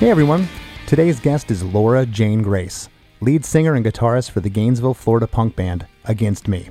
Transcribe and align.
Hey 0.00 0.08
everyone, 0.08 0.48
today's 0.86 1.20
guest 1.20 1.50
is 1.50 1.62
Laura 1.62 2.06
Jane 2.06 2.40
Grace, 2.40 2.88
lead 3.20 3.44
singer 3.44 3.74
and 3.74 3.84
guitarist 3.84 4.30
for 4.30 4.40
the 4.40 4.48
Gainesville, 4.48 4.94
Florida 4.94 5.26
punk 5.26 5.56
band 5.56 5.86
Against 6.06 6.48
Me. 6.48 6.70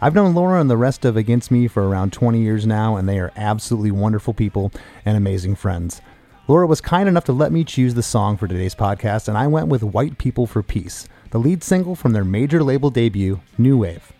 I've 0.00 0.14
known 0.14 0.36
Laura 0.36 0.60
and 0.60 0.70
the 0.70 0.76
rest 0.76 1.04
of 1.04 1.16
Against 1.16 1.50
Me 1.50 1.66
for 1.66 1.88
around 1.88 2.12
20 2.12 2.40
years 2.40 2.68
now, 2.68 2.94
and 2.94 3.08
they 3.08 3.18
are 3.18 3.32
absolutely 3.34 3.90
wonderful 3.90 4.34
people 4.34 4.70
and 5.04 5.16
amazing 5.16 5.56
friends. 5.56 6.00
Laura 6.46 6.64
was 6.68 6.80
kind 6.80 7.08
enough 7.08 7.24
to 7.24 7.32
let 7.32 7.50
me 7.50 7.64
choose 7.64 7.94
the 7.94 8.04
song 8.04 8.36
for 8.36 8.46
today's 8.46 8.76
podcast, 8.76 9.26
and 9.26 9.36
I 9.36 9.48
went 9.48 9.66
with 9.66 9.82
White 9.82 10.16
People 10.16 10.46
for 10.46 10.62
Peace, 10.62 11.08
the 11.32 11.40
lead 11.40 11.64
single 11.64 11.96
from 11.96 12.12
their 12.12 12.24
major 12.24 12.62
label 12.62 12.90
debut, 12.90 13.40
New 13.58 13.78
Wave. 13.78 14.12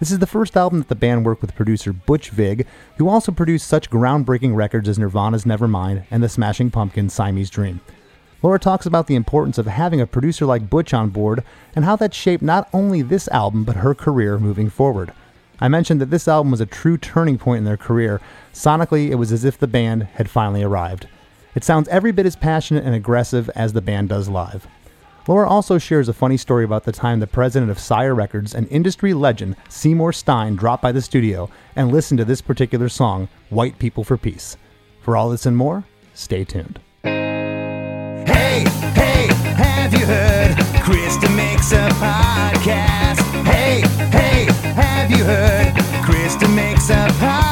This 0.00 0.10
is 0.10 0.18
the 0.18 0.26
first 0.26 0.56
album 0.56 0.78
that 0.78 0.88
the 0.88 0.94
band 0.94 1.26
worked 1.26 1.42
with 1.42 1.54
producer 1.54 1.92
Butch 1.92 2.30
Vig, 2.30 2.66
who 2.96 3.10
also 3.10 3.30
produced 3.30 3.68
such 3.68 3.90
groundbreaking 3.90 4.56
records 4.56 4.88
as 4.88 4.98
Nirvana's 4.98 5.44
Nevermind 5.44 6.04
and 6.10 6.22
the 6.22 6.28
Smashing 6.30 6.70
Pumpkins' 6.70 7.12
Siamese 7.12 7.50
Dream. 7.50 7.80
Laura 8.42 8.58
talks 8.58 8.86
about 8.86 9.08
the 9.08 9.14
importance 9.14 9.58
of 9.58 9.66
having 9.66 10.00
a 10.00 10.06
producer 10.06 10.46
like 10.46 10.70
Butch 10.70 10.94
on 10.94 11.10
board 11.10 11.44
and 11.76 11.84
how 11.84 11.96
that 11.96 12.14
shaped 12.14 12.42
not 12.42 12.66
only 12.72 13.02
this 13.02 13.28
album 13.28 13.62
but 13.62 13.76
her 13.76 13.94
career 13.94 14.38
moving 14.38 14.70
forward. 14.70 15.12
I 15.60 15.68
mentioned 15.68 16.00
that 16.00 16.08
this 16.08 16.26
album 16.26 16.50
was 16.50 16.62
a 16.62 16.66
true 16.66 16.96
turning 16.96 17.36
point 17.36 17.58
in 17.58 17.64
their 17.64 17.76
career. 17.76 18.22
Sonically, 18.54 19.10
it 19.10 19.16
was 19.16 19.32
as 19.32 19.44
if 19.44 19.58
the 19.58 19.66
band 19.66 20.04
had 20.14 20.30
finally 20.30 20.62
arrived. 20.62 21.08
It 21.54 21.62
sounds 21.62 21.88
every 21.88 22.10
bit 22.10 22.24
as 22.24 22.36
passionate 22.36 22.84
and 22.84 22.94
aggressive 22.94 23.50
as 23.50 23.74
the 23.74 23.82
band 23.82 24.08
does 24.08 24.30
live. 24.30 24.66
Laura 25.30 25.48
also 25.48 25.78
shares 25.78 26.08
a 26.08 26.12
funny 26.12 26.36
story 26.36 26.64
about 26.64 26.82
the 26.82 26.90
time 26.90 27.20
the 27.20 27.26
president 27.28 27.70
of 27.70 27.78
Sire 27.78 28.16
Records 28.16 28.52
and 28.52 28.66
industry 28.66 29.14
legend 29.14 29.54
Seymour 29.68 30.12
Stein 30.12 30.56
dropped 30.56 30.82
by 30.82 30.90
the 30.90 31.00
studio 31.00 31.48
and 31.76 31.92
listened 31.92 32.18
to 32.18 32.24
this 32.24 32.40
particular 32.40 32.88
song, 32.88 33.28
White 33.48 33.78
People 33.78 34.02
for 34.02 34.16
Peace. 34.16 34.56
For 35.02 35.16
all 35.16 35.30
this 35.30 35.46
and 35.46 35.56
more, 35.56 35.84
stay 36.14 36.42
tuned. 36.42 36.80
Hey, 37.04 38.64
hey, 38.96 39.28
have 39.54 39.92
you 39.94 40.04
heard? 40.04 40.56
Krista 40.82 41.32
makes 41.36 41.70
a 41.70 41.88
podcast. 42.00 43.20
Hey, 43.44 43.82
hey, 44.10 44.52
have 44.72 45.12
you 45.12 45.22
heard? 45.22 45.72
Krista 46.02 46.52
makes 46.52 46.90
a 46.90 47.06
podcast. 47.20 47.49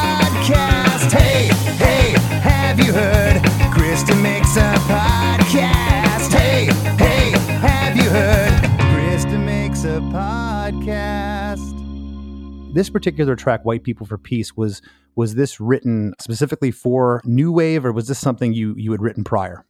This 12.79 12.91
particular 12.91 13.35
track, 13.35 13.65
White 13.65 13.83
People 13.83 14.07
for 14.07 14.17
Peace, 14.17 14.57
was 14.57 14.83
was 15.17 15.35
this 15.35 15.59
written 15.59 16.15
specifically 16.21 16.71
for 16.71 17.21
New 17.25 17.51
Wave 17.51 17.85
or 17.85 17.91
was 17.91 18.07
this 18.07 18.21
something 18.21 18.53
you 18.53 18.77
you 18.77 18.93
had 18.93 19.03
written 19.03 19.25
prior? 19.25 19.67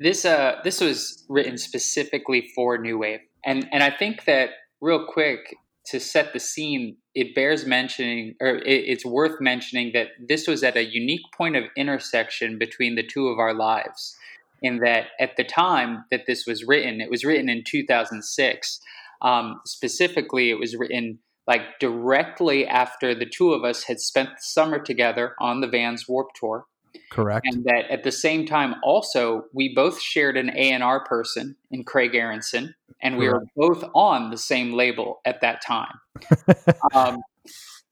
This 0.00 0.24
uh 0.24 0.54
this 0.64 0.80
was 0.80 1.22
written 1.28 1.58
specifically 1.58 2.50
for 2.54 2.78
New 2.78 2.96
Wave, 2.96 3.20
and 3.44 3.68
and 3.72 3.82
I 3.82 3.90
think 3.90 4.24
that 4.24 4.52
real 4.80 5.04
quick 5.04 5.54
to 5.88 6.00
set 6.00 6.32
the 6.32 6.40
scene, 6.40 6.96
it 7.14 7.34
bears 7.34 7.66
mentioning, 7.66 8.36
or 8.40 8.56
it, 8.56 8.84
it's 8.88 9.04
worth 9.04 9.38
mentioning 9.38 9.90
that 9.92 10.12
this 10.26 10.48
was 10.48 10.62
at 10.62 10.78
a 10.78 10.84
unique 10.90 11.26
point 11.36 11.56
of 11.56 11.64
intersection 11.76 12.56
between 12.58 12.94
the 12.94 13.06
two 13.06 13.28
of 13.28 13.38
our 13.38 13.52
lives. 13.52 14.16
In 14.62 14.78
that, 14.78 15.08
at 15.20 15.36
the 15.36 15.44
time 15.44 16.06
that 16.10 16.24
this 16.26 16.46
was 16.46 16.64
written, 16.66 17.02
it 17.02 17.10
was 17.10 17.22
written 17.22 17.50
in 17.50 17.64
2006. 17.66 18.80
Um, 19.20 19.60
specifically, 19.66 20.48
it 20.48 20.58
was 20.58 20.74
written 20.74 21.18
like 21.46 21.78
directly 21.78 22.66
after 22.66 23.14
the 23.14 23.26
two 23.26 23.52
of 23.52 23.64
us 23.64 23.84
had 23.84 24.00
spent 24.00 24.30
the 24.30 24.42
summer 24.42 24.78
together 24.78 25.34
on 25.40 25.60
the 25.60 25.68
Vans 25.68 26.08
Warp 26.08 26.28
Tour. 26.34 26.66
Correct. 27.10 27.46
and 27.46 27.62
that 27.64 27.90
at 27.90 28.04
the 28.04 28.10
same 28.10 28.46
time 28.46 28.74
also 28.82 29.44
we 29.52 29.72
both 29.74 30.00
shared 30.00 30.36
an 30.36 30.50
a&r 30.56 31.04
person 31.04 31.54
in 31.70 31.84
craig 31.84 32.14
aaronson 32.14 32.74
and 33.02 33.18
we 33.18 33.28
were 33.28 33.44
both 33.54 33.84
on 33.94 34.30
the 34.30 34.38
same 34.38 34.72
label 34.72 35.20
at 35.24 35.40
that 35.42 35.62
time. 35.62 36.00
Um, 36.94 37.18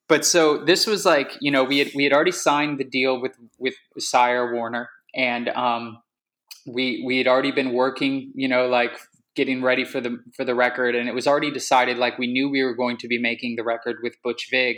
but 0.08 0.24
so 0.24 0.58
this 0.64 0.86
was 0.86 1.04
like 1.04 1.36
you 1.40 1.50
know 1.50 1.64
we 1.64 1.78
had 1.78 1.90
we 1.94 2.04
had 2.04 2.12
already 2.12 2.32
signed 2.32 2.78
the 2.78 2.84
deal 2.84 3.20
with 3.20 3.32
with 3.58 3.74
sire 3.98 4.54
warner 4.54 4.88
and 5.14 5.48
um, 5.50 5.98
we 6.66 7.02
we 7.06 7.18
had 7.18 7.26
already 7.26 7.50
been 7.50 7.72
working 7.72 8.32
you 8.34 8.48
know 8.48 8.66
like 8.66 8.98
getting 9.34 9.62
ready 9.62 9.84
for 9.84 10.00
the 10.00 10.18
for 10.36 10.44
the 10.44 10.54
record 10.54 10.94
and 10.94 11.08
it 11.08 11.14
was 11.14 11.26
already 11.26 11.50
decided 11.50 11.98
like 11.98 12.18
we 12.18 12.26
knew 12.26 12.48
we 12.48 12.62
were 12.62 12.74
going 12.74 12.96
to 12.96 13.08
be 13.08 13.18
making 13.18 13.56
the 13.56 13.64
record 13.64 13.96
with 14.02 14.14
butch 14.22 14.48
vig 14.50 14.76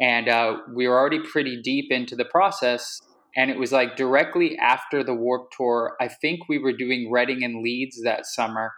and 0.00 0.28
uh, 0.28 0.58
we 0.74 0.86
were 0.86 0.98
already 0.98 1.20
pretty 1.20 1.60
deep 1.62 1.90
into 1.90 2.14
the 2.14 2.24
process 2.24 3.00
and 3.36 3.50
it 3.50 3.58
was 3.58 3.72
like 3.72 3.96
directly 3.96 4.56
after 4.58 5.02
the 5.02 5.14
warp 5.14 5.50
tour 5.56 5.96
i 6.00 6.08
think 6.08 6.40
we 6.48 6.58
were 6.58 6.76
doing 6.76 7.10
reading 7.10 7.42
and 7.44 7.62
leeds 7.62 8.00
that 8.02 8.26
summer 8.26 8.72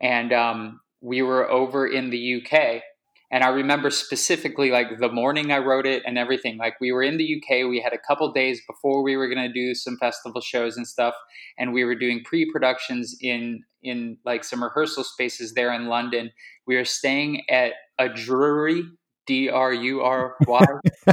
and 0.00 0.32
um, 0.32 0.80
we 1.00 1.22
were 1.22 1.50
over 1.50 1.86
in 1.86 2.10
the 2.10 2.40
uk 2.40 2.82
and 3.30 3.44
i 3.44 3.48
remember 3.48 3.90
specifically 3.90 4.70
like 4.70 4.98
the 4.98 5.10
morning 5.10 5.52
i 5.52 5.58
wrote 5.58 5.86
it 5.86 6.02
and 6.06 6.18
everything 6.18 6.56
like 6.56 6.74
we 6.80 6.92
were 6.92 7.02
in 7.02 7.16
the 7.16 7.36
uk 7.36 7.48
we 7.68 7.80
had 7.80 7.92
a 7.92 7.98
couple 8.06 8.30
days 8.32 8.60
before 8.66 9.02
we 9.02 9.16
were 9.16 9.28
going 9.28 9.46
to 9.46 9.52
do 9.52 9.74
some 9.74 9.96
festival 9.98 10.40
shows 10.40 10.76
and 10.76 10.86
stuff 10.86 11.14
and 11.58 11.72
we 11.72 11.84
were 11.84 11.94
doing 11.94 12.22
pre-productions 12.24 13.16
in 13.20 13.62
in 13.82 14.16
like 14.24 14.42
some 14.42 14.62
rehearsal 14.62 15.04
spaces 15.04 15.54
there 15.54 15.72
in 15.72 15.86
london. 15.86 16.32
We 16.66 16.76
were 16.76 16.84
staying 16.84 17.42
at 17.50 17.72
a 17.98 18.08
drury 18.08 18.84
d-r-u-r-y 19.26 20.64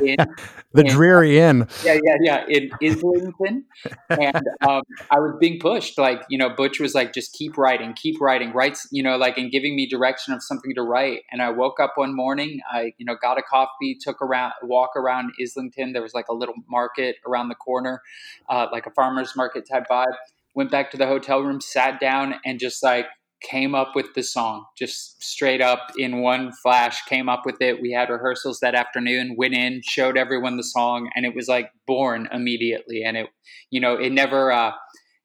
in 0.03 0.15
The 0.73 0.81
in- 0.85 0.87
Dreary 0.87 1.37
Inn. 1.39 1.67
yeah, 1.83 1.97
yeah, 2.01 2.15
yeah, 2.21 2.45
in 2.47 2.71
Islington, 2.81 3.65
and 4.09 4.41
um, 4.61 4.83
I 5.09 5.19
was 5.19 5.35
being 5.39 5.59
pushed. 5.59 5.97
Like, 5.97 6.21
you 6.29 6.37
know, 6.37 6.49
Butch 6.49 6.79
was 6.79 6.95
like, 6.95 7.13
"Just 7.13 7.33
keep 7.33 7.57
writing, 7.57 7.93
keep 7.93 8.21
writing, 8.21 8.53
writes," 8.53 8.87
you 8.91 9.03
know, 9.03 9.17
like, 9.17 9.37
and 9.37 9.51
giving 9.51 9.75
me 9.75 9.85
direction 9.87 10.33
of 10.33 10.41
something 10.41 10.73
to 10.75 10.81
write. 10.81 11.23
And 11.31 11.41
I 11.41 11.49
woke 11.49 11.79
up 11.81 11.93
one 11.95 12.15
morning, 12.15 12.61
I, 12.71 12.93
you 12.97 13.05
know, 13.05 13.15
got 13.21 13.37
a 13.37 13.41
coffee, 13.41 13.97
took 13.99 14.21
around 14.21 14.53
walk 14.63 14.91
around 14.95 15.33
Islington. 15.41 15.91
There 15.91 16.01
was 16.01 16.13
like 16.13 16.29
a 16.29 16.33
little 16.33 16.55
market 16.69 17.17
around 17.27 17.49
the 17.49 17.55
corner, 17.55 18.01
uh, 18.49 18.67
like 18.71 18.85
a 18.85 18.91
farmers 18.91 19.35
market 19.35 19.67
type 19.69 19.87
vibe. 19.91 20.05
Went 20.53 20.71
back 20.71 20.91
to 20.91 20.97
the 20.97 21.07
hotel 21.07 21.41
room, 21.41 21.59
sat 21.61 21.99
down, 21.99 22.35
and 22.45 22.59
just 22.59 22.81
like 22.83 23.07
came 23.41 23.73
up 23.73 23.95
with 23.95 24.13
the 24.13 24.23
song 24.23 24.65
just 24.77 25.21
straight 25.21 25.61
up 25.61 25.91
in 25.97 26.21
one 26.21 26.51
flash 26.63 27.03
came 27.05 27.27
up 27.27 27.45
with 27.45 27.61
it. 27.61 27.81
We 27.81 27.91
had 27.91 28.09
rehearsals 28.09 28.59
that 28.59 28.75
afternoon 28.75 29.35
went 29.37 29.53
in 29.53 29.81
showed 29.83 30.17
everyone 30.17 30.57
the 30.57 30.63
song 30.63 31.09
and 31.15 31.25
it 31.25 31.35
was 31.35 31.47
like 31.47 31.71
born 31.87 32.27
immediately. 32.31 33.03
And 33.03 33.17
it 33.17 33.27
you 33.69 33.79
know 33.79 33.95
it 33.95 34.11
never 34.11 34.51
uh 34.51 34.71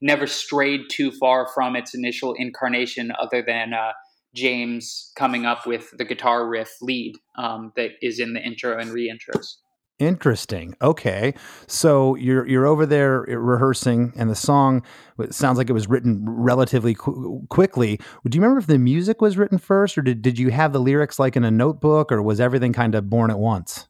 never 0.01 0.27
strayed 0.27 0.83
too 0.91 1.11
far 1.11 1.49
from 1.55 1.77
its 1.77 1.95
initial 1.95 2.35
incarnation 2.35 3.13
other 3.19 3.43
than 3.47 3.73
uh 3.73 3.93
james 4.35 5.11
coming 5.17 5.47
up 5.47 5.67
with 5.67 5.91
the 5.97 6.05
guitar 6.05 6.47
riff 6.47 6.71
lead 6.83 7.15
um, 7.39 7.73
that 7.77 7.93
is 8.03 8.21
in 8.21 8.35
the 8.35 8.41
intro 8.41 8.79
and 8.79 8.91
re-intros 8.91 9.57
Interesting. 9.99 10.77
Okay, 10.83 11.35
so 11.67 12.17
you're 12.17 12.47
you're 12.47 12.67
over 12.67 12.85
there 12.85 13.21
rehearsing, 13.23 14.13
and 14.17 14.29
the 14.29 14.35
song 14.35 14.83
sounds 15.31 15.57
like 15.57 15.71
it 15.71 15.73
was 15.73 15.89
written 15.89 16.23
relatively 16.27 16.95
qu- 16.95 17.47
quickly. 17.49 17.99
Do 18.29 18.37
you 18.37 18.43
remember 18.43 18.59
if 18.59 18.67
the 18.67 18.79
music 18.79 19.23
was 19.23 19.39
written 19.39 19.57
first, 19.57 19.97
or 19.97 20.03
did 20.03 20.21
did 20.21 20.39
you 20.39 20.51
have 20.51 20.75
the 20.75 20.81
lyrics 20.81 21.19
like 21.19 21.35
in 21.35 21.45
a 21.45 21.51
notebook, 21.51 22.13
or 22.13 22.23
was 22.23 22.41
everything 22.41 22.75
kind 22.75 22.95
of 22.95 23.09
born 23.09 23.31
at 23.31 23.39
once? 23.39 23.89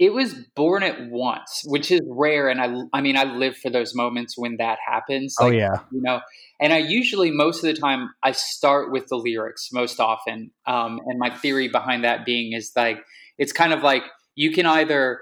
it 0.00 0.12
was 0.12 0.34
born 0.56 0.82
at 0.82 1.08
once 1.08 1.62
which 1.66 1.90
is 1.90 2.00
rare 2.10 2.48
and 2.48 2.60
i 2.60 2.74
i 2.92 3.00
mean 3.00 3.16
i 3.16 3.24
live 3.24 3.56
for 3.56 3.70
those 3.70 3.94
moments 3.94 4.36
when 4.36 4.56
that 4.58 4.78
happens 4.84 5.36
oh 5.40 5.50
yeah, 5.50 5.78
you 5.92 6.00
know 6.02 6.20
and 6.60 6.72
i 6.72 6.78
usually 6.78 7.30
most 7.30 7.62
of 7.62 7.74
the 7.74 7.80
time 7.80 8.10
i 8.22 8.32
start 8.32 8.90
with 8.90 9.06
the 9.08 9.16
lyrics 9.16 9.70
most 9.72 10.00
often 10.00 10.50
um, 10.66 11.00
and 11.06 11.18
my 11.18 11.30
theory 11.30 11.68
behind 11.68 12.04
that 12.04 12.24
being 12.24 12.52
is 12.52 12.72
like 12.74 12.98
it's 13.38 13.52
kind 13.52 13.72
of 13.72 13.82
like 13.82 14.02
you 14.34 14.50
can 14.50 14.66
either 14.66 15.20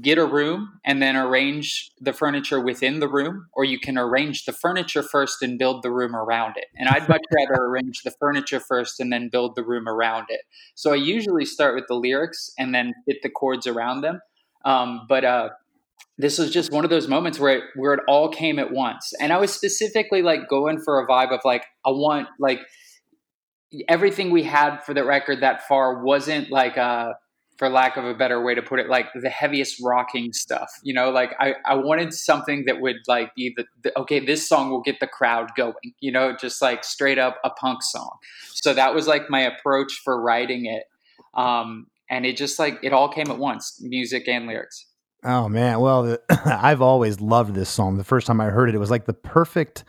get 0.00 0.18
a 0.18 0.24
room 0.24 0.80
and 0.84 1.00
then 1.02 1.16
arrange 1.16 1.90
the 2.00 2.12
furniture 2.12 2.60
within 2.60 3.00
the 3.00 3.08
room, 3.08 3.46
or 3.54 3.64
you 3.64 3.78
can 3.78 3.96
arrange 3.96 4.44
the 4.44 4.52
furniture 4.52 5.02
first 5.02 5.42
and 5.42 5.58
build 5.58 5.82
the 5.82 5.90
room 5.90 6.14
around 6.14 6.54
it. 6.56 6.66
And 6.76 6.88
I'd 6.88 7.08
much 7.08 7.22
rather 7.34 7.62
arrange 7.66 8.02
the 8.02 8.12
furniture 8.20 8.60
first 8.60 9.00
and 9.00 9.12
then 9.12 9.28
build 9.30 9.56
the 9.56 9.64
room 9.64 9.88
around 9.88 10.26
it. 10.28 10.40
So 10.74 10.92
I 10.92 10.96
usually 10.96 11.44
start 11.44 11.74
with 11.74 11.86
the 11.88 11.94
lyrics 11.94 12.52
and 12.58 12.74
then 12.74 12.94
fit 13.06 13.18
the 13.22 13.30
chords 13.30 13.66
around 13.66 14.02
them. 14.02 14.20
Um, 14.64 15.06
but 15.08 15.24
uh, 15.24 15.48
this 16.18 16.38
was 16.38 16.50
just 16.50 16.72
one 16.72 16.84
of 16.84 16.90
those 16.90 17.08
moments 17.08 17.38
where 17.38 17.58
it, 17.58 17.64
where 17.76 17.94
it 17.94 18.00
all 18.08 18.28
came 18.28 18.58
at 18.58 18.72
once, 18.72 19.12
and 19.20 19.32
I 19.32 19.38
was 19.38 19.52
specifically 19.52 20.20
like 20.20 20.48
going 20.48 20.80
for 20.80 21.00
a 21.00 21.06
vibe 21.06 21.32
of 21.32 21.40
like 21.44 21.64
I 21.86 21.90
want 21.90 22.28
like 22.40 22.60
everything 23.88 24.30
we 24.30 24.42
had 24.42 24.80
for 24.80 24.94
the 24.94 25.04
record 25.04 25.42
that 25.42 25.66
far 25.68 26.02
wasn't 26.02 26.50
like 26.50 26.76
uh 26.78 27.12
for 27.58 27.68
lack 27.68 27.96
of 27.96 28.04
a 28.04 28.14
better 28.14 28.42
way 28.42 28.54
to 28.54 28.62
put 28.62 28.78
it, 28.78 28.88
like 28.88 29.06
the 29.14 29.28
heaviest 29.28 29.82
rocking 29.82 30.32
stuff. 30.32 30.70
You 30.84 30.94
know, 30.94 31.10
like 31.10 31.34
I, 31.40 31.54
I 31.66 31.74
wanted 31.74 32.14
something 32.14 32.64
that 32.66 32.80
would 32.80 32.98
like 33.08 33.34
be 33.34 33.52
the, 33.56 33.64
the, 33.82 33.98
okay, 33.98 34.24
this 34.24 34.48
song 34.48 34.70
will 34.70 34.80
get 34.80 35.00
the 35.00 35.08
crowd 35.08 35.50
going, 35.56 35.74
you 36.00 36.12
know, 36.12 36.36
just 36.36 36.62
like 36.62 36.84
straight 36.84 37.18
up 37.18 37.38
a 37.44 37.50
punk 37.50 37.82
song. 37.82 38.16
So 38.54 38.72
that 38.74 38.94
was 38.94 39.08
like 39.08 39.28
my 39.28 39.40
approach 39.40 40.00
for 40.04 40.22
writing 40.22 40.66
it. 40.66 40.84
Um, 41.34 41.88
and 42.08 42.24
it 42.24 42.36
just 42.36 42.58
like 42.58 42.78
it 42.82 42.92
all 42.92 43.08
came 43.08 43.30
at 43.30 43.38
once, 43.38 43.78
music 43.82 44.28
and 44.28 44.46
lyrics. 44.46 44.86
Oh 45.24 45.48
man, 45.48 45.80
well, 45.80 46.16
I've 46.30 46.80
always 46.80 47.20
loved 47.20 47.54
this 47.54 47.68
song. 47.68 47.98
The 47.98 48.04
first 48.04 48.26
time 48.26 48.40
I 48.40 48.46
heard 48.46 48.68
it, 48.68 48.76
it 48.76 48.78
was 48.78 48.90
like 48.90 49.06
the 49.06 49.12
perfect 49.12 49.84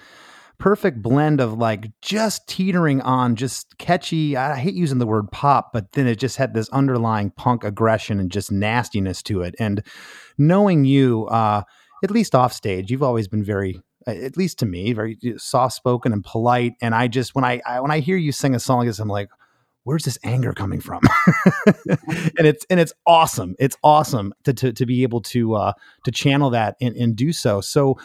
perfect 0.60 1.02
blend 1.02 1.40
of 1.40 1.54
like 1.54 1.90
just 2.02 2.46
teetering 2.48 3.00
on 3.02 3.36
just 3.38 3.78
catchy 3.78 4.36
i 4.36 4.58
hate 4.58 4.74
using 4.74 4.98
the 4.98 5.08
word 5.08 5.32
pop 5.32 5.72
but 5.72 5.94
then 5.94 6.06
it 6.06 6.20
just 6.20 6.36
had 6.36 6.54
this 6.54 6.68
underlying 6.70 7.32
punk 7.32 7.64
aggression 7.64 8.20
and 8.20 8.30
just 8.32 8.52
nastiness 8.52 9.24
to 9.24 9.42
it. 9.42 9.56
And 9.58 9.82
knowing 10.38 10.84
you 10.86 11.28
uh 11.28 11.64
at 12.04 12.12
least 12.12 12.36
off 12.36 12.52
stage 12.52 12.92
you've 12.92 13.04
always 13.04 13.28
been 13.28 13.44
very 13.44 13.82
at 14.06 14.38
least 14.38 14.60
to 14.60 14.66
me 14.66 14.92
very 14.92 15.18
soft 15.38 15.76
spoken 15.76 16.12
and 16.12 16.24
polite. 16.24 16.74
And 16.82 16.94
i 16.94 17.08
just 17.08 17.36
when 17.36 17.46
I, 17.46 17.62
I 17.66 17.80
when 17.80 17.92
i 17.92 18.00
hear 18.00 18.18
you 18.18 18.34
sing 18.34 18.54
a 18.54 18.60
song 18.60 18.86
like 18.86 19.00
i'm 19.00 19.08
like 19.08 19.30
where's 19.84 20.04
this 20.04 20.20
anger 20.24 20.54
coming 20.54 20.80
from? 20.80 21.02
And 22.38 22.48
it's 22.48 22.66
and 22.70 22.80
it's 22.80 22.94
awesome. 23.06 23.56
It's 23.60 23.76
awesome 23.84 24.34
to 24.44 24.54
to, 24.54 24.72
to 24.72 24.86
be 24.86 25.04
able 25.04 25.22
to 25.22 25.56
uh 25.56 25.74
to 26.06 26.12
channel 26.12 26.52
that 26.52 26.76
and, 26.80 26.96
and 26.96 27.16
do 27.16 27.34
so. 27.34 27.60
So 27.60 27.98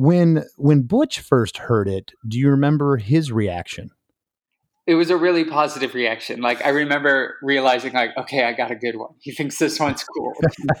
when 0.00 0.44
when 0.56 0.82
Butch 0.82 1.20
first 1.20 1.58
heard 1.58 1.86
it, 1.86 2.12
do 2.26 2.38
you 2.38 2.48
remember 2.48 2.96
his 2.96 3.30
reaction? 3.30 3.90
It 4.86 4.94
was 4.94 5.10
a 5.10 5.16
really 5.16 5.44
positive 5.44 5.94
reaction. 5.94 6.40
Like 6.40 6.64
I 6.64 6.70
remember 6.70 7.36
realizing, 7.42 7.92
like, 7.92 8.16
okay, 8.16 8.44
I 8.44 8.54
got 8.54 8.70
a 8.70 8.76
good 8.76 8.96
one. 8.96 9.10
He 9.20 9.30
thinks 9.30 9.58
this 9.58 9.78
one's 9.78 10.02
cool. 10.02 10.32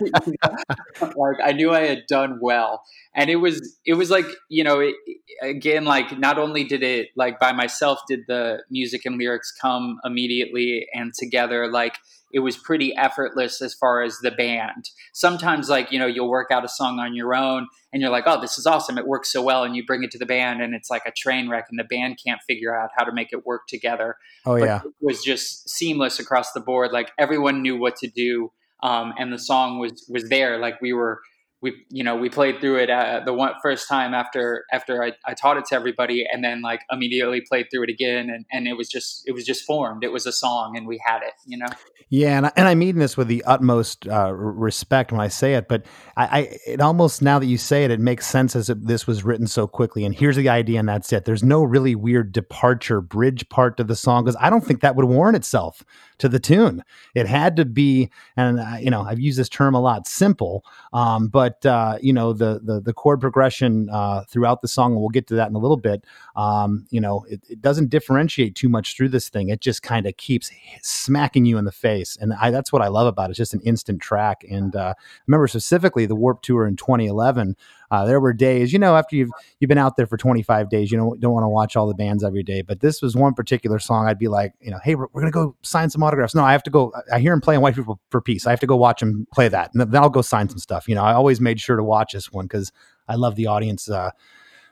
like 1.02 1.36
I 1.44 1.52
knew 1.52 1.70
I 1.70 1.82
had 1.82 2.06
done 2.08 2.38
well, 2.40 2.82
and 3.14 3.28
it 3.28 3.36
was 3.36 3.76
it 3.84 3.94
was 3.94 4.10
like 4.10 4.24
you 4.48 4.64
know, 4.64 4.80
it, 4.80 4.94
again, 5.42 5.84
like 5.84 6.18
not 6.18 6.38
only 6.38 6.64
did 6.64 6.82
it 6.82 7.08
like 7.14 7.38
by 7.38 7.52
myself, 7.52 8.00
did 8.08 8.20
the 8.26 8.62
music 8.70 9.02
and 9.04 9.18
lyrics 9.18 9.52
come 9.52 9.98
immediately 10.02 10.86
and 10.94 11.12
together, 11.12 11.70
like 11.70 11.98
it 12.32 12.40
was 12.40 12.56
pretty 12.56 12.94
effortless 12.96 13.60
as 13.60 13.74
far 13.74 14.02
as 14.02 14.18
the 14.18 14.30
band. 14.30 14.90
Sometimes, 15.12 15.68
like, 15.68 15.90
you 15.90 15.98
know, 15.98 16.06
you'll 16.06 16.30
work 16.30 16.50
out 16.50 16.64
a 16.64 16.68
song 16.68 16.98
on 16.98 17.14
your 17.14 17.34
own 17.34 17.66
and 17.92 18.00
you're 18.00 18.10
like, 18.10 18.24
oh, 18.26 18.40
this 18.40 18.58
is 18.58 18.66
awesome. 18.66 18.98
It 18.98 19.06
works 19.06 19.32
so 19.32 19.42
well. 19.42 19.64
And 19.64 19.74
you 19.74 19.84
bring 19.84 20.04
it 20.04 20.10
to 20.12 20.18
the 20.18 20.26
band 20.26 20.62
and 20.62 20.74
it's 20.74 20.90
like 20.90 21.02
a 21.06 21.12
train 21.12 21.48
wreck 21.48 21.66
and 21.70 21.78
the 21.78 21.84
band 21.84 22.18
can't 22.24 22.40
figure 22.46 22.78
out 22.78 22.90
how 22.96 23.04
to 23.04 23.12
make 23.12 23.32
it 23.32 23.44
work 23.44 23.62
together. 23.68 24.16
Oh, 24.46 24.58
but 24.58 24.64
yeah. 24.64 24.80
It 24.84 24.92
was 25.00 25.22
just 25.22 25.68
seamless 25.68 26.20
across 26.20 26.52
the 26.52 26.60
board. 26.60 26.92
Like, 26.92 27.10
everyone 27.18 27.62
knew 27.62 27.76
what 27.76 27.96
to 27.96 28.08
do. 28.08 28.52
Um, 28.82 29.12
and 29.18 29.32
the 29.32 29.38
song 29.38 29.78
was 29.78 30.06
was 30.08 30.28
there. 30.28 30.58
Like 30.58 30.80
we 30.80 30.92
were 30.92 31.20
we 31.62 31.84
you 31.90 32.02
know 32.02 32.16
we 32.16 32.28
played 32.28 32.60
through 32.60 32.76
it 32.76 32.90
uh, 32.90 33.20
the 33.24 33.34
one 33.34 33.52
first 33.62 33.88
time 33.88 34.14
after 34.14 34.64
after 34.72 35.02
I, 35.02 35.12
I 35.26 35.34
taught 35.34 35.56
it 35.58 35.66
to 35.66 35.74
everybody 35.74 36.26
and 36.30 36.42
then 36.42 36.62
like 36.62 36.80
immediately 36.90 37.42
played 37.42 37.66
through 37.70 37.84
it 37.84 37.90
again 37.90 38.30
and, 38.30 38.46
and 38.50 38.66
it 38.66 38.76
was 38.76 38.88
just 38.88 39.22
it 39.26 39.32
was 39.32 39.44
just 39.44 39.64
formed. 39.64 40.02
It 40.04 40.12
was 40.12 40.26
a 40.26 40.32
song 40.32 40.76
and 40.76 40.86
we 40.86 41.00
had 41.04 41.22
it 41.22 41.34
you 41.46 41.58
know? 41.58 41.66
Yeah 42.08 42.36
and 42.36 42.46
I, 42.46 42.52
and 42.56 42.68
I 42.68 42.74
mean 42.74 42.98
this 42.98 43.16
with 43.16 43.28
the 43.28 43.44
utmost 43.44 44.08
uh, 44.08 44.32
respect 44.32 45.12
when 45.12 45.20
I 45.20 45.28
say 45.28 45.54
it 45.54 45.68
but 45.68 45.84
I, 46.16 46.24
I, 46.24 46.58
it 46.66 46.80
almost 46.80 47.22
now 47.22 47.38
that 47.38 47.46
you 47.46 47.58
say 47.58 47.84
it 47.84 47.90
it 47.90 48.00
makes 48.00 48.26
sense 48.26 48.56
as 48.56 48.70
if 48.70 48.78
this 48.80 49.06
was 49.06 49.22
written 49.24 49.46
so 49.46 49.66
quickly 49.66 50.04
and 50.04 50.14
here's 50.14 50.36
the 50.36 50.48
idea 50.48 50.78
and 50.78 50.88
that's 50.88 51.12
it. 51.12 51.24
There's 51.24 51.44
no 51.44 51.62
really 51.62 51.94
weird 51.94 52.32
departure 52.32 53.00
bridge 53.00 53.48
part 53.48 53.76
to 53.76 53.84
the 53.84 53.96
song 53.96 54.24
because 54.24 54.36
I 54.40 54.48
don't 54.48 54.64
think 54.64 54.80
that 54.80 54.96
would 54.96 55.04
warrant 55.04 55.36
itself 55.36 55.84
to 56.20 56.28
the 56.28 56.40
tune 56.40 56.82
it 57.14 57.26
had 57.26 57.56
to 57.56 57.64
be 57.64 58.08
and 58.36 58.60
uh, 58.60 58.76
you 58.80 58.90
know 58.90 59.02
I've 59.02 59.20
used 59.20 59.38
this 59.38 59.48
term 59.48 59.74
a 59.74 59.80
lot 59.80 60.06
simple 60.06 60.64
um, 60.92 61.28
but 61.28 61.50
but 61.50 61.66
uh, 61.66 61.98
you 62.00 62.12
know 62.12 62.32
the, 62.32 62.60
the 62.62 62.80
the 62.80 62.92
chord 62.92 63.20
progression 63.20 63.88
uh, 63.90 64.24
throughout 64.28 64.62
the 64.62 64.68
song, 64.68 64.92
and 64.92 65.00
we'll 65.00 65.08
get 65.08 65.26
to 65.28 65.34
that 65.34 65.48
in 65.48 65.54
a 65.54 65.58
little 65.58 65.76
bit. 65.76 66.04
Um, 66.36 66.86
you 66.90 67.00
know, 67.00 67.24
it, 67.28 67.40
it, 67.48 67.60
doesn't 67.60 67.90
differentiate 67.90 68.54
too 68.54 68.68
much 68.68 68.96
through 68.96 69.08
this 69.08 69.28
thing. 69.28 69.48
It 69.48 69.60
just 69.60 69.82
kind 69.82 70.06
of 70.06 70.16
keeps 70.16 70.50
smacking 70.82 71.46
you 71.46 71.58
in 71.58 71.64
the 71.64 71.72
face, 71.72 72.16
and 72.20 72.32
I, 72.34 72.50
that's 72.50 72.72
what 72.72 72.82
I 72.82 72.88
love 72.88 73.06
about 73.06 73.30
it. 73.30 73.30
It's 73.30 73.38
just 73.38 73.54
an 73.54 73.62
instant 73.62 74.00
track. 74.00 74.44
And 74.50 74.76
uh, 74.76 74.94
I 74.96 75.02
remember 75.26 75.48
specifically 75.48 76.06
the 76.06 76.14
Warp 76.14 76.42
Tour 76.42 76.66
in 76.66 76.76
2011. 76.76 77.56
Uh, 77.90 78.04
there 78.04 78.20
were 78.20 78.32
days, 78.32 78.72
you 78.72 78.78
know, 78.78 78.96
after 78.96 79.16
you've 79.16 79.30
you've 79.58 79.68
been 79.68 79.78
out 79.78 79.96
there 79.96 80.06
for 80.06 80.16
25 80.16 80.70
days, 80.70 80.92
you 80.92 80.98
know, 80.98 81.16
don't 81.18 81.32
want 81.32 81.44
to 81.44 81.48
watch 81.48 81.76
all 81.76 81.86
the 81.86 81.94
bands 81.94 82.22
every 82.22 82.42
day. 82.42 82.62
But 82.62 82.80
this 82.80 83.02
was 83.02 83.16
one 83.16 83.34
particular 83.34 83.78
song. 83.78 84.06
I'd 84.06 84.18
be 84.18 84.28
like, 84.28 84.52
you 84.60 84.70
know, 84.70 84.78
hey, 84.82 84.94
we're, 84.94 85.06
we're 85.12 85.22
gonna 85.22 85.32
go 85.32 85.56
sign 85.62 85.90
some 85.90 86.02
autographs. 86.02 86.34
No, 86.34 86.44
I 86.44 86.52
have 86.52 86.62
to 86.64 86.70
go. 86.70 86.92
I 87.12 87.18
hear 87.18 87.32
him 87.32 87.40
playing 87.40 87.60
White 87.60 87.74
People 87.74 88.00
for 88.10 88.20
Peace. 88.20 88.46
I 88.46 88.50
have 88.50 88.60
to 88.60 88.66
go 88.66 88.76
watch 88.76 89.02
him 89.02 89.26
play 89.32 89.48
that, 89.48 89.72
and 89.74 89.92
then 89.92 90.02
I'll 90.02 90.08
go 90.08 90.22
sign 90.22 90.48
some 90.48 90.58
stuff. 90.58 90.88
You 90.88 90.94
know, 90.94 91.02
I 91.02 91.14
always 91.14 91.40
made 91.40 91.60
sure 91.60 91.76
to 91.76 91.84
watch 91.84 92.12
this 92.12 92.30
one 92.30 92.46
because 92.46 92.70
I 93.08 93.16
love 93.16 93.34
the 93.34 93.46
audience, 93.46 93.88
uh, 93.90 94.10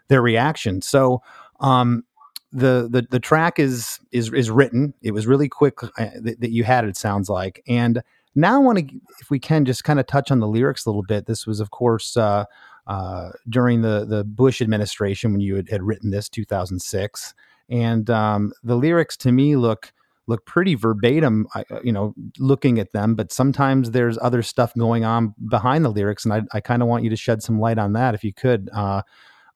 their 0.09 0.23
reaction. 0.23 0.83
So. 0.83 1.23
Um, 1.61 2.05
the, 2.51 2.89
the 2.91 3.07
the 3.11 3.21
track 3.21 3.59
is 3.59 4.01
is 4.11 4.33
is 4.33 4.51
written. 4.51 4.95
It 5.03 5.11
was 5.11 5.27
really 5.27 5.51
quick 5.51 5.83
uh, 5.83 5.89
that, 5.99 6.41
that 6.41 6.51
you 6.51 6.65
had 6.65 6.87
it. 6.87 6.97
Sounds 6.97 7.29
like, 7.29 7.63
and 7.69 8.03
now 8.39 8.55
I 8.55 8.59
want 8.59 8.79
to, 8.79 9.01
if 9.21 9.31
we 9.31 9.39
can, 9.39 9.65
just 9.65 9.85
kind 9.85 9.99
of 9.99 10.07
touch 10.07 10.31
on 10.31 10.39
the 10.39 10.47
lyrics 10.47 10.87
a 10.87 10.89
little 10.89 11.03
bit. 11.03 11.27
This 11.27 11.47
was, 11.47 11.61
of 11.61 11.71
course, 11.71 12.17
uh, 12.17 12.45
uh, 12.89 13.31
during 13.49 13.83
the 13.83 14.05
the 14.05 14.25
Bush 14.25 14.61
administration 14.61 15.33
when 15.33 15.41
you 15.41 15.57
had, 15.57 15.69
had 15.69 15.83
written 15.83 16.11
this 16.11 16.29
2006, 16.29 17.35
and 17.69 18.11
um, 18.11 18.53
the 18.63 18.77
lyrics 18.77 19.17
to 19.19 19.31
me 19.31 19.57
look 19.57 19.93
look 20.27 20.45
pretty 20.47 20.75
verbatim. 20.75 21.47
Uh, 21.55 21.63
you 21.85 21.93
know, 21.93 22.15
looking 22.39 22.79
at 22.79 22.93
them, 22.93 23.15
but 23.15 23.31
sometimes 23.31 23.91
there's 23.91 24.19
other 24.19 24.43
stuff 24.43 24.73
going 24.75 25.05
on 25.05 25.35
behind 25.49 25.85
the 25.85 25.91
lyrics, 25.91 26.25
and 26.25 26.33
I, 26.33 26.43
I 26.53 26.61
kind 26.61 26.83
of 26.83 26.89
want 26.89 27.05
you 27.05 27.11
to 27.11 27.17
shed 27.17 27.43
some 27.43 27.61
light 27.61 27.79
on 27.79 27.93
that 27.93 28.15
if 28.15 28.25
you 28.25 28.33
could. 28.33 28.71
Uh, 28.73 29.03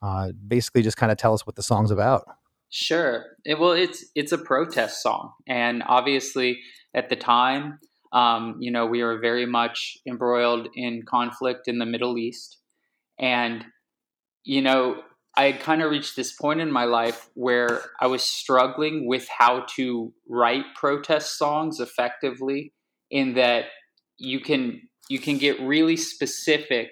uh, 0.02 0.32
basically, 0.46 0.82
just 0.82 0.96
kind 0.96 1.10
of 1.10 1.18
tell 1.18 1.32
us 1.32 1.46
what 1.46 1.56
the 1.56 1.62
song's 1.62 1.90
about. 1.90 2.26
Sure. 2.68 3.24
It, 3.44 3.58
well, 3.58 3.72
it's 3.72 4.04
it's 4.14 4.32
a 4.32 4.38
protest 4.38 5.02
song, 5.02 5.32
and 5.46 5.82
obviously 5.86 6.60
at 6.94 7.08
the 7.08 7.16
time, 7.16 7.78
um, 8.12 8.56
you 8.60 8.70
know, 8.70 8.86
we 8.86 9.02
were 9.02 9.18
very 9.18 9.46
much 9.46 9.96
embroiled 10.06 10.68
in 10.74 11.02
conflict 11.06 11.68
in 11.68 11.78
the 11.78 11.86
Middle 11.86 12.18
East. 12.18 12.58
And, 13.18 13.64
you 14.44 14.62
know, 14.62 15.02
I 15.36 15.44
had 15.44 15.60
kind 15.60 15.82
of 15.82 15.90
reached 15.90 16.14
this 16.14 16.32
point 16.32 16.60
in 16.60 16.70
my 16.70 16.84
life 16.84 17.30
where 17.34 17.82
I 18.00 18.06
was 18.06 18.22
struggling 18.22 19.06
with 19.06 19.26
how 19.28 19.64
to 19.76 20.12
write 20.28 20.64
protest 20.74 21.38
songs 21.38 21.80
effectively 21.80 22.72
in 23.10 23.34
that 23.34 23.66
you 24.18 24.40
can 24.40 24.82
you 25.08 25.18
can 25.18 25.38
get 25.38 25.60
really 25.60 25.96
specific 25.96 26.90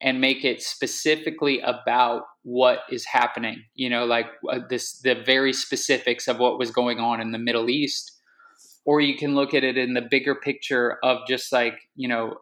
and 0.00 0.20
make 0.20 0.44
it 0.44 0.62
specifically 0.62 1.60
about 1.60 2.22
what 2.42 2.80
is 2.90 3.04
happening 3.04 3.62
you 3.74 3.90
know 3.90 4.04
like 4.06 4.26
uh, 4.50 4.60
this 4.68 5.00
the 5.00 5.14
very 5.14 5.52
specifics 5.52 6.28
of 6.28 6.38
what 6.38 6.58
was 6.58 6.70
going 6.70 6.98
on 6.98 7.20
in 7.20 7.32
the 7.32 7.38
middle 7.38 7.70
east. 7.70 8.12
Or 8.86 9.00
you 9.00 9.16
can 9.16 9.34
look 9.34 9.52
at 9.52 9.62
it 9.62 9.76
in 9.76 9.92
the 9.92 10.06
bigger 10.10 10.34
picture 10.34 10.98
of 11.02 11.18
just 11.28 11.52
like 11.52 11.78
you 11.96 12.08
know 12.08 12.36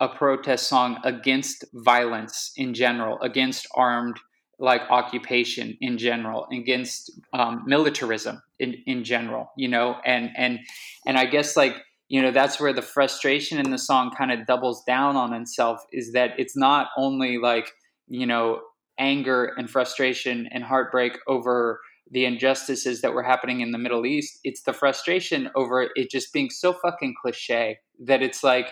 a 0.00 0.08
protest 0.08 0.68
song 0.68 0.98
against 1.04 1.64
violence 1.72 2.52
in 2.56 2.74
general, 2.74 3.18
against 3.20 3.66
armed 3.74 4.16
like 4.58 4.82
occupation 4.90 5.76
in 5.80 5.98
general, 5.98 6.46
against 6.52 7.10
um, 7.32 7.62
militarism 7.66 8.42
in, 8.58 8.74
in 8.86 9.04
general, 9.04 9.50
you 9.56 9.68
know, 9.68 9.96
and 10.04 10.30
and 10.36 10.60
and 11.06 11.18
I 11.18 11.26
guess 11.26 11.56
like 11.56 11.76
you 12.08 12.22
know 12.22 12.30
that's 12.30 12.60
where 12.60 12.72
the 12.72 12.82
frustration 12.82 13.58
in 13.58 13.70
the 13.70 13.78
song 13.78 14.10
kind 14.16 14.30
of 14.30 14.46
doubles 14.46 14.82
down 14.84 15.16
on 15.16 15.32
itself 15.32 15.84
is 15.92 16.12
that 16.12 16.30
it's 16.38 16.56
not 16.56 16.88
only 16.96 17.38
like 17.38 17.72
you 18.08 18.26
know 18.26 18.60
anger 18.98 19.52
and 19.56 19.68
frustration 19.68 20.48
and 20.52 20.62
heartbreak 20.62 21.18
over 21.26 21.80
the 22.10 22.24
injustices 22.24 23.00
that 23.00 23.14
were 23.14 23.22
happening 23.22 23.60
in 23.60 23.72
the 23.72 23.78
Middle 23.78 24.06
East. 24.06 24.38
It's 24.44 24.62
the 24.62 24.72
frustration 24.72 25.50
over 25.56 25.88
it 25.94 26.10
just 26.10 26.32
being 26.32 26.50
so 26.50 26.72
fucking 26.72 27.14
cliche 27.20 27.78
that 28.00 28.22
it's 28.22 28.44
like 28.44 28.68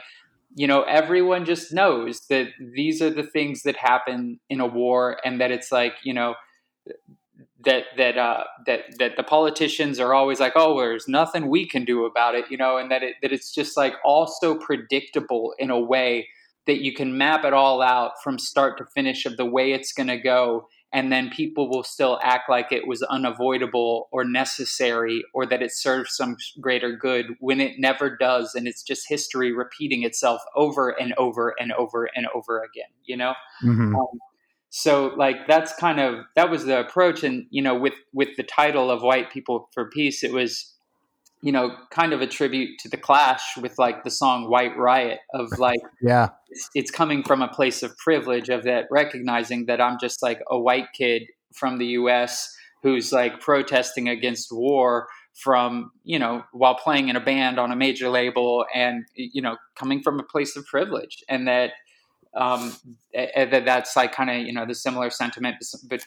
you 0.54 0.66
know 0.66 0.82
everyone 0.82 1.44
just 1.44 1.73
knows 1.73 2.21
that 2.28 2.49
these 2.75 3.00
are 3.00 3.11
the 3.11 3.23
things 3.23 3.62
that 3.62 3.76
happen 3.76 4.38
in 4.50 4.61
a 4.61 4.66
war 4.66 5.18
and 5.25 5.40
that 5.40 5.50
it's 5.50 5.73
like 5.73 5.94
you 6.04 6.12
know 6.12 6.35
that 7.64 7.85
that 7.97 8.18
uh, 8.18 8.44
that 8.66 8.80
that 8.99 9.16
the 9.16 9.23
politicians 9.23 10.00
are 10.00 10.14
always 10.14 10.40
like, 10.40 10.52
oh, 10.56 10.78
there's 10.78 11.09
nothing 11.09 11.49
we 11.49 11.66
can 11.66 11.85
do 11.85 12.04
about 12.04 12.35
it, 12.35 12.44
you 12.50 12.56
know, 12.56 12.76
and 12.76 12.90
that 12.90 13.02
it 13.02 13.16
that 13.23 13.32
it's 13.32 13.54
just 13.54 13.76
like 13.76 13.94
all 14.04 14.26
so 14.26 14.56
predictable 14.56 15.54
in 15.59 15.71
a 15.71 15.78
way 15.78 16.28
that 16.66 16.82
you 16.82 16.94
can 16.94 17.18
map 17.18 17.44
it 17.44 17.52
all 17.52 17.82
out 17.82 18.12
from 18.23 18.38
start 18.38 18.78
to 18.78 18.85
finish 18.94 19.26
of 19.26 19.37
the 19.37 19.44
way 19.44 19.73
it's 19.73 19.92
going 19.92 20.09
to 20.09 20.18
go 20.18 20.68
and 20.92 21.11
then 21.11 21.30
people 21.30 21.70
will 21.70 21.82
still 21.82 22.20
act 22.22 22.50
like 22.50 22.70
it 22.70 22.87
was 22.87 23.02
unavoidable 23.02 24.08
or 24.12 24.25
necessary 24.25 25.25
or 25.32 25.46
that 25.46 25.62
it 25.62 25.72
serves 25.72 26.14
some 26.14 26.37
greater 26.61 26.94
good 26.94 27.26
when 27.40 27.61
it 27.61 27.78
never 27.78 28.14
does 28.16 28.54
and 28.54 28.68
it's 28.68 28.82
just 28.82 29.08
history 29.08 29.52
repeating 29.52 30.02
itself 30.02 30.42
over 30.54 30.90
and 30.90 31.14
over 31.14 31.54
and 31.58 31.72
over 31.72 32.08
and 32.14 32.26
over 32.34 32.58
again 32.58 32.90
you 33.04 33.16
know 33.16 33.34
mm-hmm. 33.64 33.94
um, 33.94 34.06
so 34.70 35.12
like 35.16 35.46
that's 35.46 35.75
kind 35.75 36.00
of 36.00 36.25
that 36.37 36.50
was 36.50 36.64
the 36.64 36.78
approach 36.78 37.22
and 37.22 37.46
you 37.50 37.62
know 37.62 37.75
with 37.75 37.94
with 38.12 38.37
the 38.37 38.42
title 38.42 38.90
of 38.90 39.02
white 39.02 39.30
people 39.30 39.68
for 39.72 39.88
peace 39.90 40.22
it 40.22 40.32
was 40.32 40.71
you 41.42 41.50
know, 41.50 41.75
kind 41.90 42.12
of 42.12 42.22
a 42.22 42.26
tribute 42.26 42.78
to 42.78 42.88
the 42.88 42.96
Clash 42.96 43.56
with 43.61 43.78
like 43.78 44.04
the 44.04 44.11
song 44.11 44.49
"White 44.49 44.76
Riot" 44.76 45.18
of 45.34 45.58
like, 45.58 45.80
yeah, 46.00 46.30
it's, 46.49 46.70
it's, 46.75 46.90
coming 46.90 47.25
from 47.25 47.42
a 47.42 47.49
place 47.49 47.82
of 47.82 47.96
privilege 47.99 48.49
of 48.49 48.62
that 48.62 48.87
recognizing 48.90 49.66
that 49.66 49.80
I'm 49.80 49.99
just 50.00 50.22
like 50.22 50.40
a 50.50 50.58
white 50.58 50.92
kid 50.94 51.25
from 51.52 51.78
the 51.78 51.87
U.S. 51.87 52.54
who's 52.82 53.12
like 53.12 53.40
protesting 53.40 54.08
against 54.08 54.52
war 54.52 55.08
from 55.34 55.90
you 56.04 56.18
know 56.18 56.44
while 56.52 56.75
playing 56.75 57.08
in 57.08 57.16
a 57.16 57.20
band 57.20 57.58
on 57.58 57.72
a 57.72 57.76
major 57.76 58.08
label 58.08 58.64
and 58.75 59.04
you 59.14 59.40
know 59.40 59.56
coming 59.75 60.02
from 60.02 60.20
a 60.20 60.22
place 60.22 60.56
of 60.56 60.64
privilege 60.66 61.25
and 61.28 61.49
that 61.49 61.70
um 62.34 62.76
that 63.14 63.64
that's 63.64 63.96
like 63.96 64.12
kind 64.12 64.28
of 64.28 64.37
you 64.46 64.52
know 64.52 64.66
the 64.66 64.75
similar 64.75 65.08
sentiment 65.08 65.56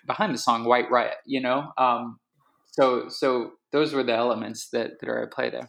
behind 0.06 0.34
the 0.34 0.38
song 0.38 0.64
white 0.64 0.90
riot 0.92 1.18
you 1.26 1.42
know 1.42 1.72
um 1.78 2.20
so 2.72 3.08
so 3.10 3.52
those 3.76 3.94
were 3.94 4.04
the 4.04 4.16
elements 4.16 4.70
that 4.70 5.00
that 5.00 5.10
are 5.10 5.24
at 5.24 5.32
play 5.32 5.50
there. 5.50 5.68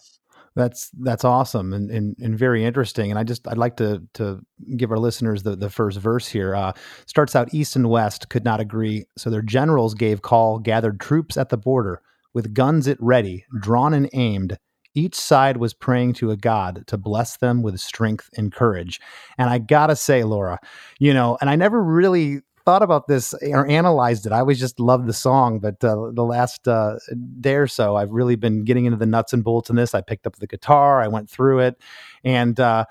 That's 0.55 0.91
that's 1.01 1.25
awesome 1.25 1.75
and, 1.75 1.91
and, 1.91 2.17
and 2.19 2.39
very 2.39 2.65
interesting. 2.65 3.11
And 3.11 3.19
I 3.19 3.25
just 3.25 3.47
I'd 3.47 3.59
like 3.59 3.77
to 3.77 4.03
to 4.15 4.41
give 4.77 4.91
our 4.91 4.99
listeners 4.99 5.43
the, 5.43 5.57
the 5.57 5.69
first 5.69 5.99
verse 5.99 6.29
here. 6.29 6.55
Uh, 6.55 6.73
starts 7.07 7.37
out 7.37 7.53
east 7.53 7.77
and 7.77 7.91
west 7.91 8.31
could 8.31 8.45
not 8.45 8.61
agree, 8.61 9.05
so 9.19 9.29
their 9.29 9.43
generals 9.43 9.95
gave 9.95 10.23
call, 10.23 10.59
gathered 10.59 11.01
troops 11.01 11.37
at 11.37 11.51
the 11.51 11.59
border 11.59 12.01
with 12.33 12.55
guns 12.55 12.89
at 12.89 12.97
ready, 13.01 13.45
drawn 13.61 13.93
and 13.93 14.09
aimed. 14.13 14.57
Each 14.95 15.15
side 15.15 15.59
was 15.59 15.75
praying 15.75 16.15
to 16.15 16.31
a 16.31 16.39
god 16.39 16.85
to 16.87 16.97
bless 16.97 17.37
them 17.37 17.61
with 17.61 17.79
strength 17.79 18.31
and 18.35 18.51
courage. 18.51 18.99
And 19.37 19.51
I 19.51 19.59
gotta 19.59 19.95
say, 19.95 20.25
Laura, 20.25 20.59
you 20.99 21.13
know, 21.13 21.37
and 21.43 21.51
I 21.51 21.57
never 21.57 21.83
really 21.83 22.41
thought 22.67 22.83
about 22.83 23.07
this 23.07 23.33
or 23.33 23.67
analyzed 23.69 24.27
it. 24.27 24.33
I 24.33 24.41
always 24.41 24.59
just 24.59 24.81
loved 24.81 25.07
the 25.07 25.13
song, 25.13 25.61
but 25.61 25.83
uh, 25.85 26.11
the 26.13 26.25
last 26.25 26.67
uh, 26.67 26.97
day 27.41 27.55
or 27.55 27.69
so, 27.69 27.95
I've 27.95 28.11
really 28.11 28.35
been 28.35 28.65
getting 28.65 28.85
into 28.85 28.99
the 28.99 29.07
nuts 29.07 29.33
and 29.33 29.45
bolts 29.45 29.71
in 29.71 29.77
this. 29.77 29.95
I 29.95 30.01
picked 30.01 30.27
up 30.27 30.37
the 30.37 30.49
guitar, 30.49 31.01
I 31.01 31.07
went 31.07 31.31
through 31.31 31.61
it, 31.61 31.81
and 32.25 32.59
uh, 32.59 32.85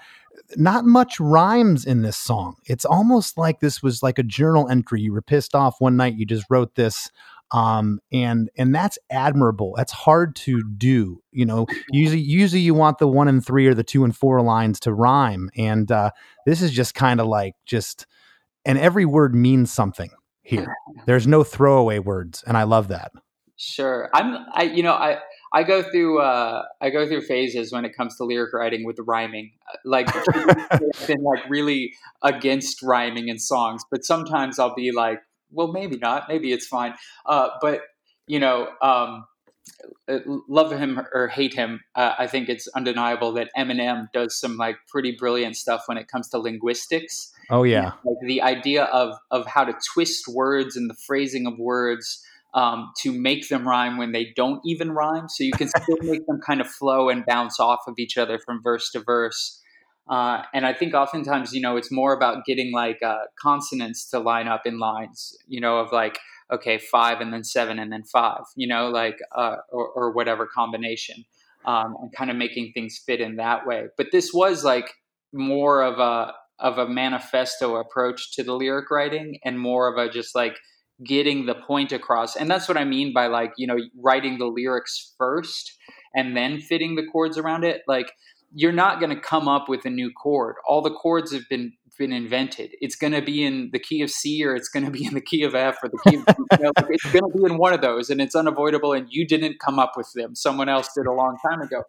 not 0.56 0.86
much 0.86 1.20
rhymes 1.20 1.86
in 1.86 2.02
this 2.02 2.16
song. 2.16 2.56
It's 2.66 2.86
almost 2.86 3.38
like 3.38 3.60
this 3.60 3.84
was 3.84 4.02
like 4.02 4.18
a 4.18 4.24
journal 4.24 4.70
entry. 4.70 5.02
You 5.02 5.12
were 5.12 5.22
pissed 5.22 5.54
off 5.54 5.76
one 5.80 5.98
night, 5.98 6.16
you 6.16 6.26
just 6.26 6.46
wrote 6.50 6.76
this. 6.76 7.12
Um, 7.52 8.00
and 8.12 8.50
and 8.58 8.74
that's 8.74 8.98
admirable. 9.12 9.76
That's 9.78 9.92
hard 9.92 10.36
to 10.38 10.64
do. 10.78 11.22
You 11.32 11.46
know, 11.46 11.68
usually 11.92 12.22
usually 12.22 12.62
you 12.62 12.74
want 12.74 12.98
the 12.98 13.08
one 13.08 13.28
and 13.28 13.46
three 13.46 13.68
or 13.68 13.76
the 13.76 13.84
two 13.84 14.04
and 14.04 14.16
four 14.16 14.42
lines 14.42 14.80
to 14.82 14.94
rhyme, 14.94 15.52
and 15.56 15.92
uh, 15.92 16.10
this 16.46 16.62
is 16.62 16.72
just 16.72 16.96
kind 16.96 17.20
of 17.20 17.28
like 17.28 17.54
just 17.66 18.08
and 18.66 18.78
every 18.78 19.06
word 19.06 19.36
means 19.36 19.72
something 19.72 20.12
here. 20.42 20.76
There's 21.06 21.28
no 21.28 21.44
throwaway 21.44 22.00
words, 22.00 22.44
and 22.48 22.58
I 22.58 22.64
love 22.64 22.88
that. 22.90 23.12
Sure, 23.58 24.10
I'm. 24.14 24.46
I 24.52 24.64
you 24.64 24.84
know 24.84 24.94
I 24.94 25.20
I 25.54 25.64
go 25.64 25.82
through 25.82 26.20
uh, 26.20 26.64
I 26.82 26.90
go 26.90 27.08
through 27.08 27.22
phases 27.22 27.72
when 27.72 27.86
it 27.86 27.96
comes 27.96 28.18
to 28.18 28.26
lyric 28.26 28.54
writing 28.54 28.84
with 28.86 28.98
rhyming. 29.00 29.54
Like 29.86 30.14
I've 30.36 31.08
been 31.08 31.24
like 31.24 31.50
really 31.50 31.94
against 32.22 32.84
rhyming 32.84 33.30
in 33.30 33.40
songs, 33.40 33.84
but 33.90 34.04
sometimes 34.04 34.60
I'll 34.60 34.76
be 34.76 34.92
like, 34.92 35.20
well, 35.52 35.72
maybe 35.72 35.98
not, 35.98 36.28
maybe 36.28 36.52
it's 36.52 36.68
fine. 36.68 36.96
Uh, 37.26 37.50
but 37.62 37.82
you 38.28 38.40
know, 38.40 38.68
um, 38.82 38.82
uh, 38.82 39.22
love 40.48 40.72
him 40.72 41.02
or 41.14 41.28
hate 41.28 41.54
him, 41.54 41.82
uh, 41.96 42.14
I 42.18 42.28
think 42.28 42.50
it's 42.50 42.68
undeniable 42.70 43.34
that 43.34 43.50
Eminem 43.58 44.12
does 44.14 44.40
some 44.40 44.58
like 44.58 44.78
pretty 44.88 45.16
brilliant 45.18 45.56
stuff 45.56 45.84
when 45.88 45.98
it 45.98 46.08
comes 46.08 46.30
to 46.30 46.40
linguistics. 46.40 47.32
Oh 47.50 47.64
yeah, 47.64 47.92
like 48.04 48.18
the 48.26 48.42
idea 48.42 48.86
of 48.86 49.18
of 49.32 49.46
how 49.48 49.66
to 49.66 49.74
twist 49.94 50.28
words 50.28 50.76
and 50.76 50.90
the 50.90 50.96
phrasing 51.06 51.46
of 51.46 51.58
words 51.60 52.24
um, 52.54 52.92
to 53.02 53.12
make 53.12 53.50
them 53.50 53.68
rhyme 53.68 53.98
when 53.98 54.14
they 54.14 54.32
don't 54.36 54.62
even 54.66 54.92
rhyme, 54.92 55.28
so 55.28 55.44
you 55.44 55.52
can 55.52 55.68
still 55.84 55.98
make 56.02 56.26
them 56.26 56.40
kind 56.40 56.62
of 56.62 56.68
flow 56.68 57.10
and 57.10 57.26
bounce 57.26 57.60
off 57.60 57.82
of 57.88 57.96
each 57.98 58.18
other 58.18 58.40
from 58.40 58.62
verse 58.64 58.90
to 58.92 59.00
verse. 59.00 59.62
Uh, 60.08 60.44
and 60.54 60.68
I 60.68 60.74
think 60.74 60.94
oftentimes, 60.94 61.52
you 61.52 61.62
know, 61.62 61.78
it's 61.78 61.92
more 61.92 62.14
about 62.14 62.46
getting 62.46 62.72
like 62.72 63.02
uh, 63.02 63.24
consonants 63.42 64.10
to 64.12 64.20
line 64.20 64.48
up 64.48 64.62
in 64.66 64.78
lines, 64.78 65.36
you 65.48 65.60
know, 65.60 65.80
of 65.80 65.92
like 65.92 66.20
okay, 66.52 66.78
five 66.78 67.22
and 67.22 67.34
then 67.34 67.44
seven 67.44 67.80
and 67.80 67.92
then 67.92 68.04
five, 68.04 68.42
you 68.56 68.68
know, 68.68 68.90
like, 68.90 69.18
uh, 69.36 69.58
or, 69.72 69.88
or, 69.90 70.12
whatever 70.12 70.48
combination, 70.48 71.26
um, 71.66 71.96
and 72.02 72.14
kind 72.14 72.30
of 72.30 72.38
making 72.38 72.72
things 72.74 73.02
fit 73.06 73.20
in 73.20 73.38
that 73.38 73.66
way. 73.66 73.88
But 73.98 74.08
this 74.12 74.32
was 74.34 74.64
like 74.64 74.92
more 75.34 75.82
of 75.82 76.00
a, 76.00 76.34
of 76.60 76.78
a 76.78 76.88
manifesto 76.88 77.76
approach 77.76 78.34
to 78.34 78.44
the 78.44 78.54
lyric 78.54 78.92
writing 78.92 79.40
and 79.44 79.60
more 79.60 79.92
of 79.92 79.98
a 79.98 80.12
just 80.12 80.36
like 80.36 80.58
getting 81.04 81.46
the 81.46 81.56
point 81.56 81.92
across. 81.92 82.36
And 82.36 82.50
that's 82.50 82.68
what 82.68 82.78
I 82.78 82.86
mean 82.86 83.14
by 83.14 83.28
like, 83.28 83.52
you 83.58 83.68
know, 83.68 83.78
writing 84.02 84.38
the 84.38 84.46
lyrics 84.46 85.14
first 85.18 85.78
and 86.14 86.38
then 86.38 86.60
fitting 86.60 86.96
the 86.96 87.06
chords 87.12 87.38
around 87.38 87.64
it. 87.64 87.82
Like, 87.88 88.12
you're 88.54 88.72
not 88.72 89.02
going 89.02 89.14
to 89.14 89.20
come 89.20 89.50
up 89.50 89.68
with 89.68 89.86
a 89.86 89.90
new 89.90 90.12
chord. 90.12 90.56
All 90.66 90.82
the 90.82 90.94
chords 90.94 91.34
have 91.34 91.44
been 91.50 91.74
been 91.98 92.12
invented. 92.12 92.72
It's 92.82 92.96
going 92.96 93.14
to 93.14 93.22
be 93.22 93.44
in 93.44 93.70
the 93.72 93.80
key 93.80 94.02
of 94.02 94.12
C 94.12 94.46
or 94.46 94.56
it's 94.56 94.70
going 94.70 94.86
to 94.86 94.92
be 94.92 95.06
in 95.06 95.14
the 95.14 95.22
key 95.22 95.44
of 95.44 95.56
F 95.56 95.78
or 95.84 95.90
the 95.90 96.00
key 96.08 96.18
of 96.18 96.24
you 96.28 96.64
know, 96.64 96.72
it's 96.90 97.04
going 97.12 97.32
to 97.32 97.38
be 97.38 97.46
in 97.46 97.58
one 97.58 97.74
of 97.74 97.82
those 97.82 98.10
and 98.10 98.22
it's 98.22 98.36
unavoidable 98.36 98.94
and 98.94 99.08
you 99.10 99.28
didn't 99.28 99.60
come 99.60 99.80
up 99.80 99.94
with 99.96 100.12
them. 100.16 100.36
Someone 100.36 100.70
else 100.70 100.90
did 100.96 101.06
a 101.06 101.12
long 101.12 101.38
time 101.48 101.62
ago. 101.62 101.84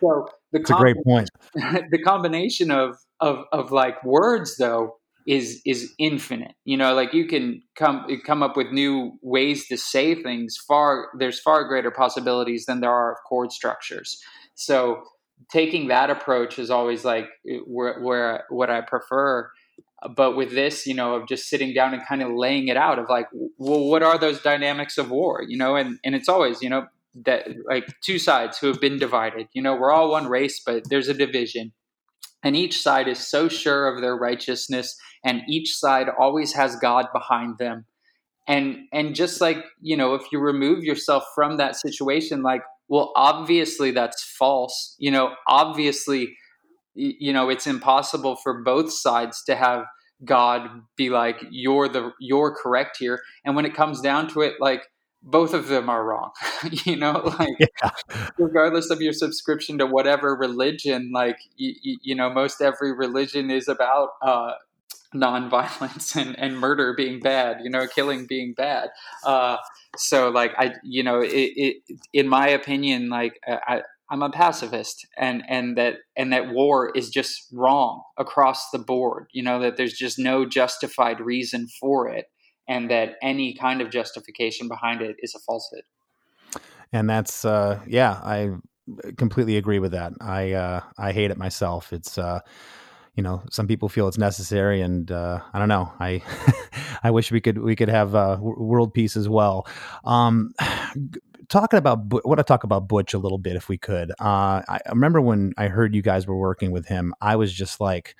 So 0.00 0.28
the 0.52 0.60
a 0.60 0.62
great 0.62 0.96
point. 1.04 1.28
the 1.54 2.00
combination 2.04 2.70
of, 2.70 2.96
of 3.20 3.44
of 3.52 3.72
like 3.72 4.02
words 4.04 4.56
though 4.56 4.96
is 5.26 5.60
is 5.64 5.92
infinite. 5.98 6.54
You 6.64 6.76
know, 6.76 6.94
like 6.94 7.14
you 7.14 7.26
can 7.26 7.62
come 7.76 8.06
come 8.26 8.42
up 8.42 8.56
with 8.56 8.70
new 8.72 9.12
ways 9.22 9.66
to 9.68 9.76
say 9.76 10.14
things 10.14 10.56
far 10.66 11.08
there's 11.18 11.40
far 11.40 11.66
greater 11.68 11.90
possibilities 11.90 12.66
than 12.66 12.80
there 12.80 12.90
are 12.90 13.12
of 13.12 13.18
chord 13.28 13.52
structures. 13.52 14.20
So 14.54 15.02
taking 15.50 15.88
that 15.88 16.10
approach 16.10 16.58
is 16.58 16.70
always 16.70 17.04
like 17.04 17.28
eh, 17.48 17.58
where, 17.66 18.00
where 18.00 18.44
what 18.50 18.70
I 18.70 18.80
prefer. 18.80 19.50
But 20.16 20.36
with 20.36 20.50
this, 20.50 20.86
you 20.86 20.94
know, 20.94 21.14
of 21.14 21.28
just 21.28 21.48
sitting 21.48 21.72
down 21.72 21.94
and 21.94 22.04
kind 22.06 22.22
of 22.22 22.32
laying 22.32 22.68
it 22.68 22.76
out 22.76 22.98
of 22.98 23.08
like, 23.08 23.28
well, 23.56 23.84
what 23.84 24.02
are 24.02 24.18
those 24.18 24.42
dynamics 24.42 24.98
of 24.98 25.10
war, 25.10 25.44
you 25.46 25.56
know, 25.56 25.76
and 25.76 25.98
and 26.04 26.14
it's 26.14 26.28
always, 26.28 26.60
you 26.60 26.68
know, 26.68 26.86
that 27.24 27.48
like 27.68 27.86
two 28.00 28.18
sides 28.18 28.58
who 28.58 28.66
have 28.68 28.80
been 28.80 28.98
divided. 28.98 29.48
You 29.52 29.62
know, 29.62 29.76
we're 29.76 29.92
all 29.92 30.10
one 30.10 30.26
race, 30.26 30.60
but 30.64 30.88
there's 30.88 31.08
a 31.08 31.14
division. 31.14 31.72
And 32.44 32.56
each 32.56 32.80
side 32.80 33.06
is 33.06 33.18
so 33.18 33.48
sure 33.48 33.86
of 33.86 34.00
their 34.00 34.16
righteousness, 34.16 34.96
and 35.24 35.42
each 35.48 35.76
side 35.76 36.08
always 36.08 36.52
has 36.54 36.74
God 36.76 37.06
behind 37.12 37.58
them. 37.58 37.86
And 38.48 38.88
and 38.92 39.14
just 39.14 39.40
like, 39.40 39.64
you 39.80 39.96
know, 39.96 40.14
if 40.14 40.22
you 40.32 40.40
remove 40.40 40.82
yourself 40.82 41.24
from 41.34 41.58
that 41.58 41.76
situation, 41.76 42.42
like 42.42 42.62
well 42.92 43.10
obviously 43.16 43.90
that's 43.90 44.22
false. 44.22 44.94
You 44.98 45.10
know 45.10 45.34
obviously 45.48 46.36
you 46.94 47.32
know 47.32 47.48
it's 47.48 47.66
impossible 47.66 48.36
for 48.36 48.62
both 48.62 48.92
sides 48.92 49.42
to 49.44 49.56
have 49.56 49.86
god 50.26 50.68
be 50.94 51.08
like 51.08 51.42
you're 51.50 51.88
the 51.88 52.12
you're 52.20 52.54
correct 52.54 52.98
here. 52.98 53.22
And 53.46 53.56
when 53.56 53.64
it 53.64 53.74
comes 53.74 54.02
down 54.02 54.28
to 54.34 54.42
it 54.42 54.56
like 54.60 54.82
both 55.22 55.54
of 55.54 55.68
them 55.68 55.88
are 55.88 56.04
wrong. 56.04 56.32
You 56.84 56.96
know 56.96 57.34
like 57.38 57.56
yeah. 57.58 57.90
regardless 58.38 58.90
of 58.90 59.00
your 59.00 59.14
subscription 59.14 59.78
to 59.78 59.86
whatever 59.86 60.36
religion 60.36 61.12
like 61.14 61.38
you, 61.56 61.96
you 62.02 62.14
know 62.14 62.28
most 62.28 62.60
every 62.60 62.92
religion 62.92 63.50
is 63.50 63.68
about 63.68 64.10
uh 64.20 64.52
nonviolence 65.14 66.16
and, 66.16 66.38
and 66.38 66.58
murder 66.58 66.94
being 66.96 67.20
bad, 67.20 67.58
you 67.62 67.70
know, 67.70 67.86
killing 67.86 68.26
being 68.26 68.54
bad. 68.54 68.90
Uh, 69.24 69.56
so 69.96 70.30
like 70.30 70.52
I, 70.56 70.74
you 70.82 71.02
know, 71.02 71.20
it, 71.20 71.28
it, 71.30 71.76
in 72.12 72.28
my 72.28 72.48
opinion, 72.48 73.08
like 73.08 73.38
I, 73.46 73.82
I'm 74.10 74.22
a 74.22 74.30
pacifist 74.30 75.06
and, 75.16 75.42
and 75.48 75.76
that, 75.78 75.96
and 76.16 76.32
that 76.32 76.50
war 76.50 76.90
is 76.94 77.08
just 77.10 77.48
wrong 77.52 78.02
across 78.18 78.70
the 78.70 78.78
board, 78.78 79.26
you 79.32 79.42
know, 79.42 79.60
that 79.60 79.76
there's 79.76 79.94
just 79.94 80.18
no 80.18 80.44
justified 80.44 81.20
reason 81.20 81.68
for 81.80 82.08
it. 82.08 82.26
And 82.68 82.90
that 82.90 83.16
any 83.22 83.54
kind 83.54 83.80
of 83.80 83.90
justification 83.90 84.68
behind 84.68 85.02
it 85.02 85.16
is 85.18 85.34
a 85.34 85.40
falsehood. 85.40 85.82
And 86.92 87.10
that's, 87.10 87.44
uh, 87.44 87.80
yeah, 87.86 88.12
I 88.12 88.50
completely 89.16 89.56
agree 89.56 89.80
with 89.80 89.92
that. 89.92 90.12
I, 90.20 90.52
uh, 90.52 90.80
I 90.96 91.12
hate 91.12 91.30
it 91.32 91.38
myself. 91.38 91.92
It's, 91.92 92.18
uh, 92.18 92.40
you 93.14 93.22
know 93.22 93.42
some 93.50 93.66
people 93.66 93.88
feel 93.88 94.08
it's 94.08 94.18
necessary 94.18 94.80
and 94.80 95.10
uh, 95.10 95.40
i 95.52 95.58
don't 95.58 95.68
know 95.68 95.92
i 96.00 96.22
i 97.02 97.10
wish 97.10 97.30
we 97.30 97.40
could 97.40 97.58
we 97.58 97.76
could 97.76 97.88
have 97.88 98.14
uh, 98.14 98.38
world 98.40 98.94
peace 98.94 99.16
as 99.16 99.28
well 99.28 99.66
um, 100.04 100.52
talking 101.52 101.78
about 101.78 102.10
I 102.26 102.42
talk 102.42 102.64
about 102.64 102.88
Butch 102.88 103.12
a 103.12 103.18
little 103.18 103.38
bit 103.38 103.56
if 103.56 103.68
we 103.68 103.76
could. 103.76 104.10
Uh, 104.12 104.62
I 104.66 104.80
remember 104.88 105.20
when 105.20 105.52
I 105.58 105.68
heard 105.68 105.94
you 105.94 106.00
guys 106.00 106.26
were 106.26 106.36
working 106.36 106.70
with 106.70 106.86
him, 106.86 107.14
I 107.20 107.36
was 107.36 107.52
just 107.52 107.78
like, 107.78 108.16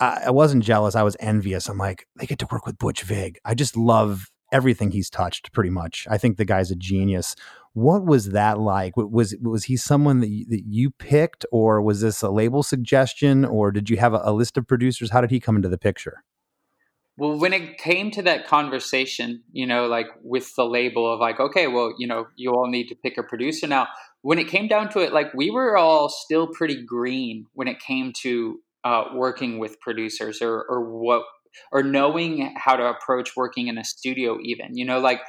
I, 0.00 0.24
I 0.26 0.30
wasn't 0.30 0.64
jealous. 0.64 0.94
I 0.94 1.02
was 1.02 1.16
envious. 1.20 1.68
I'm 1.68 1.78
like, 1.78 2.08
they 2.16 2.26
get 2.26 2.38
to 2.40 2.48
work 2.50 2.64
with 2.64 2.78
Butch 2.78 3.02
Vig. 3.02 3.38
I 3.44 3.54
just 3.54 3.76
love 3.76 4.30
everything 4.52 4.90
he's 4.90 5.10
touched 5.10 5.52
pretty 5.52 5.70
much. 5.70 6.06
I 6.10 6.16
think 6.16 6.38
the 6.38 6.44
guy's 6.44 6.70
a 6.70 6.76
genius. 6.76 7.36
What 7.76 8.06
was 8.06 8.30
that 8.30 8.58
like? 8.58 8.96
Was 8.96 9.36
was 9.42 9.64
he 9.64 9.76
someone 9.76 10.20
that 10.20 10.30
you, 10.30 10.46
that 10.48 10.62
you 10.66 10.90
picked, 10.92 11.44
or 11.52 11.82
was 11.82 12.00
this 12.00 12.22
a 12.22 12.30
label 12.30 12.62
suggestion, 12.62 13.44
or 13.44 13.70
did 13.70 13.90
you 13.90 13.98
have 13.98 14.14
a, 14.14 14.20
a 14.24 14.32
list 14.32 14.56
of 14.56 14.66
producers? 14.66 15.10
How 15.10 15.20
did 15.20 15.30
he 15.30 15.40
come 15.40 15.56
into 15.56 15.68
the 15.68 15.76
picture? 15.76 16.24
Well, 17.18 17.38
when 17.38 17.52
it 17.52 17.76
came 17.76 18.10
to 18.12 18.22
that 18.22 18.46
conversation, 18.46 19.42
you 19.52 19.66
know, 19.66 19.88
like 19.88 20.06
with 20.22 20.54
the 20.56 20.64
label 20.64 21.12
of 21.12 21.20
like, 21.20 21.38
okay, 21.38 21.66
well, 21.66 21.92
you 21.98 22.06
know, 22.06 22.28
you 22.34 22.52
all 22.52 22.66
need 22.66 22.88
to 22.88 22.94
pick 22.94 23.18
a 23.18 23.22
producer 23.22 23.66
now. 23.66 23.88
When 24.22 24.38
it 24.38 24.48
came 24.48 24.68
down 24.68 24.88
to 24.92 25.00
it, 25.00 25.12
like 25.12 25.34
we 25.34 25.50
were 25.50 25.76
all 25.76 26.08
still 26.08 26.46
pretty 26.46 26.82
green 26.82 27.44
when 27.52 27.68
it 27.68 27.78
came 27.78 28.14
to 28.22 28.58
uh, 28.84 29.04
working 29.14 29.58
with 29.58 29.78
producers 29.82 30.40
or 30.40 30.64
or 30.66 30.80
what 30.80 31.24
or 31.72 31.82
knowing 31.82 32.54
how 32.56 32.76
to 32.76 32.86
approach 32.86 33.36
working 33.36 33.68
in 33.68 33.76
a 33.76 33.84
studio 33.84 34.38
even 34.42 34.76
you 34.76 34.84
know 34.84 34.98
like 34.98 35.20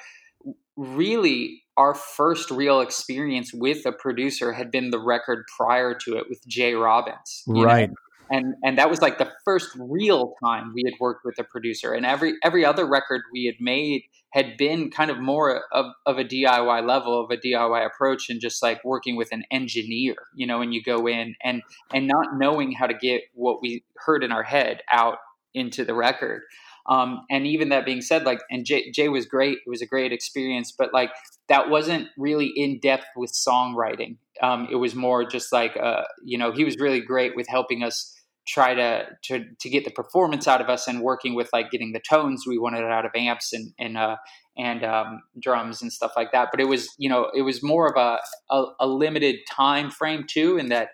really 0.78 1.64
our 1.78 1.94
first 1.94 2.50
real 2.50 2.82
experience 2.82 3.54
with 3.54 3.86
a 3.86 3.92
producer 3.92 4.52
had 4.52 4.72
been 4.72 4.90
the 4.90 5.00
record 5.00 5.46
prior 5.56 5.94
to 5.94 6.18
it 6.18 6.26
with 6.30 6.46
Jay 6.48 6.74
Robbins 6.74 7.44
right 7.48 7.90
know? 7.90 7.96
and 8.30 8.56
and 8.64 8.78
that 8.78 8.90
was 8.90 9.02
like 9.02 9.18
the 9.18 9.32
first 9.46 9.70
real 9.78 10.34
time 10.44 10.74
we 10.74 10.84
had 10.86 10.94
worked 11.00 11.24
with 11.24 11.40
a 11.40 11.44
producer. 11.44 11.94
And 11.94 12.06
every 12.06 12.34
every 12.44 12.66
other 12.66 12.86
record 12.86 13.22
we 13.32 13.46
had 13.46 13.56
made 13.60 14.04
had 14.32 14.58
been 14.58 14.92
kind 14.92 15.10
of 15.10 15.20
more 15.20 15.64
of, 15.72 15.86
of 16.06 16.18
a 16.18 16.24
diy 16.24 16.86
level 16.86 17.24
of 17.24 17.32
a 17.32 17.38
diy 17.38 17.86
approach 17.86 18.30
and 18.30 18.42
just 18.42 18.62
like 18.62 18.84
working 18.84 19.16
with 19.16 19.32
an 19.32 19.44
engineer 19.52 20.16
you 20.36 20.46
know 20.46 20.62
and 20.62 20.74
you 20.74 20.84
go 20.84 21.08
in 21.08 21.36
and 21.42 21.62
and 21.94 22.08
not 22.08 22.38
knowing 22.38 22.74
how 22.74 22.86
to 22.86 22.94
get 22.94 23.22
what 23.34 23.62
we 23.62 23.84
heard 23.96 24.24
in 24.24 24.32
our 24.32 24.44
head 24.44 24.82
out 24.92 25.18
into 25.54 25.86
the 25.86 25.94
record 25.94 26.44
um, 26.88 27.22
and 27.30 27.46
even 27.46 27.70
that 27.70 27.86
being 27.86 28.02
said 28.02 28.24
like 28.24 28.40
and 28.50 28.66
jay, 28.66 28.92
jay 28.92 29.10
was 29.10 29.26
great. 29.26 29.60
It 29.66 29.70
was 29.70 29.82
a 29.82 29.86
great 29.86 30.12
experience 30.12 30.74
but 30.78 30.94
like 30.94 31.12
that 31.50 31.70
wasn't 31.70 32.10
really 32.18 32.48
in 32.48 32.80
depth 32.80 33.08
with 33.16 33.32
songwriting. 33.32 34.18
Um, 34.42 34.68
it 34.72 34.76
was 34.76 34.96
more 34.96 35.26
just 35.26 35.52
like 35.52 35.78
uh, 35.78 36.04
you 36.24 36.38
know 36.38 36.52
he 36.52 36.64
was 36.64 36.78
really 36.78 37.02
great 37.02 37.36
with 37.36 37.48
helping 37.48 37.84
us 37.84 38.14
try 38.48 38.74
to, 38.74 39.06
to 39.24 39.44
to 39.60 39.70
get 39.70 39.84
the 39.84 39.92
performance 39.92 40.48
out 40.48 40.62
of 40.62 40.70
us 40.70 40.88
and 40.88 41.02
working 41.02 41.36
with 41.36 41.50
like 41.52 41.70
getting 41.70 41.92
the 41.92 42.00
tones 42.00 42.46
we 42.48 42.58
wanted 42.58 42.84
out 42.84 43.06
of 43.06 43.12
amps 43.16 43.54
and 43.54 43.74
and 43.78 43.98
uh, 43.98 44.16
and 44.58 44.84
um, 44.84 45.22
drums 45.40 45.82
and 45.82 45.92
stuff 45.92 46.14
like 46.16 46.32
that. 46.32 46.50
But 46.52 46.60
it 46.60 46.68
was 46.68 46.90
you 46.98 47.10
know 47.10 47.30
it 47.36 47.42
was 47.42 47.62
more 47.62 47.88
of 47.88 47.98
a 47.98 48.20
a, 48.54 48.66
a 48.82 48.88
limited 48.88 49.38
time 49.50 49.92
frame 49.92 50.26
too, 50.28 50.58
in 50.58 50.70
that 50.70 50.90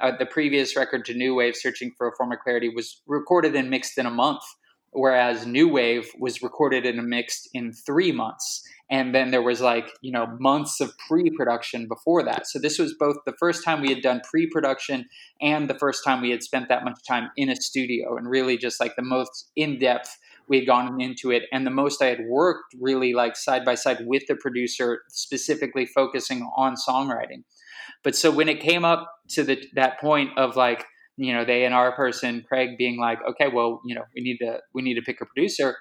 uh, 0.00 0.12
the 0.16 0.26
previous 0.26 0.76
record 0.76 1.04
to 1.06 1.14
New 1.14 1.34
Wave, 1.34 1.56
Searching 1.56 1.92
for 1.96 2.08
a 2.08 2.12
Form 2.16 2.30
of 2.30 2.38
Clarity, 2.40 2.68
was 2.68 3.00
recorded 3.06 3.56
and 3.56 3.70
mixed 3.70 3.98
in 3.98 4.06
a 4.06 4.10
month, 4.10 4.42
whereas 4.98 5.46
New 5.46 5.68
Wave 5.68 6.08
was 6.18 6.42
recorded 6.42 6.84
and 6.84 7.06
mixed 7.06 7.48
in 7.54 7.72
three 7.72 8.10
months 8.10 8.62
and 8.90 9.14
then 9.14 9.30
there 9.30 9.42
was 9.42 9.60
like 9.60 9.90
you 10.00 10.10
know 10.10 10.26
months 10.40 10.80
of 10.80 10.92
pre-production 11.06 11.86
before 11.86 12.24
that. 12.24 12.46
So 12.46 12.58
this 12.58 12.78
was 12.78 12.94
both 12.98 13.16
the 13.26 13.34
first 13.38 13.64
time 13.64 13.80
we 13.80 13.90
had 13.90 14.02
done 14.02 14.20
pre-production 14.28 15.06
and 15.40 15.68
the 15.68 15.78
first 15.78 16.04
time 16.04 16.20
we 16.20 16.30
had 16.30 16.42
spent 16.42 16.68
that 16.68 16.84
much 16.84 16.98
time 17.06 17.30
in 17.36 17.48
a 17.48 17.56
studio 17.56 18.16
and 18.16 18.28
really 18.28 18.56
just 18.56 18.80
like 18.80 18.96
the 18.96 19.02
most 19.02 19.50
in-depth 19.56 20.16
we 20.48 20.58
had 20.58 20.66
gone 20.66 21.00
into 21.00 21.30
it 21.30 21.44
and 21.52 21.66
the 21.66 21.70
most 21.70 22.02
i 22.02 22.06
had 22.06 22.24
worked 22.26 22.74
really 22.80 23.12
like 23.12 23.36
side 23.36 23.64
by 23.64 23.74
side 23.74 23.98
with 24.06 24.22
the 24.26 24.34
producer 24.34 25.02
specifically 25.10 25.86
focusing 25.86 26.48
on 26.56 26.74
songwriting. 26.74 27.44
But 28.02 28.16
so 28.16 28.30
when 28.30 28.48
it 28.48 28.60
came 28.60 28.84
up 28.84 29.06
to 29.30 29.44
the 29.44 29.62
that 29.74 30.00
point 30.00 30.30
of 30.36 30.56
like 30.56 30.86
you 31.18 31.34
know 31.34 31.44
they 31.44 31.64
a&r 31.64 31.92
person 31.92 32.44
craig 32.48 32.70
being 32.78 32.98
like 32.98 33.18
okay 33.28 33.48
well 33.52 33.80
you 33.84 33.94
know 33.94 34.04
we 34.14 34.22
need 34.22 34.38
to 34.38 34.58
we 34.74 34.82
need 34.82 34.94
to 34.94 35.02
pick 35.02 35.20
a 35.20 35.26
producer. 35.26 35.76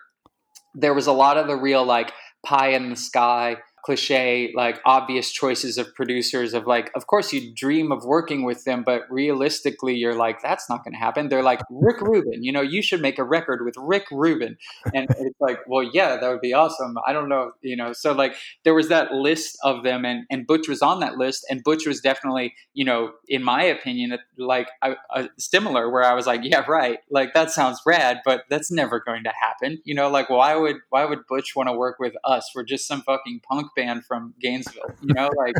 There 0.75 0.93
was 0.93 1.07
a 1.07 1.13
lot 1.13 1.37
of 1.37 1.47
the 1.47 1.55
real 1.55 1.85
like 1.85 2.11
pie 2.45 2.69
in 2.69 2.89
the 2.89 2.95
sky 2.95 3.57
cliche 3.87 4.51
like 4.53 4.81
obvious 4.83 5.31
choices 5.31 5.77
of 5.77 5.95
producers 5.95 6.53
of 6.53 6.67
like 6.67 6.91
of 6.93 7.07
course 7.07 7.31
you 7.31 7.53
dream 7.55 7.89
of 7.89 8.03
working 8.03 8.43
with 8.43 8.65
them 8.65 8.83
but 8.83 9.03
realistically 9.09 9.95
you're 9.95 10.13
like 10.13 10.41
that's 10.41 10.69
not 10.69 10.83
going 10.83 10.91
to 10.91 10.99
happen. 10.99 11.29
They're 11.29 11.41
like 11.41 11.61
rick 11.69 12.01
rubin 12.01 12.43
you 12.43 12.51
know 12.51 12.59
you 12.59 12.81
should 12.81 13.01
make 13.01 13.17
a 13.17 13.23
record 13.23 13.63
with 13.63 13.75
rick 13.77 14.03
rubin. 14.11 14.57
And 14.93 15.07
it's 15.17 15.39
like 15.39 15.59
well 15.67 15.89
yeah 15.93 16.17
that 16.17 16.29
would 16.29 16.41
be 16.41 16.53
awesome. 16.53 16.97
I 17.07 17.13
don't 17.13 17.29
know 17.29 17.53
you 17.61 17.77
know? 17.77 17.93
So 17.93 18.11
like 18.11 18.35
there 18.65 18.73
was 18.73 18.89
that 18.89 19.13
list 19.13 19.57
of 19.63 19.83
them 19.83 20.03
and 20.03 20.25
and 20.29 20.45
butch 20.45 20.67
was 20.67 20.81
on 20.81 20.99
that 20.99 21.17
list 21.17 21.45
and 21.49 21.63
butch 21.63 21.87
was 21.87 22.01
definitely 22.01 22.55
you 22.73 22.83
know 22.83 23.13
in 23.29 23.41
my 23.41 23.63
opinion 23.63 24.17
like 24.37 24.69
a, 24.81 24.91
a 24.91 24.95
uh, 25.11 25.27
similar 25.37 25.89
where 25.89 26.03
i 26.03 26.13
was 26.13 26.27
like 26.27 26.41
yeah 26.43 26.63
right 26.67 26.99
like 27.09 27.33
that 27.33 27.51
sounds 27.51 27.79
rad 27.85 28.19
but 28.25 28.43
that's 28.49 28.69
never 28.69 28.99
going 28.99 29.23
to 29.23 29.31
happen. 29.41 29.81
You 29.85 29.95
know 29.95 30.09
like 30.09 30.29
why 30.29 30.55
would 30.55 30.77
why 30.89 31.05
would 31.05 31.25
butch 31.27 31.55
want 31.55 31.69
to 31.69 31.73
work 31.73 31.99
with 31.99 32.15
us? 32.23 32.51
We're 32.53 32.63
just 32.63 32.87
some 32.87 33.01
fucking 33.01 33.41
punk 33.49 33.71
band 33.77 34.03
from 34.05 34.33
Gainesville. 34.41 34.91
You 35.01 35.13
know, 35.13 35.29
like 35.37 35.55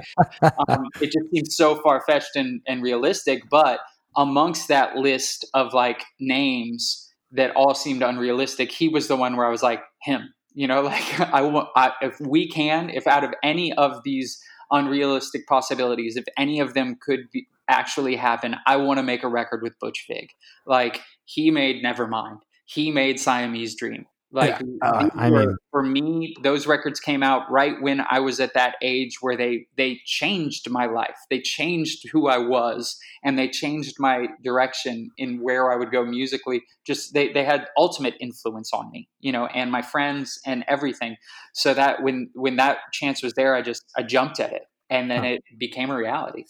um, 0.67 0.87
it 1.01 1.13
just 1.13 1.31
seems 1.33 1.55
so 1.55 1.81
far 1.81 2.03
fetched 2.05 2.35
and, 2.35 2.61
and 2.67 2.83
realistic. 2.83 3.43
But 3.49 3.79
amongst 4.17 4.67
that 4.67 4.97
list 4.97 5.45
of 5.53 5.73
like 5.73 6.03
names 6.19 7.13
that 7.31 7.55
all 7.55 7.73
seemed 7.73 8.03
unrealistic, 8.03 8.71
he 8.71 8.89
was 8.89 9.07
the 9.07 9.15
one 9.15 9.37
where 9.37 9.45
I 9.45 9.49
was 9.51 9.63
like, 9.63 9.81
him. 10.01 10.33
You 10.53 10.67
know, 10.67 10.81
like 10.93 11.19
I 11.21 11.41
want 11.43 11.69
if 12.01 12.19
we 12.19 12.49
can, 12.49 12.89
if 12.89 13.07
out 13.07 13.23
of 13.23 13.33
any 13.43 13.71
of 13.73 14.03
these 14.03 14.37
unrealistic 14.71 15.47
possibilities, 15.47 16.17
if 16.17 16.25
any 16.37 16.59
of 16.59 16.73
them 16.73 16.97
could 16.99 17.31
be, 17.31 17.47
actually 17.69 18.15
happen, 18.15 18.55
I 18.65 18.77
want 18.77 18.97
to 18.97 19.03
make 19.03 19.23
a 19.23 19.27
record 19.27 19.61
with 19.61 19.77
Butch 19.79 20.05
Vig. 20.09 20.29
Like 20.65 21.01
he 21.25 21.51
made 21.51 21.83
Nevermind. 21.83 22.39
He 22.65 22.91
made 22.91 23.19
Siamese 23.19 23.75
Dream. 23.75 24.05
Like 24.31 24.59
yeah. 24.59 24.89
uh, 24.89 25.09
I 25.15 25.29
mean, 25.29 25.55
for 25.71 25.81
me, 25.81 26.35
those 26.43 26.67
records 26.67 26.99
came 26.99 27.23
out 27.23 27.49
right 27.49 27.81
when 27.81 28.03
I 28.09 28.19
was 28.19 28.41
at 28.41 28.53
that 28.55 28.75
age 28.81 29.17
where 29.21 29.37
they 29.37 29.67
they 29.77 30.01
changed 30.05 30.69
my 30.69 30.85
life. 30.85 31.15
They 31.29 31.39
changed 31.39 32.09
who 32.11 32.27
I 32.27 32.37
was, 32.37 32.97
and 33.23 33.39
they 33.39 33.47
changed 33.47 33.95
my 33.99 34.27
direction 34.43 35.11
in 35.17 35.41
where 35.41 35.71
I 35.71 35.77
would 35.77 35.91
go 35.91 36.03
musically. 36.03 36.63
Just 36.85 37.13
they 37.13 37.31
they 37.31 37.45
had 37.45 37.67
ultimate 37.77 38.15
influence 38.19 38.73
on 38.73 38.91
me, 38.91 39.07
you 39.21 39.31
know, 39.31 39.45
and 39.45 39.71
my 39.71 39.81
friends 39.81 40.37
and 40.45 40.65
everything. 40.67 41.15
So 41.53 41.73
that 41.73 42.03
when 42.03 42.29
when 42.33 42.57
that 42.57 42.79
chance 42.91 43.23
was 43.23 43.33
there, 43.35 43.55
I 43.55 43.61
just 43.61 43.85
I 43.95 44.03
jumped 44.03 44.41
at 44.41 44.51
it, 44.51 44.63
and 44.89 45.09
then 45.09 45.23
it 45.23 45.41
became 45.57 45.89
a 45.89 45.95
reality. 45.95 46.43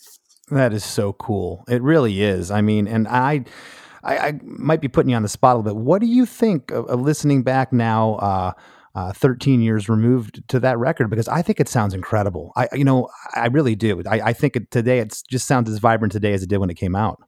That 0.49 0.73
is 0.73 0.83
so 0.83 1.13
cool. 1.13 1.63
It 1.67 1.83
really 1.83 2.23
is. 2.23 2.49
I 2.49 2.61
mean, 2.61 2.87
and 2.87 3.07
I. 3.07 3.45
I, 4.03 4.17
I, 4.17 4.39
might 4.43 4.81
be 4.81 4.87
putting 4.87 5.09
you 5.09 5.15
on 5.15 5.23
the 5.23 5.29
spot 5.29 5.55
a 5.55 5.59
little 5.59 5.73
bit. 5.73 5.83
What 5.83 6.01
do 6.01 6.07
you 6.07 6.25
think 6.25 6.71
of, 6.71 6.85
of 6.87 7.01
listening 7.01 7.43
back 7.43 7.71
now, 7.73 8.15
uh, 8.15 8.51
uh, 8.95 9.13
13 9.13 9.61
years 9.61 9.89
removed 9.89 10.41
to 10.49 10.59
that 10.59 10.77
record? 10.77 11.09
Because 11.09 11.27
I 11.27 11.41
think 11.41 11.59
it 11.59 11.67
sounds 11.69 11.93
incredible. 11.93 12.51
I, 12.55 12.67
you 12.73 12.83
know, 12.83 13.09
I 13.35 13.47
really 13.47 13.75
do. 13.75 14.01
I, 14.09 14.21
I 14.21 14.33
think 14.33 14.55
it, 14.55 14.71
today 14.71 14.99
it 14.99 15.21
just 15.29 15.47
sounds 15.47 15.69
as 15.69 15.77
vibrant 15.79 16.11
today 16.11 16.33
as 16.33 16.43
it 16.43 16.49
did 16.49 16.57
when 16.57 16.69
it 16.69 16.77
came 16.77 16.95
out. 16.95 17.21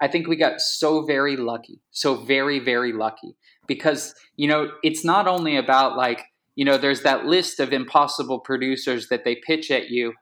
I 0.00 0.08
think 0.08 0.28
we 0.28 0.36
got 0.36 0.60
so 0.60 1.04
very 1.04 1.36
lucky, 1.36 1.80
so 1.90 2.14
very 2.24 2.60
very 2.60 2.92
lucky 2.92 3.36
because 3.66 4.14
you 4.36 4.46
know 4.46 4.70
it's 4.84 5.04
not 5.04 5.26
only 5.26 5.56
about 5.56 5.96
like 5.96 6.24
you 6.54 6.64
know 6.64 6.78
there's 6.78 7.02
that 7.02 7.24
list 7.24 7.58
of 7.58 7.72
impossible 7.72 8.38
producers 8.38 9.08
that 9.08 9.24
they 9.24 9.34
pitch 9.34 9.70
at 9.70 9.90
you, 9.90 10.12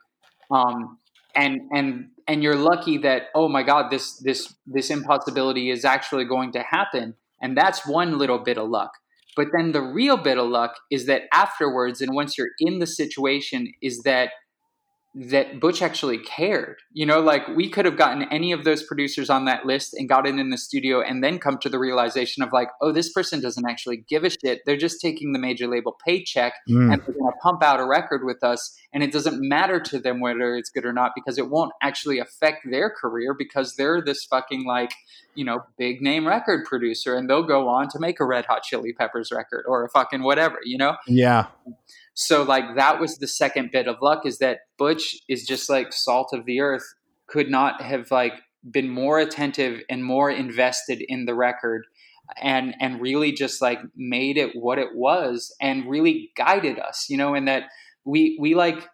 um, 0.51 0.99
and 1.37 1.61
and 1.73 2.09
and 2.27 2.43
you're 2.43 2.57
lucky 2.57 2.99
that 2.99 3.25
oh 3.35 3.49
my 3.49 3.63
god 3.63 3.91
this 3.91 4.19
this 4.19 4.55
this 4.67 4.91
impossibility 4.91 5.71
is 5.71 5.85
actually 5.85 6.25
going 6.25 6.53
to 6.53 6.61
happen. 6.63 7.15
And 7.41 7.57
that's 7.57 7.87
one 7.87 8.19
little 8.19 8.39
bit 8.39 8.57
of 8.57 8.69
luck. 8.71 8.93
But 9.37 9.49
then 9.55 9.73
the 9.73 9.83
real 9.83 10.17
bit 10.17 10.39
of 10.39 10.49
luck 10.49 10.77
is 10.91 11.05
that 11.07 11.23
afterwards 11.33 12.01
and 12.01 12.15
once 12.15 12.39
you're 12.39 12.53
in 12.59 12.79
the 12.79 12.87
situation 12.87 13.73
is 13.83 14.03
that 14.05 14.31
that 15.19 15.61
Butch 15.61 15.81
actually 15.81 16.19
cared. 16.19 16.77
You 16.93 17.07
know, 17.07 17.21
like 17.21 17.49
we 17.49 17.71
could 17.71 17.87
have 17.87 17.97
gotten 17.97 18.25
any 18.25 18.53
of 18.53 18.65
those 18.65 18.83
producers 18.83 19.31
on 19.31 19.47
that 19.47 19.65
list 19.65 19.95
and 19.95 20.11
gotten 20.11 20.39
in 20.39 20.51
the 20.51 20.59
studio 20.59 21.01
and 21.01 21.25
then 21.25 21.39
come 21.39 21.57
to 21.59 21.71
the 21.71 21.79
realization 21.79 22.43
of 22.43 22.53
like, 22.53 22.69
oh, 22.83 22.93
this 22.93 23.11
person 23.11 23.41
doesn't 23.41 23.67
actually 23.67 24.05
give 24.09 24.25
a 24.25 24.31
shit. 24.31 24.61
They're 24.67 24.77
just 24.77 25.01
taking 25.01 25.33
the 25.33 25.39
major 25.39 25.69
label 25.69 25.97
paycheck 26.05 26.53
mm. 26.69 26.93
and 26.93 27.03
they're 27.03 27.15
going 27.15 27.33
to 27.33 27.39
pump 27.43 27.63
out 27.63 27.81
a 27.81 27.87
record 27.87 28.25
with 28.25 28.45
us. 28.45 28.79
And 28.93 29.03
it 29.03 29.11
doesn't 29.11 29.41
matter 29.41 29.81
to 29.81 29.99
them 29.99 30.21
whether 30.21 30.55
it's 30.55 30.69
good 30.69 30.85
or 30.85 30.93
not 30.93 31.13
because 31.15 31.39
it 31.39 31.49
won't 31.49 31.73
actually 31.83 32.19
affect 32.19 32.71
their 32.71 32.91
career 32.91 33.35
because 33.37 33.77
they're 33.77 34.03
this 34.03 34.27
fucking 34.27 34.67
like, 34.67 34.93
you 35.35 35.47
know, 35.47 35.61
big 35.79 36.03
name 36.03 36.27
record 36.27 36.67
producer 36.67 37.15
and 37.15 37.29
they'll 37.31 37.43
go 37.43 37.69
on 37.69 37.89
to 37.89 37.99
make 37.99 38.21
a 38.21 38.25
Red 38.27 38.45
Hot 38.47 38.63
Chili 38.63 38.93
Peppers 38.93 39.33
record 39.33 39.65
or 39.67 39.83
a 39.83 39.89
fucking 39.89 40.23
whatever, 40.23 40.59
you 40.63 40.77
know? 40.77 40.97
Yeah. 41.07 41.47
So 42.17 42.43
like 42.43 42.77
that 42.77 42.99
was 42.99 43.19
the 43.19 43.29
second 43.29 43.71
bit 43.71 43.87
of 43.87 43.97
luck 44.01 44.25
is 44.25 44.39
that 44.39 44.61
Butch 44.79 45.17
is 45.29 45.47
just 45.47 45.69
like 45.69 45.93
salt 45.93 46.31
of 46.33 46.47
the 46.47 46.61
earth 46.61 46.95
could 47.27 47.51
not 47.51 47.83
have 47.83 48.11
like 48.11 48.33
been 48.69 48.89
more 48.89 49.19
attentive 49.19 49.83
and 49.91 50.03
more 50.03 50.31
invested 50.31 51.05
in 51.07 51.27
the 51.27 51.35
record 51.35 51.87
and 52.43 52.75
and 52.81 53.03
really 53.03 53.33
just 53.33 53.61
like 53.61 53.81
made 53.95 54.39
it 54.39 54.51
what 54.55 54.79
it 54.79 54.95
was 54.95 55.55
and 55.61 55.89
really 55.89 56.31
guided 56.37 56.79
us 56.79 57.07
you 57.09 57.17
know 57.17 57.35
and 57.35 57.47
that 57.47 57.65
we 58.05 58.37
we 58.41 58.55
like 58.55 58.89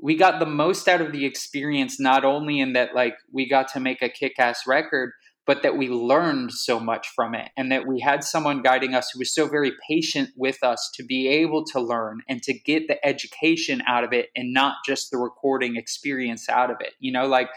we 0.00 0.16
got 0.16 0.38
the 0.40 0.46
most 0.46 0.86
out 0.88 1.00
of 1.00 1.12
the 1.12 1.24
experience 1.24 1.98
not 1.98 2.24
only 2.24 2.60
in 2.60 2.72
that 2.74 2.94
like 2.94 3.14
we 3.32 3.48
got 3.48 3.68
to 3.68 3.80
make 3.80 4.02
a 4.02 4.08
kick-ass 4.08 4.62
record 4.66 5.12
but 5.46 5.62
that 5.62 5.76
we 5.76 5.88
learned 5.88 6.52
so 6.52 6.80
much 6.80 7.08
from 7.14 7.34
it 7.34 7.50
and 7.56 7.70
that 7.70 7.86
we 7.86 8.00
had 8.00 8.24
someone 8.24 8.62
guiding 8.62 8.94
us 8.94 9.10
who 9.10 9.18
was 9.18 9.34
so 9.34 9.46
very 9.46 9.72
patient 9.88 10.30
with 10.36 10.62
us 10.62 10.90
to 10.94 11.04
be 11.04 11.28
able 11.28 11.64
to 11.64 11.80
learn 11.80 12.20
and 12.28 12.42
to 12.42 12.52
get 12.52 12.88
the 12.88 13.04
education 13.06 13.82
out 13.86 14.04
of 14.04 14.12
it 14.12 14.30
and 14.34 14.52
not 14.52 14.76
just 14.86 15.10
the 15.10 15.18
recording 15.18 15.76
experience 15.76 16.48
out 16.48 16.70
of 16.70 16.76
it. 16.80 16.94
You 16.98 17.12
know, 17.12 17.26
like 17.26 17.50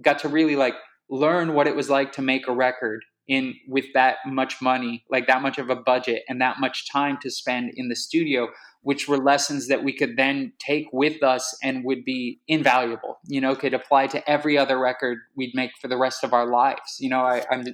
got 0.00 0.18
to 0.20 0.28
really 0.28 0.56
like 0.56 0.74
learn 1.08 1.54
what 1.54 1.66
it 1.66 1.76
was 1.76 1.90
like 1.90 2.12
to 2.12 2.22
make 2.22 2.48
a 2.48 2.52
record 2.52 3.04
in 3.28 3.54
with 3.68 3.86
that 3.94 4.16
much 4.26 4.60
money, 4.60 5.04
like 5.10 5.26
that 5.26 5.42
much 5.42 5.58
of 5.58 5.70
a 5.70 5.76
budget 5.76 6.22
and 6.28 6.40
that 6.40 6.58
much 6.58 6.90
time 6.90 7.18
to 7.22 7.30
spend 7.30 7.72
in 7.76 7.88
the 7.88 7.96
studio 7.96 8.48
which 8.82 9.08
were 9.08 9.18
lessons 9.18 9.68
that 9.68 9.84
we 9.84 9.96
could 9.96 10.16
then 10.16 10.52
take 10.58 10.88
with 10.92 11.22
us 11.22 11.56
and 11.62 11.84
would 11.84 12.04
be 12.04 12.40
invaluable 12.48 13.18
you 13.26 13.40
know 13.40 13.54
could 13.54 13.74
apply 13.74 14.06
to 14.06 14.30
every 14.30 14.58
other 14.58 14.78
record 14.78 15.18
we'd 15.36 15.54
make 15.54 15.70
for 15.80 15.88
the 15.88 15.96
rest 15.96 16.24
of 16.24 16.32
our 16.32 16.46
lives. 16.46 16.98
You 16.98 17.08
know 17.08 17.20
I, 17.20 17.44
I'm 17.50 17.64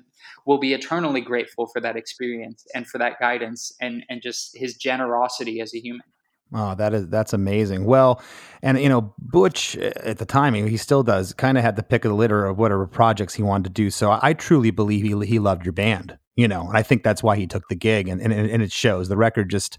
will 0.47 0.59
be 0.59 0.75
eternally 0.75 1.21
grateful 1.21 1.67
for 1.67 1.81
that 1.81 1.97
experience 1.97 2.67
and 2.75 2.87
for 2.87 2.99
that 2.99 3.19
guidance 3.19 3.73
and 3.81 4.05
and 4.09 4.23
just 4.23 4.57
his 4.57 4.77
generosity 4.77 5.61
as 5.61 5.75
a 5.75 5.79
human 5.81 6.07
Oh, 6.53 6.75
that 6.77 6.95
is 6.95 7.09
that's 7.09 7.33
amazing. 7.33 7.85
Well, 7.85 8.23
and 8.63 8.81
you 8.81 8.89
know, 8.89 9.15
Butch 9.19 9.77
at 9.77 10.19
the 10.19 10.25
time, 10.25 10.55
he 10.55 10.77
still 10.79 11.03
does, 11.03 11.35
kind 11.35 11.59
of 11.59 11.65
had 11.65 11.77
the 11.77 11.83
pick 11.83 12.05
of 12.05 12.11
the 12.11 12.17
litter 12.17 12.47
of 12.47 12.59
whatever 12.59 12.87
projects 12.87 13.35
he 13.35 13.43
wanted 13.43 13.65
to 13.65 13.71
do. 13.71 13.91
So 13.91 14.19
I 14.23 14.33
truly 14.33 14.71
believe 14.71 15.05
he 15.05 15.27
he 15.27 15.39
loved 15.39 15.67
your 15.67 15.75
band, 15.75 16.17
you 16.37 16.49
know, 16.49 16.67
and 16.67 16.77
I 16.77 16.83
think 16.83 17.03
that's 17.03 17.23
why 17.23 17.37
he 17.37 17.47
took 17.47 17.69
the 17.69 17.75
gig, 17.75 18.09
and 18.09 18.21
and, 18.23 18.33
and 18.33 18.63
it 18.63 18.73
shows. 18.73 19.09
The 19.09 19.17
record 19.17 19.51
just 19.51 19.77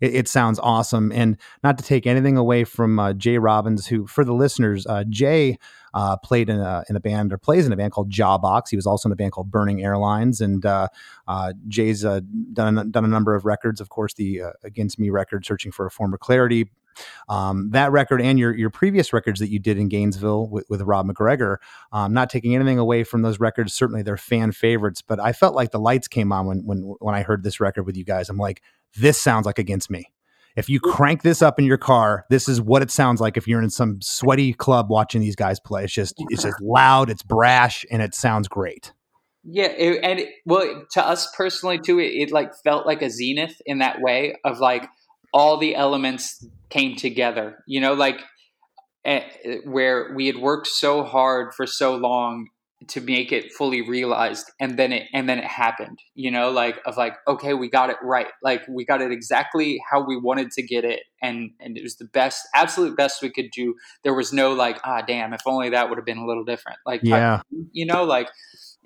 it, 0.00 0.14
it, 0.14 0.28
sounds 0.28 0.58
awesome. 0.58 1.12
And 1.12 1.36
not 1.62 1.78
to 1.78 1.84
take 1.84 2.06
anything 2.06 2.36
away 2.36 2.64
from 2.64 2.98
uh, 2.98 3.12
Jay 3.12 3.38
Robbins, 3.38 3.86
who, 3.86 4.06
for 4.06 4.24
the 4.24 4.34
listeners, 4.34 4.86
uh, 4.86 5.04
Jay 5.08 5.58
uh, 5.96 6.16
played 6.18 6.48
in 6.50 6.60
a, 6.60 6.84
in 6.88 6.94
a 6.94 7.00
band 7.00 7.32
or 7.32 7.38
plays 7.38 7.66
in 7.66 7.72
a 7.72 7.76
band 7.76 7.90
called 7.90 8.10
Jawbox. 8.10 8.68
He 8.68 8.76
was 8.76 8.86
also 8.86 9.08
in 9.08 9.12
a 9.12 9.16
band 9.16 9.32
called 9.32 9.50
Burning 9.50 9.82
Airlines. 9.82 10.42
And 10.42 10.64
uh, 10.64 10.88
uh, 11.26 11.54
Jay's 11.66 12.04
uh, 12.04 12.20
done, 12.52 12.90
done 12.90 13.04
a 13.04 13.08
number 13.08 13.34
of 13.34 13.46
records, 13.46 13.80
of 13.80 13.88
course, 13.88 14.12
the 14.14 14.42
Against 14.62 14.98
Me 14.98 15.08
record, 15.08 15.46
Searching 15.46 15.72
for 15.72 15.86
a 15.86 15.90
Form 15.90 16.12
of 16.12 16.20
Clarity, 16.20 16.70
um, 17.28 17.70
that 17.70 17.92
record 17.92 18.20
and 18.22 18.38
your 18.38 18.56
your 18.56 18.70
previous 18.70 19.12
records 19.12 19.40
that 19.40 19.50
you 19.50 19.58
did 19.58 19.78
in 19.78 19.88
Gainesville 19.88 20.48
with, 20.48 20.64
with 20.68 20.82
Rob 20.82 21.06
McGregor. 21.06 21.56
Um, 21.92 22.12
not 22.12 22.30
taking 22.30 22.54
anything 22.54 22.78
away 22.78 23.04
from 23.04 23.22
those 23.22 23.40
records, 23.40 23.74
certainly 23.74 24.02
they're 24.02 24.16
fan 24.16 24.52
favorites. 24.52 25.02
But 25.02 25.20
I 25.20 25.32
felt 25.32 25.54
like 25.54 25.70
the 25.70 25.80
lights 25.80 26.08
came 26.08 26.32
on 26.32 26.46
when 26.46 26.64
when 26.64 26.78
when 27.00 27.14
I 27.14 27.22
heard 27.22 27.42
this 27.42 27.60
record 27.60 27.84
with 27.84 27.96
you 27.96 28.04
guys. 28.04 28.28
I'm 28.28 28.38
like, 28.38 28.62
this 28.96 29.18
sounds 29.18 29.46
like 29.46 29.58
Against 29.58 29.90
Me. 29.90 30.10
If 30.56 30.70
you 30.70 30.80
crank 30.80 31.22
this 31.22 31.42
up 31.42 31.58
in 31.58 31.66
your 31.66 31.76
car, 31.76 32.24
this 32.30 32.48
is 32.48 32.60
what 32.60 32.82
it 32.82 32.90
sounds 32.90 33.20
like 33.20 33.36
if 33.36 33.46
you're 33.46 33.62
in 33.62 33.70
some 33.70 34.00
sweaty 34.00 34.54
club 34.54 34.88
watching 34.88 35.20
these 35.20 35.36
guys 35.36 35.60
play. 35.60 35.84
It's 35.84 35.92
just 35.92 36.14
it's 36.30 36.42
just 36.42 36.60
loud, 36.60 37.10
it's 37.10 37.22
brash, 37.22 37.84
and 37.90 38.00
it 38.00 38.14
sounds 38.14 38.48
great. 38.48 38.92
Yeah, 39.44 39.66
it, 39.66 40.00
and 40.02 40.20
it, 40.20 40.28
well, 40.44 40.86
to 40.92 41.06
us 41.06 41.28
personally 41.36 41.78
too, 41.78 42.00
it, 42.00 42.06
it 42.06 42.32
like 42.32 42.52
felt 42.64 42.86
like 42.86 43.02
a 43.02 43.10
zenith 43.10 43.60
in 43.66 43.78
that 43.78 44.00
way 44.00 44.36
of 44.44 44.58
like 44.58 44.88
all 45.32 45.58
the 45.58 45.76
elements 45.76 46.44
came 46.70 46.96
together. 46.96 47.62
You 47.66 47.80
know, 47.80 47.92
like 47.92 48.18
uh, 49.04 49.20
where 49.64 50.12
we 50.16 50.26
had 50.26 50.38
worked 50.38 50.66
so 50.66 51.04
hard 51.04 51.54
for 51.54 51.66
so 51.66 51.94
long 51.94 52.48
to 52.88 53.00
make 53.00 53.32
it 53.32 53.52
fully 53.52 53.82
realized 53.82 54.50
and 54.60 54.78
then 54.78 54.92
it 54.92 55.08
and 55.12 55.28
then 55.28 55.38
it 55.38 55.44
happened 55.44 55.98
you 56.14 56.30
know 56.30 56.50
like 56.50 56.80
of 56.86 56.96
like 56.96 57.14
okay 57.26 57.54
we 57.54 57.68
got 57.68 57.90
it 57.90 57.96
right. 58.02 58.28
Like 58.42 58.62
we 58.68 58.84
got 58.84 59.02
it 59.02 59.10
exactly 59.12 59.80
how 59.90 60.04
we 60.06 60.16
wanted 60.16 60.50
to 60.52 60.62
get 60.62 60.84
it 60.84 61.00
and 61.22 61.50
and 61.60 61.76
it 61.76 61.82
was 61.82 61.96
the 61.96 62.04
best 62.04 62.46
absolute 62.54 62.96
best 62.96 63.22
we 63.22 63.30
could 63.30 63.50
do. 63.50 63.74
There 64.04 64.14
was 64.14 64.32
no 64.32 64.52
like 64.52 64.78
ah 64.84 65.02
damn 65.02 65.32
if 65.32 65.42
only 65.46 65.70
that 65.70 65.88
would 65.88 65.98
have 65.98 66.04
been 66.04 66.18
a 66.18 66.26
little 66.26 66.44
different. 66.44 66.78
Like 66.86 67.00
yeah. 67.02 67.42
you 67.72 67.86
know 67.86 68.04
like 68.04 68.28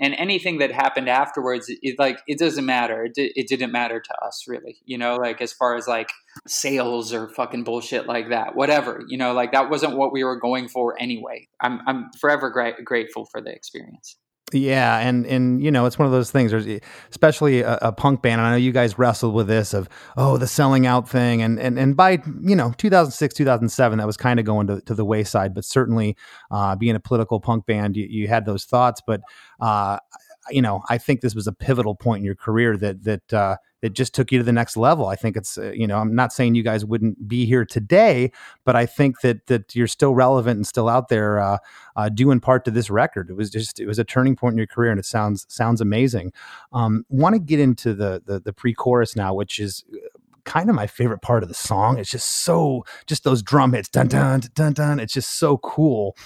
and 0.00 0.14
anything 0.14 0.58
that 0.58 0.72
happened 0.72 1.08
afterwards 1.08 1.66
it, 1.68 1.98
like 1.98 2.20
it 2.26 2.38
doesn't 2.38 2.66
matter. 2.66 3.04
It, 3.04 3.12
it 3.16 3.48
didn't 3.48 3.72
matter 3.72 4.00
to 4.00 4.14
us 4.24 4.44
really 4.48 4.78
you 4.84 4.98
know 4.98 5.16
like 5.16 5.40
as 5.40 5.52
far 5.52 5.76
as 5.76 5.86
like 5.86 6.10
sales 6.46 7.12
or 7.12 7.28
fucking 7.28 7.64
bullshit 7.64 8.06
like 8.06 8.30
that 8.30 8.56
whatever 8.56 9.02
you 9.08 9.18
know 9.18 9.32
like 9.32 9.52
that 9.52 9.70
wasn't 9.70 9.96
what 9.96 10.12
we 10.12 10.24
were 10.24 10.38
going 10.38 10.68
for 10.68 11.00
anyway. 11.00 11.48
I'm 11.60 11.80
i'm 11.86 12.10
forever 12.18 12.50
gra- 12.50 12.82
grateful 12.82 13.26
for 13.26 13.40
the 13.40 13.50
experience 13.50 14.16
yeah, 14.52 14.98
and 14.98 15.26
and 15.26 15.62
you 15.62 15.70
know 15.70 15.86
it's 15.86 15.98
one 15.98 16.06
of 16.06 16.12
those 16.12 16.30
things. 16.30 16.50
There's 16.50 16.80
especially 17.10 17.60
a, 17.60 17.78
a, 17.82 17.92
punk 17.92 18.22
band. 18.22 18.40
And 18.40 18.48
I 18.48 18.50
know 18.50 18.56
you 18.56 18.72
guys 18.72 18.98
wrestled 18.98 19.34
with 19.34 19.46
this 19.46 19.74
of 19.74 19.88
oh 20.16 20.36
the 20.36 20.46
selling 20.46 20.86
out 20.86 21.08
thing, 21.08 21.42
and 21.42 21.58
and 21.58 21.78
and 21.78 21.96
by 21.96 22.22
you 22.42 22.56
know 22.56 22.72
2006 22.76 23.34
2007 23.34 23.98
that 23.98 24.06
was 24.06 24.16
kind 24.16 24.40
of 24.40 24.46
going 24.46 24.66
to, 24.66 24.80
to 24.82 24.94
the 24.94 25.04
wayside. 25.04 25.54
But 25.54 25.64
certainly 25.64 26.16
uh, 26.50 26.76
being 26.76 26.96
a 26.96 27.00
political 27.00 27.40
punk 27.40 27.66
band, 27.66 27.96
you, 27.96 28.06
you 28.08 28.28
had 28.28 28.46
those 28.46 28.64
thoughts. 28.64 29.00
But 29.06 29.20
uh, 29.60 29.98
you 30.48 30.62
know 30.62 30.82
I 30.88 30.98
think 30.98 31.20
this 31.20 31.34
was 31.34 31.46
a 31.46 31.52
pivotal 31.52 31.94
point 31.94 32.20
in 32.20 32.24
your 32.24 32.34
career 32.34 32.76
that 32.78 33.04
that 33.04 33.32
uh, 33.32 33.56
it 33.82 33.92
just 33.94 34.14
took 34.14 34.30
you 34.30 34.38
to 34.38 34.44
the 34.44 34.52
next 34.52 34.76
level. 34.76 35.06
I 35.06 35.16
think 35.16 35.36
it's 35.36 35.58
uh, 35.58 35.72
you 35.72 35.86
know 35.86 35.98
I'm 35.98 36.14
not 36.14 36.32
saying 36.32 36.54
you 36.54 36.62
guys 36.62 36.84
wouldn't 36.84 37.28
be 37.28 37.46
here 37.46 37.64
today, 37.64 38.32
but 38.64 38.76
I 38.76 38.86
think 38.86 39.20
that 39.20 39.46
that 39.46 39.74
you're 39.74 39.86
still 39.86 40.14
relevant 40.14 40.56
and 40.56 40.66
still 40.66 40.88
out 40.88 41.08
there, 41.08 41.38
uh, 41.40 41.58
uh, 41.96 42.08
due 42.08 42.30
in 42.30 42.40
part 42.40 42.64
to 42.64 42.70
this 42.70 42.90
record. 42.90 43.30
It 43.30 43.36
was 43.36 43.50
just 43.50 43.80
it 43.80 43.86
was 43.86 43.98
a 43.98 44.04
turning 44.04 44.36
point 44.36 44.54
in 44.54 44.58
your 44.58 44.66
career, 44.66 44.90
and 44.90 44.98
it 44.98 45.06
sounds 45.06 45.46
sounds 45.48 45.80
amazing. 45.80 46.32
Um, 46.72 47.04
Want 47.08 47.34
to 47.34 47.38
get 47.38 47.60
into 47.60 47.94
the 47.94 48.22
the, 48.24 48.40
the 48.40 48.52
pre-chorus 48.52 49.16
now, 49.16 49.34
which 49.34 49.58
is 49.58 49.84
uh, 49.92 49.98
kind 50.44 50.68
of 50.68 50.74
my 50.74 50.86
favorite 50.86 51.22
part 51.22 51.42
of 51.42 51.48
the 51.48 51.54
song. 51.54 51.98
It's 51.98 52.10
just 52.10 52.28
so 52.28 52.84
just 53.06 53.24
those 53.24 53.42
drum 53.42 53.72
hits, 53.72 53.88
dun 53.88 54.08
dun 54.08 54.42
dun 54.54 54.72
dun. 54.72 55.00
It's 55.00 55.12
just 55.12 55.38
so 55.38 55.58
cool. 55.58 56.16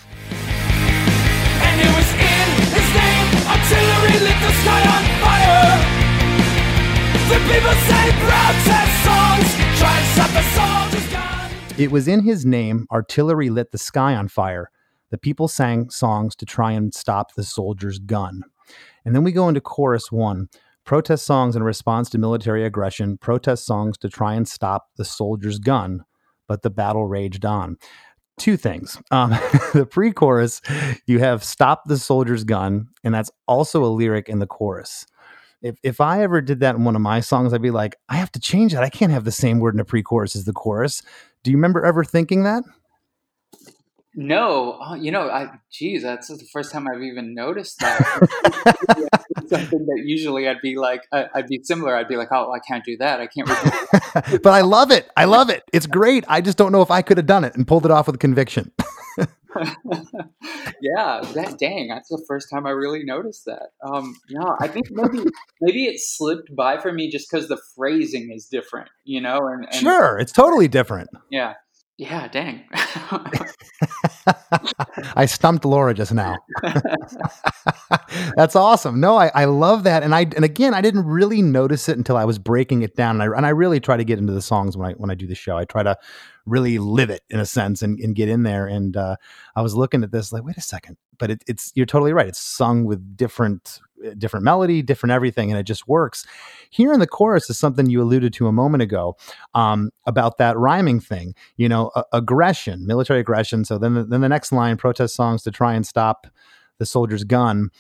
Artillery 4.64 5.61
lit 5.61 5.72
the 10.33 10.42
sky 10.42 10.94
on 10.94 10.98
fire. 10.98 11.50
It 11.77 11.90
was 11.90 12.09
in 12.09 12.22
his 12.22 12.46
name, 12.46 12.87
artillery 12.92 13.50
lit 13.50 13.72
the 13.72 13.79
sky 13.79 14.14
on 14.14 14.29
fire. 14.29 14.70
The 15.11 15.18
people 15.18 15.48
sang 15.48 15.90
songs 15.90 16.37
to 16.37 16.46
try 16.46 16.72
and 16.72 16.94
stop 16.94 17.35
the 17.35 17.42
soldier's 17.42 17.98
gun. 17.98 18.42
And 19.05 19.14
then 19.14 19.24
we 19.24 19.33
go 19.33 19.48
into 19.48 19.61
chorus 19.61 20.11
one 20.11 20.48
protest 20.85 21.24
songs 21.24 21.57
in 21.57 21.62
response 21.62 22.11
to 22.11 22.18
military 22.18 22.64
aggression, 22.64 23.16
protest 23.16 23.64
songs 23.64 23.96
to 23.98 24.09
try 24.09 24.35
and 24.35 24.46
stop 24.46 24.88
the 24.96 25.05
soldier's 25.05 25.59
gun. 25.59 26.05
But 26.46 26.62
the 26.62 26.70
battle 26.70 27.07
raged 27.07 27.44
on. 27.46 27.77
Two 28.38 28.57
things. 28.57 29.01
Um, 29.11 29.31
the 29.75 29.87
pre 29.88 30.12
chorus, 30.12 30.61
you 31.07 31.18
have 31.20 31.44
stop 31.44 31.85
the 31.87 31.99
soldier's 31.99 32.44
gun, 32.44 32.88
and 33.03 33.14
that's 33.14 33.31
also 33.47 33.85
a 33.85 33.87
lyric 33.87 34.29
in 34.29 34.38
the 34.38 34.47
chorus 34.47 35.07
if 35.64 35.79
if 35.83 36.01
I 36.01 36.23
ever 36.23 36.40
did 36.42 36.61
that 36.61 36.77
in 36.77 36.85
one 36.85 36.94
of 36.94 37.01
my 37.01 37.20
songs, 37.20 37.53
I'd 37.53 37.62
be 37.62 37.70
like, 37.70 37.97
I 38.09 38.16
have 38.16 38.31
to 38.33 38.40
change 38.40 38.75
that. 38.75 38.85
I 38.85 38.90
can't 38.90 39.11
have 39.11 39.25
the 39.25 39.33
same 39.33 39.59
word 39.59 39.75
in 39.75 39.81
a 39.81 39.85
pre-chorus 39.85 40.37
as 40.37 40.44
the 40.44 40.53
chorus. 40.53 41.03
Do 41.42 41.51
you 41.51 41.57
remember 41.57 41.85
ever 41.85 42.05
thinking 42.05 42.44
that? 42.44 42.62
No, 44.16 44.79
oh, 44.81 44.94
you 44.94 45.11
know, 45.11 45.29
I 45.29 45.48
geez, 45.72 46.03
that's 46.03 46.29
the 46.29 46.46
first 46.53 46.72
time 46.72 46.87
I've 46.87 47.03
even 47.03 47.35
noticed 47.35 47.81
that. 47.81 47.98
Something 49.48 49.87
that 49.87 50.03
usually 50.05 50.48
I'd 50.48 50.61
be 50.61 50.77
like, 50.77 51.03
I'd 51.12 51.48
be 51.48 51.61
similar. 51.64 51.96
I'd 51.96 52.09
be 52.09 52.16
like, 52.16 52.29
oh, 52.31 52.53
I 52.53 52.61
can't 52.61 52.85
do 52.85 52.96
that. 52.98 53.20
I 53.20 53.27
can't. 53.27 53.48
but 54.42 54.53
I 54.53 54.61
love 54.61 54.92
it. 54.92 55.11
I 55.16 55.24
love 55.24 55.50
it. 55.50 55.64
It's 55.72 55.87
great. 55.87 56.24
I 56.29 56.40
just 56.40 56.57
don't 56.57 56.70
know 56.70 56.83
if 56.83 56.90
I 56.90 57.03
could 57.03 57.16
have 57.16 57.27
done 57.27 57.44
it 57.44 57.57
and 57.57 57.66
pulled 57.66 57.85
it 57.85 57.90
off 57.90 58.07
with 58.07 58.20
conviction. 58.20 58.70
yeah, 60.81 61.20
that 61.35 61.57
dang, 61.59 61.88
that's 61.88 62.09
the 62.09 62.22
first 62.27 62.48
time 62.50 62.66
I 62.66 62.70
really 62.70 63.05
noticed 63.05 63.44
that. 63.46 63.70
Um, 63.85 64.16
yeah, 64.29 64.55
I 64.61 64.68
think 64.68 64.87
maybe 64.90 65.24
maybe 65.61 65.85
it 65.87 66.00
slipped 66.00 66.55
by 66.55 66.79
for 66.79 66.92
me 66.92 67.11
just 67.11 67.31
because 67.31 67.48
the 67.48 67.61
phrasing 67.77 68.31
is 68.33 68.46
different, 68.46 68.88
you 69.05 69.20
know. 69.20 69.46
And, 69.46 69.64
and 69.66 69.74
sure, 69.74 70.18
it's 70.18 70.33
totally 70.33 70.68
different. 70.68 71.11
Yeah, 71.31 71.55
yeah, 71.96 72.26
dang. 72.26 72.64
I 75.16 75.26
stumped 75.26 75.64
Laura 75.64 75.94
just 75.94 76.12
now. 76.12 76.37
That's 78.37 78.57
awesome. 78.57 78.98
No, 78.98 79.16
I, 79.16 79.30
I 79.35 79.44
love 79.44 79.85
that. 79.85 80.02
And 80.02 80.12
I 80.12 80.22
and 80.22 80.44
again, 80.44 80.74
I 80.74 80.80
didn't 80.80 81.04
really 81.04 81.40
notice 81.40 81.88
it 81.88 81.96
until 81.96 82.16
I 82.16 82.24
was 82.24 82.38
breaking 82.38 82.83
it 82.83 82.96
down. 82.96 83.20
And 83.20 83.22
I, 83.22 83.37
and 83.37 83.46
I 83.46 83.50
really 83.50 83.78
try 83.78 83.96
to 83.96 84.04
get 84.04 84.18
into 84.18 84.33
the 84.33 84.42
songs 84.42 84.76
when 84.76 84.90
I 84.90 84.94
when 84.94 85.11
I 85.11 85.14
do 85.14 85.28
the 85.28 85.37
show. 85.37 85.57
I 85.57 85.64
try 85.66 85.85
to 85.85 85.96
really 86.46 86.78
live 86.78 87.11
it 87.11 87.22
in 87.30 87.38
a 87.38 87.46
sense 87.46 87.80
and, 87.80 87.98
and 88.00 88.16
get 88.16 88.28
in 88.28 88.42
there. 88.42 88.66
And 88.66 88.96
uh, 88.96 89.14
I 89.54 89.62
was 89.62 89.76
looking 89.76 90.02
at 90.02 90.11
this 90.11 90.33
like, 90.33 90.44
wait 90.44 90.57
a 90.57 90.62
second, 90.62 90.96
but 91.18 91.30
it, 91.30 91.44
it's 91.46 91.70
you're 91.76 91.87
totally 91.87 92.12
right. 92.12 92.26
It's 92.26 92.40
sung 92.40 92.85
with 92.85 93.16
different 93.16 93.80
different 94.19 94.45
melody, 94.45 94.83
different 94.83 95.12
everything, 95.12 95.51
and 95.51 95.59
it 95.59 95.64
just 95.64 95.88
works. 95.88 96.27
Here 96.71 96.93
in 96.93 97.01
the 97.01 97.07
chorus 97.07 97.49
is 97.49 97.59
something 97.59 97.88
you 97.88 98.03
alluded 98.03 98.33
to 98.35 98.47
a 98.47 98.53
moment 98.53 98.83
ago 98.83 99.17
um, 99.55 99.90
about 100.07 100.38
that 100.38 100.57
rhyming 100.57 101.01
thing. 101.01 101.35
You 101.57 101.69
know, 101.69 101.90
uh, 101.95 102.03
aggression, 102.12 102.87
military 102.87 103.21
aggression. 103.21 103.64
So 103.64 103.79
then, 103.79 103.95
the, 103.95 104.05
then 104.05 104.21
the 104.21 104.29
next 104.29 104.53
line: 104.53 104.77
protest 104.77 105.14
songs 105.14 105.43
to 105.45 105.51
try 105.51 105.75
and 105.75 105.87
stop 105.87 106.27
the 106.79 106.87
soldier's 106.87 107.25
gun. 107.25 107.71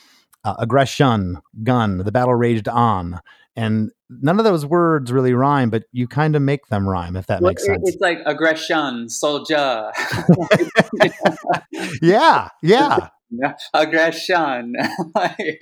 Uh, 0.44 0.56
aggression, 0.58 1.38
gun. 1.62 1.98
The 1.98 2.12
battle 2.12 2.34
raged 2.34 2.68
on, 2.68 3.20
and 3.56 3.90
none 4.10 4.38
of 4.38 4.44
those 4.44 4.66
words 4.66 5.10
really 5.10 5.32
rhyme, 5.32 5.70
but 5.70 5.84
you 5.92 6.06
kind 6.06 6.36
of 6.36 6.42
make 6.42 6.66
them 6.66 6.86
rhyme, 6.86 7.16
if 7.16 7.26
that 7.28 7.40
well, 7.40 7.50
makes 7.50 7.64
sense. 7.64 7.88
It's 7.88 8.00
like 8.00 8.18
aggression, 8.26 9.08
soldier. 9.08 9.90
yeah, 12.02 12.48
yeah 12.62 13.08
aggression. 13.74 14.74
like 15.14 15.60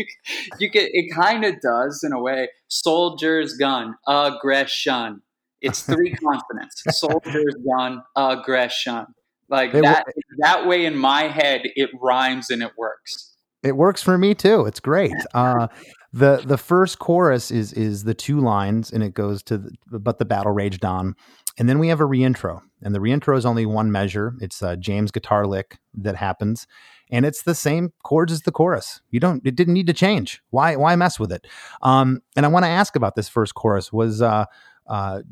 you 0.59 0.71
get 0.71 0.91
it 0.93 1.15
kind 1.15 1.45
of 1.45 1.61
does 1.61 2.03
in 2.05 2.13
a 2.13 2.21
way. 2.21 2.49
Soldier's 2.69 3.57
gun, 3.57 3.95
aggression. 4.07 5.23
It's 5.61 5.83
three 5.87 6.13
consonants. 6.13 6.83
Soldier's 6.91 7.57
gun, 7.67 8.03
aggression. 8.17 9.07
Like 9.49 9.73
that 9.73 10.05
that 10.39 10.67
way 10.67 10.87
in 10.87 10.97
my 10.97 11.25
head 11.25 11.63
it 11.65 11.91
rhymes 12.01 12.51
and 12.51 12.63
it 12.63 12.73
works. 12.77 13.37
It 13.63 13.77
works 13.77 14.03
for 14.03 14.19
me 14.19 14.35
too. 14.35 14.65
It's 14.67 14.81
great. 14.81 15.13
Uh, 15.35 15.69
the 16.13 16.43
the 16.45 16.59
first 16.59 16.99
chorus 16.99 17.51
is 17.51 17.73
is 17.73 18.05
the 18.05 18.15
two 18.15 18.41
lines 18.41 18.93
and 18.93 19.03
it 19.03 19.15
goes 19.15 19.43
to 19.45 19.59
the, 19.59 19.99
but 19.99 20.19
the 20.19 20.25
battle 20.25 20.53
raged 20.53 20.85
on 20.85 21.15
and 21.59 21.69
then 21.69 21.79
we 21.79 21.89
have 21.89 22.01
a 22.01 22.07
reintro 22.07 22.61
and 22.83 22.95
the 22.95 22.99
reintro 22.99 23.37
is 23.37 23.47
only 23.47 23.65
one 23.65 23.91
measure 23.91 24.35
it's 24.41 24.61
a 24.63 24.77
james 24.77 25.11
guitar 25.11 25.47
lick 25.47 25.79
that 25.95 26.17
happens 26.17 26.67
and 27.13 27.25
it's 27.25 27.43
the 27.43 27.55
same 27.55 27.93
chords 28.03 28.33
as 28.33 28.43
the 28.43 28.51
chorus 28.51 29.01
you 29.11 29.21
don't 29.21 29.47
it 29.47 29.55
didn't 29.55 29.75
need 29.75 29.87
to 29.87 29.93
change 29.93 30.43
why 30.51 30.75
why 30.75 30.97
mess 30.97 31.21
with 31.21 31.31
it 31.31 31.47
um 31.83 32.21
and 32.35 32.45
i 32.45 32.49
want 32.49 32.65
to 32.65 32.69
ask 32.69 32.97
about 32.97 33.15
this 33.15 33.29
first 33.29 33.55
chorus 33.55 33.93
was 33.93 34.21
uh 34.21 34.45
uh, 34.89 35.23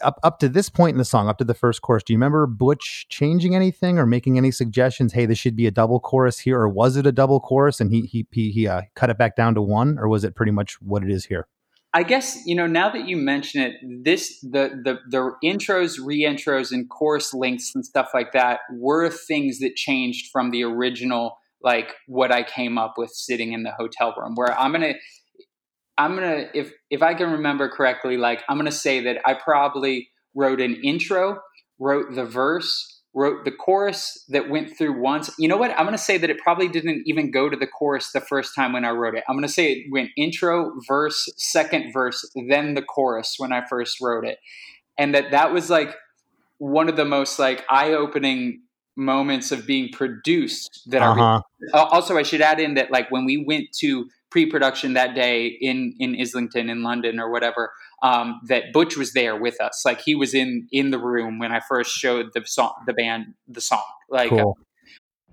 up 0.00 0.18
up 0.22 0.38
to 0.40 0.48
this 0.48 0.68
point 0.68 0.94
in 0.94 0.98
the 0.98 1.04
song, 1.04 1.28
up 1.28 1.38
to 1.38 1.44
the 1.44 1.54
first 1.54 1.80
chorus, 1.80 2.02
do 2.02 2.12
you 2.12 2.18
remember 2.18 2.46
Butch 2.46 3.06
changing 3.08 3.54
anything 3.54 3.98
or 3.98 4.06
making 4.06 4.36
any 4.36 4.50
suggestions? 4.50 5.12
Hey, 5.12 5.26
this 5.26 5.38
should 5.38 5.56
be 5.56 5.66
a 5.66 5.70
double 5.70 6.00
chorus 6.00 6.40
here, 6.40 6.58
or 6.58 6.68
was 6.68 6.96
it 6.96 7.06
a 7.06 7.12
double 7.12 7.40
chorus 7.40 7.80
and 7.80 7.90
he 7.90 8.02
he 8.02 8.26
he, 8.32 8.50
he 8.50 8.66
uh, 8.66 8.82
cut 8.94 9.10
it 9.10 9.18
back 9.18 9.36
down 9.36 9.54
to 9.54 9.62
one, 9.62 9.98
or 9.98 10.08
was 10.08 10.24
it 10.24 10.34
pretty 10.34 10.52
much 10.52 10.74
what 10.82 11.02
it 11.02 11.10
is 11.10 11.24
here? 11.24 11.46
I 11.94 12.02
guess 12.02 12.42
you 12.44 12.54
know 12.54 12.66
now 12.66 12.90
that 12.90 13.08
you 13.08 13.16
mention 13.16 13.62
it, 13.62 13.74
this 14.04 14.40
the 14.40 14.80
the 14.84 14.98
the 15.10 15.32
intros, 15.42 15.98
reintros, 15.98 16.70
and 16.72 16.88
chorus 16.90 17.32
links 17.32 17.72
and 17.74 17.84
stuff 17.84 18.10
like 18.12 18.32
that 18.32 18.60
were 18.72 19.08
things 19.08 19.60
that 19.60 19.76
changed 19.76 20.30
from 20.30 20.50
the 20.50 20.62
original, 20.62 21.38
like 21.62 21.94
what 22.06 22.30
I 22.32 22.42
came 22.42 22.76
up 22.76 22.94
with 22.96 23.10
sitting 23.10 23.52
in 23.52 23.62
the 23.62 23.72
hotel 23.72 24.14
room. 24.18 24.34
Where 24.34 24.58
I'm 24.58 24.72
gonna, 24.72 24.94
I'm 25.96 26.14
gonna 26.14 26.50
if 26.54 26.72
if 26.90 27.02
I 27.02 27.14
can 27.14 27.32
remember 27.32 27.68
correctly, 27.68 28.16
like 28.16 28.42
I'm 28.48 28.58
gonna 28.58 28.70
say 28.72 29.00
that 29.04 29.18
I 29.24 29.34
probably 29.34 30.08
wrote 30.34 30.60
an 30.60 30.76
intro, 30.84 31.38
wrote 31.78 32.14
the 32.14 32.26
verse, 32.26 32.95
wrote 33.16 33.46
the 33.46 33.50
chorus 33.50 34.22
that 34.28 34.50
went 34.50 34.76
through 34.76 35.00
once. 35.00 35.30
You 35.38 35.48
know 35.48 35.56
what? 35.56 35.70
I'm 35.70 35.86
going 35.86 35.92
to 35.92 35.98
say 35.98 36.18
that 36.18 36.28
it 36.28 36.38
probably 36.38 36.68
didn't 36.68 37.04
even 37.06 37.30
go 37.30 37.48
to 37.48 37.56
the 37.56 37.66
chorus 37.66 38.12
the 38.12 38.20
first 38.20 38.54
time 38.54 38.74
when 38.74 38.84
I 38.84 38.90
wrote 38.90 39.16
it. 39.16 39.24
I'm 39.26 39.36
going 39.36 39.48
to 39.48 39.52
say 39.52 39.72
it 39.72 39.86
went 39.90 40.10
intro, 40.18 40.72
verse, 40.86 41.26
second 41.38 41.94
verse, 41.94 42.30
then 42.48 42.74
the 42.74 42.82
chorus 42.82 43.36
when 43.38 43.52
I 43.52 43.64
first 43.66 44.02
wrote 44.02 44.26
it. 44.26 44.38
And 44.98 45.14
that 45.14 45.30
that 45.30 45.50
was 45.50 45.70
like 45.70 45.96
one 46.58 46.90
of 46.90 46.96
the 46.96 47.06
most 47.06 47.38
like 47.38 47.64
eye-opening 47.70 48.60
moments 48.96 49.50
of 49.50 49.66
being 49.66 49.88
produced 49.92 50.82
that 50.86 51.02
uh-huh. 51.02 51.40
I 51.72 51.78
also 51.78 52.18
I 52.18 52.22
should 52.22 52.42
add 52.42 52.60
in 52.60 52.74
that 52.74 52.90
like 52.90 53.10
when 53.10 53.24
we 53.24 53.42
went 53.46 53.68
to 53.80 54.08
pre-production 54.30 54.94
that 54.94 55.14
day 55.14 55.46
in 55.46 55.94
in 55.98 56.16
Islington 56.20 56.68
in 56.68 56.82
London 56.82 57.20
or 57.20 57.30
whatever 57.30 57.72
um, 58.02 58.40
that 58.48 58.72
Butch 58.72 58.96
was 58.96 59.12
there 59.12 59.36
with 59.36 59.60
us. 59.60 59.82
Like 59.84 60.00
he 60.00 60.14
was 60.14 60.34
in 60.34 60.68
in 60.72 60.90
the 60.90 60.98
room 60.98 61.38
when 61.38 61.52
I 61.52 61.60
first 61.60 61.92
showed 61.92 62.32
the 62.34 62.44
song, 62.44 62.74
the 62.86 62.92
band, 62.92 63.34
the 63.48 63.60
song. 63.60 63.84
Like, 64.10 64.30
cool. 64.30 64.56
uh, 64.58 65.32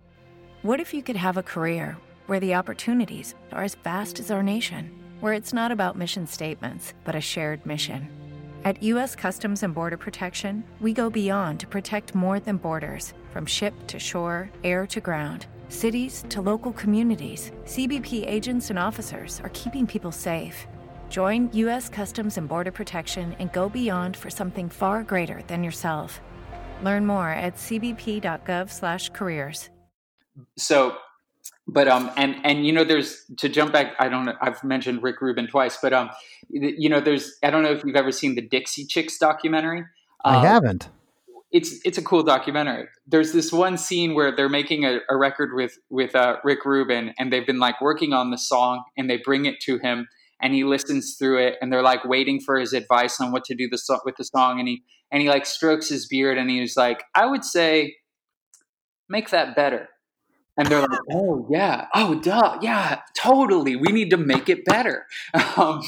what 0.61 0.79
if 0.79 0.93
you 0.93 1.03
could 1.03 1.17
have 1.17 1.37
a 1.37 1.43
career 1.43 1.97
where 2.27 2.39
the 2.39 2.55
opportunities 2.55 3.35
are 3.51 3.63
as 3.63 3.75
vast 3.75 4.19
as 4.19 4.31
our 4.31 4.43
nation, 4.43 4.91
where 5.19 5.33
it's 5.33 5.53
not 5.53 5.71
about 5.71 5.97
mission 5.97 6.27
statements 6.27 6.93
but 7.03 7.15
a 7.15 7.21
shared 7.21 7.65
mission? 7.65 8.09
At 8.65 8.81
U.S. 8.81 9.13
Customs 9.13 9.63
and 9.63 9.75
Border 9.75 9.97
Protection, 9.97 10.63
we 10.79 10.93
go 10.93 11.09
beyond 11.09 11.59
to 11.59 11.67
protect 11.67 12.15
more 12.15 12.39
than 12.39 12.55
borders, 12.55 13.13
from 13.33 13.45
ship 13.45 13.73
to 13.87 13.99
shore, 13.99 14.49
air 14.63 14.87
to 14.87 15.01
ground 15.01 15.47
cities 15.73 16.23
to 16.29 16.41
local 16.41 16.71
communities, 16.71 17.51
CBP 17.65 18.25
agents 18.25 18.69
and 18.69 18.79
officers 18.79 19.41
are 19.43 19.49
keeping 19.49 19.85
people 19.85 20.13
safe. 20.13 20.67
Join 21.09 21.49
U.S. 21.53 21.89
Customs 21.89 22.37
and 22.37 22.47
Border 22.47 22.71
Protection 22.71 23.35
and 23.39 23.51
go 23.51 23.67
beyond 23.67 24.15
for 24.15 24.29
something 24.29 24.69
far 24.69 25.03
greater 25.03 25.41
than 25.47 25.63
yourself. 25.63 26.21
Learn 26.81 27.05
more 27.05 27.29
at 27.29 27.55
cbp.gov/careers. 27.55 29.69
So, 30.57 30.97
but 31.67 31.87
um, 31.87 32.11
and 32.17 32.35
and 32.43 32.65
you 32.65 32.71
know, 32.71 32.83
there's 32.83 33.25
to 33.37 33.49
jump 33.49 33.73
back. 33.73 33.93
I 33.99 34.09
don't 34.09 34.25
know. 34.25 34.35
I've 34.41 34.63
mentioned 34.63 35.03
Rick 35.03 35.21
Rubin 35.21 35.47
twice, 35.47 35.77
but 35.81 35.93
um, 35.93 36.09
you 36.49 36.89
know, 36.89 36.99
there's 36.99 37.37
I 37.43 37.49
don't 37.49 37.63
know 37.63 37.71
if 37.71 37.83
you've 37.83 37.95
ever 37.95 38.11
seen 38.11 38.35
the 38.35 38.41
Dixie 38.41 38.85
Chicks 38.85 39.17
documentary. 39.17 39.85
I 40.23 40.37
um, 40.37 40.45
haven't 40.45 40.89
it's 41.53 41.79
it's 41.85 41.99
a 41.99 42.01
cool 42.01 42.23
documentary. 42.23 42.87
There's 43.05 43.31
this 43.31 43.53
one 43.53 43.77
scene 43.77 44.15
where 44.15 44.35
they're 44.35 44.49
making 44.49 44.85
a, 44.85 44.99
a 45.09 45.15
record 45.15 45.51
with 45.53 45.77
with 45.89 46.15
uh, 46.15 46.37
Rick 46.43 46.65
Rubin, 46.65 47.13
and 47.19 47.31
they've 47.31 47.45
been 47.45 47.59
like 47.59 47.79
working 47.79 48.11
on 48.11 48.31
the 48.31 48.37
song, 48.37 48.83
and 48.97 49.07
they 49.09 49.17
bring 49.23 49.45
it 49.45 49.59
to 49.61 49.77
him, 49.77 50.07
and 50.41 50.55
he 50.55 50.63
listens 50.63 51.15
through 51.17 51.45
it, 51.45 51.55
and 51.61 51.71
they're 51.71 51.83
like 51.83 52.03
waiting 52.03 52.41
for 52.41 52.59
his 52.59 52.73
advice 52.73 53.21
on 53.21 53.31
what 53.31 53.45
to 53.45 53.55
do 53.55 53.69
the 53.69 53.77
so- 53.77 53.99
with 54.03 54.15
the 54.17 54.25
song, 54.25 54.59
and 54.59 54.67
he 54.67 54.83
and 55.11 55.21
he 55.21 55.29
like 55.29 55.45
strokes 55.45 55.89
his 55.89 56.07
beard, 56.07 56.39
and 56.39 56.49
he's 56.49 56.75
like, 56.75 57.03
I 57.13 57.27
would 57.27 57.45
say, 57.45 57.95
make 59.07 59.29
that 59.29 59.55
better. 59.55 59.89
And 60.55 60.67
they're 60.67 60.81
like, 60.81 60.99
oh, 61.11 61.47
yeah. 61.49 61.87
Oh, 61.95 62.19
duh. 62.19 62.59
Yeah, 62.61 62.99
totally. 63.17 63.75
We 63.75 63.91
need 63.91 64.11
to 64.11 64.17
make 64.17 64.49
it 64.49 64.65
better. 64.65 65.05
Um, 65.55 65.81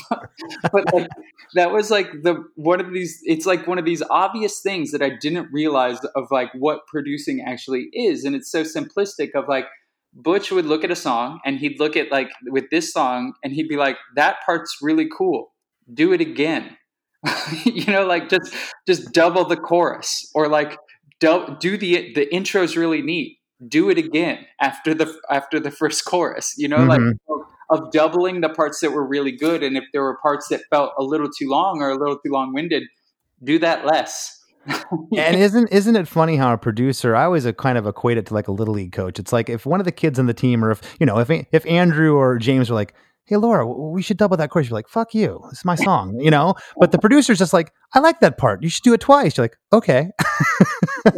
but 0.71 0.93
like, 0.93 1.07
that 1.55 1.71
was 1.71 1.89
like 1.89 2.07
the 2.21 2.43
one 2.55 2.79
of 2.79 2.93
these, 2.93 3.19
it's 3.23 3.47
like 3.47 3.65
one 3.65 3.79
of 3.79 3.85
these 3.85 4.03
obvious 4.11 4.59
things 4.59 4.91
that 4.91 5.01
I 5.01 5.09
didn't 5.09 5.51
realize 5.51 5.97
of 6.15 6.27
like 6.29 6.49
what 6.53 6.85
producing 6.87 7.41
actually 7.41 7.89
is. 7.93 8.25
And 8.25 8.35
it's 8.35 8.51
so 8.51 8.63
simplistic 8.63 9.31
of 9.33 9.47
like, 9.47 9.65
Butch 10.13 10.51
would 10.51 10.65
look 10.65 10.83
at 10.83 10.91
a 10.91 10.95
song 10.95 11.39
and 11.45 11.57
he'd 11.57 11.79
look 11.79 11.97
at 11.97 12.11
like 12.11 12.29
with 12.45 12.69
this 12.69 12.93
song 12.93 13.33
and 13.43 13.53
he'd 13.53 13.67
be 13.67 13.75
like, 13.75 13.97
that 14.15 14.37
part's 14.45 14.77
really 14.81 15.07
cool. 15.15 15.53
Do 15.91 16.13
it 16.13 16.21
again. 16.21 16.77
you 17.65 17.91
know, 17.91 18.05
like 18.05 18.29
just 18.29 18.53
just 18.87 19.11
double 19.11 19.45
the 19.45 19.57
chorus 19.57 20.29
or 20.35 20.47
like 20.47 20.77
do, 21.19 21.55
the 21.59 22.13
the 22.13 22.27
intro's 22.33 22.77
really 22.77 23.01
neat 23.01 23.39
do 23.67 23.89
it 23.89 23.97
again 23.97 24.45
after 24.59 24.93
the 24.93 25.13
after 25.29 25.59
the 25.59 25.71
first 25.71 26.05
chorus 26.05 26.53
you 26.57 26.67
know 26.67 26.77
mm-hmm. 26.77 26.89
like 26.89 27.45
of 27.71 27.91
doubling 27.91 28.41
the 28.41 28.49
parts 28.49 28.79
that 28.81 28.91
were 28.91 29.05
really 29.05 29.31
good 29.31 29.63
and 29.63 29.75
if 29.77 29.83
there 29.93 30.03
were 30.03 30.17
parts 30.21 30.47
that 30.49 30.61
felt 30.69 30.91
a 30.99 31.03
little 31.03 31.29
too 31.29 31.49
long 31.49 31.81
or 31.81 31.89
a 31.89 31.97
little 31.97 32.17
too 32.17 32.31
long-winded 32.31 32.83
do 33.43 33.57
that 33.57 33.85
less 33.85 34.43
and 35.15 35.35
isn't 35.35 35.67
isn't 35.71 35.95
it 35.95 36.07
funny 36.07 36.37
how 36.37 36.51
a 36.53 36.57
producer 36.57 37.15
I 37.15 37.25
always 37.25 37.45
kind 37.57 37.77
of 37.77 37.85
equate 37.85 38.17
it 38.17 38.25
to 38.27 38.33
like 38.33 38.47
a 38.47 38.51
little 38.51 38.73
league 38.73 38.93
coach. 38.93 39.19
It's 39.19 39.31
like 39.31 39.47
if 39.47 39.65
one 39.65 39.79
of 39.79 39.85
the 39.85 39.91
kids 39.91 40.17
on 40.17 40.25
the 40.25 40.33
team, 40.33 40.65
or 40.65 40.71
if 40.71 40.81
you 40.99 41.05
know, 41.05 41.19
if 41.19 41.29
if 41.29 41.65
Andrew 41.67 42.15
or 42.15 42.39
James 42.39 42.71
are 42.71 42.73
like, 42.73 42.95
hey 43.25 43.37
Laura, 43.37 43.65
we 43.67 44.01
should 44.01 44.17
double 44.17 44.37
that 44.37 44.49
chorus. 44.49 44.69
You're 44.69 44.77
like, 44.77 44.87
fuck 44.87 45.13
you, 45.13 45.41
it's 45.51 45.65
my 45.65 45.75
song, 45.75 46.19
you 46.19 46.29
know. 46.29 46.55
But 46.77 46.91
the 46.91 46.99
producer's 46.99 47.39
just 47.39 47.53
like, 47.53 47.71
I 47.93 47.99
like 47.99 48.19
that 48.19 48.37
part. 48.37 48.61
You 48.61 48.69
should 48.69 48.83
do 48.83 48.93
it 48.93 49.01
twice. 49.01 49.37
You're 49.37 49.45
like, 49.45 49.57
okay. 49.73 50.11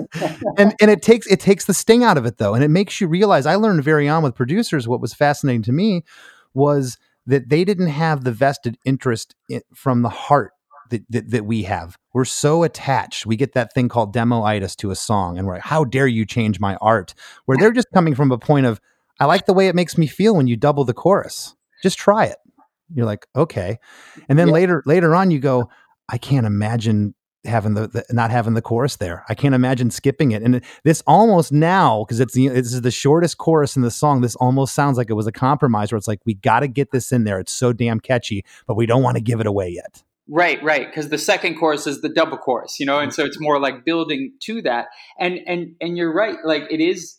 and 0.58 0.74
and 0.82 0.92
it 0.92 1.02
takes 1.02 1.28
it 1.28 1.40
takes 1.40 1.66
the 1.66 1.74
sting 1.74 2.04
out 2.04 2.18
of 2.18 2.26
it 2.26 2.38
though, 2.38 2.54
and 2.54 2.64
it 2.64 2.70
makes 2.70 3.02
you 3.02 3.08
realize. 3.08 3.46
I 3.46 3.56
learned 3.56 3.84
very 3.84 4.08
on 4.08 4.24
with 4.24 4.36
producers. 4.36 4.88
What 4.88 5.02
was 5.02 5.14
fascinating 5.14 5.64
to 5.64 5.72
me 5.72 6.04
was 6.54 6.98
that 7.26 7.50
they 7.50 7.66
didn't 7.66 7.88
have 7.88 8.24
the 8.24 8.32
vested 8.32 8.78
interest 8.86 9.36
in, 9.50 9.62
from 9.74 10.02
the 10.02 10.10
heart 10.10 10.54
that, 10.90 11.04
that, 11.10 11.30
that, 11.32 11.46
we 11.46 11.64
have. 11.64 11.98
We're 12.14 12.24
so 12.24 12.64
attached. 12.64 13.26
We 13.26 13.36
get 13.36 13.54
that 13.54 13.74
thing 13.74 13.90
called 13.90 14.16
demoitis 14.16 14.78
to 14.78 14.92
a 14.92 14.96
song, 14.96 15.38
and 15.38 15.46
we're 15.46 15.56
like, 15.56 15.64
how 15.64 15.84
dare 15.84 16.08
you 16.08 16.26
change 16.26 16.62
my 16.62 16.78
art? 16.78 17.14
Where 17.46 17.58
they're 17.58 17.74
just 17.74 17.92
coming 17.94 18.16
from 18.16 18.32
a 18.32 18.38
point 18.38 18.66
of, 18.66 18.80
I 19.20 19.26
like 19.26 19.46
the 19.46 19.54
way 19.54 19.68
it 19.68 19.76
makes 19.76 19.98
me 19.98 20.08
feel 20.08 20.36
when 20.36 20.48
you 20.48 20.56
double 20.56 20.86
the 20.86 20.94
chorus. 20.94 21.57
Just 21.84 21.98
try 21.98 22.26
it. 22.26 22.38
You're 22.94 23.06
like, 23.06 23.28
okay. 23.36 23.80
And 24.30 24.40
then 24.40 24.48
yeah. 24.48 24.54
later 24.54 24.84
later 24.86 25.16
on 25.16 25.32
you 25.32 25.40
go, 25.40 25.70
I 26.10 26.18
can't 26.18 26.46
imagine 26.46 27.14
having 27.46 27.74
the, 27.74 27.88
the, 27.88 28.06
not 28.12 28.32
having 28.32 28.54
the 28.54 28.62
chorus 28.62 28.98
there. 28.98 29.24
I 29.30 29.34
can't 29.34 29.56
imagine 29.56 29.90
skipping 29.90 30.32
it. 30.32 30.44
And 30.44 30.64
this 30.84 31.02
almost 31.08 31.52
now 31.52 32.04
because 32.04 32.20
it's 32.20 32.34
the 32.34 32.50
this 32.50 32.74
is 32.74 32.82
the 32.82 32.92
shortest 32.92 33.38
chorus 33.38 33.76
in 33.76 33.82
the 33.82 33.92
song. 33.92 34.22
This 34.22 34.36
almost 34.36 34.74
sounds 34.74 34.98
like 34.98 35.10
it 35.10 35.14
was 35.14 35.28
a 35.28 35.32
compromise 35.32 35.92
where 35.92 35.98
it's 35.98 36.08
like 36.08 36.22
we 36.26 36.36
got 36.36 36.62
to 36.62 36.68
get 36.68 36.92
this 36.92 37.12
in 37.12 37.24
there. 37.24 37.40
It's 37.40 37.52
so 37.52 37.74
damn 37.74 38.00
catchy, 38.00 38.46
but 38.68 38.76
we 38.76 38.86
don't 38.86 39.04
want 39.04 39.18
to 39.18 39.24
give 39.24 39.40
it 39.40 39.48
away 39.48 39.70
yet. 39.70 40.04
Right, 40.30 40.62
right, 40.62 40.88
because 40.88 41.08
the 41.08 41.18
second 41.18 41.56
chorus 41.58 41.88
is 41.88 42.02
the 42.02 42.10
double 42.10 42.38
chorus, 42.38 42.82
you 42.82 42.86
know, 42.86 43.00
and 43.00 43.12
mm-hmm. 43.12 43.22
so 43.22 43.26
it's 43.26 43.40
more 43.40 43.62
like 43.62 43.86
building 43.86 44.34
to 44.42 44.62
that. 44.64 44.88
And 45.20 45.40
and 45.48 45.76
and 45.80 45.98
you're 45.98 46.14
right, 46.14 46.36
like 46.44 46.64
it 46.70 46.82
is 46.82 47.18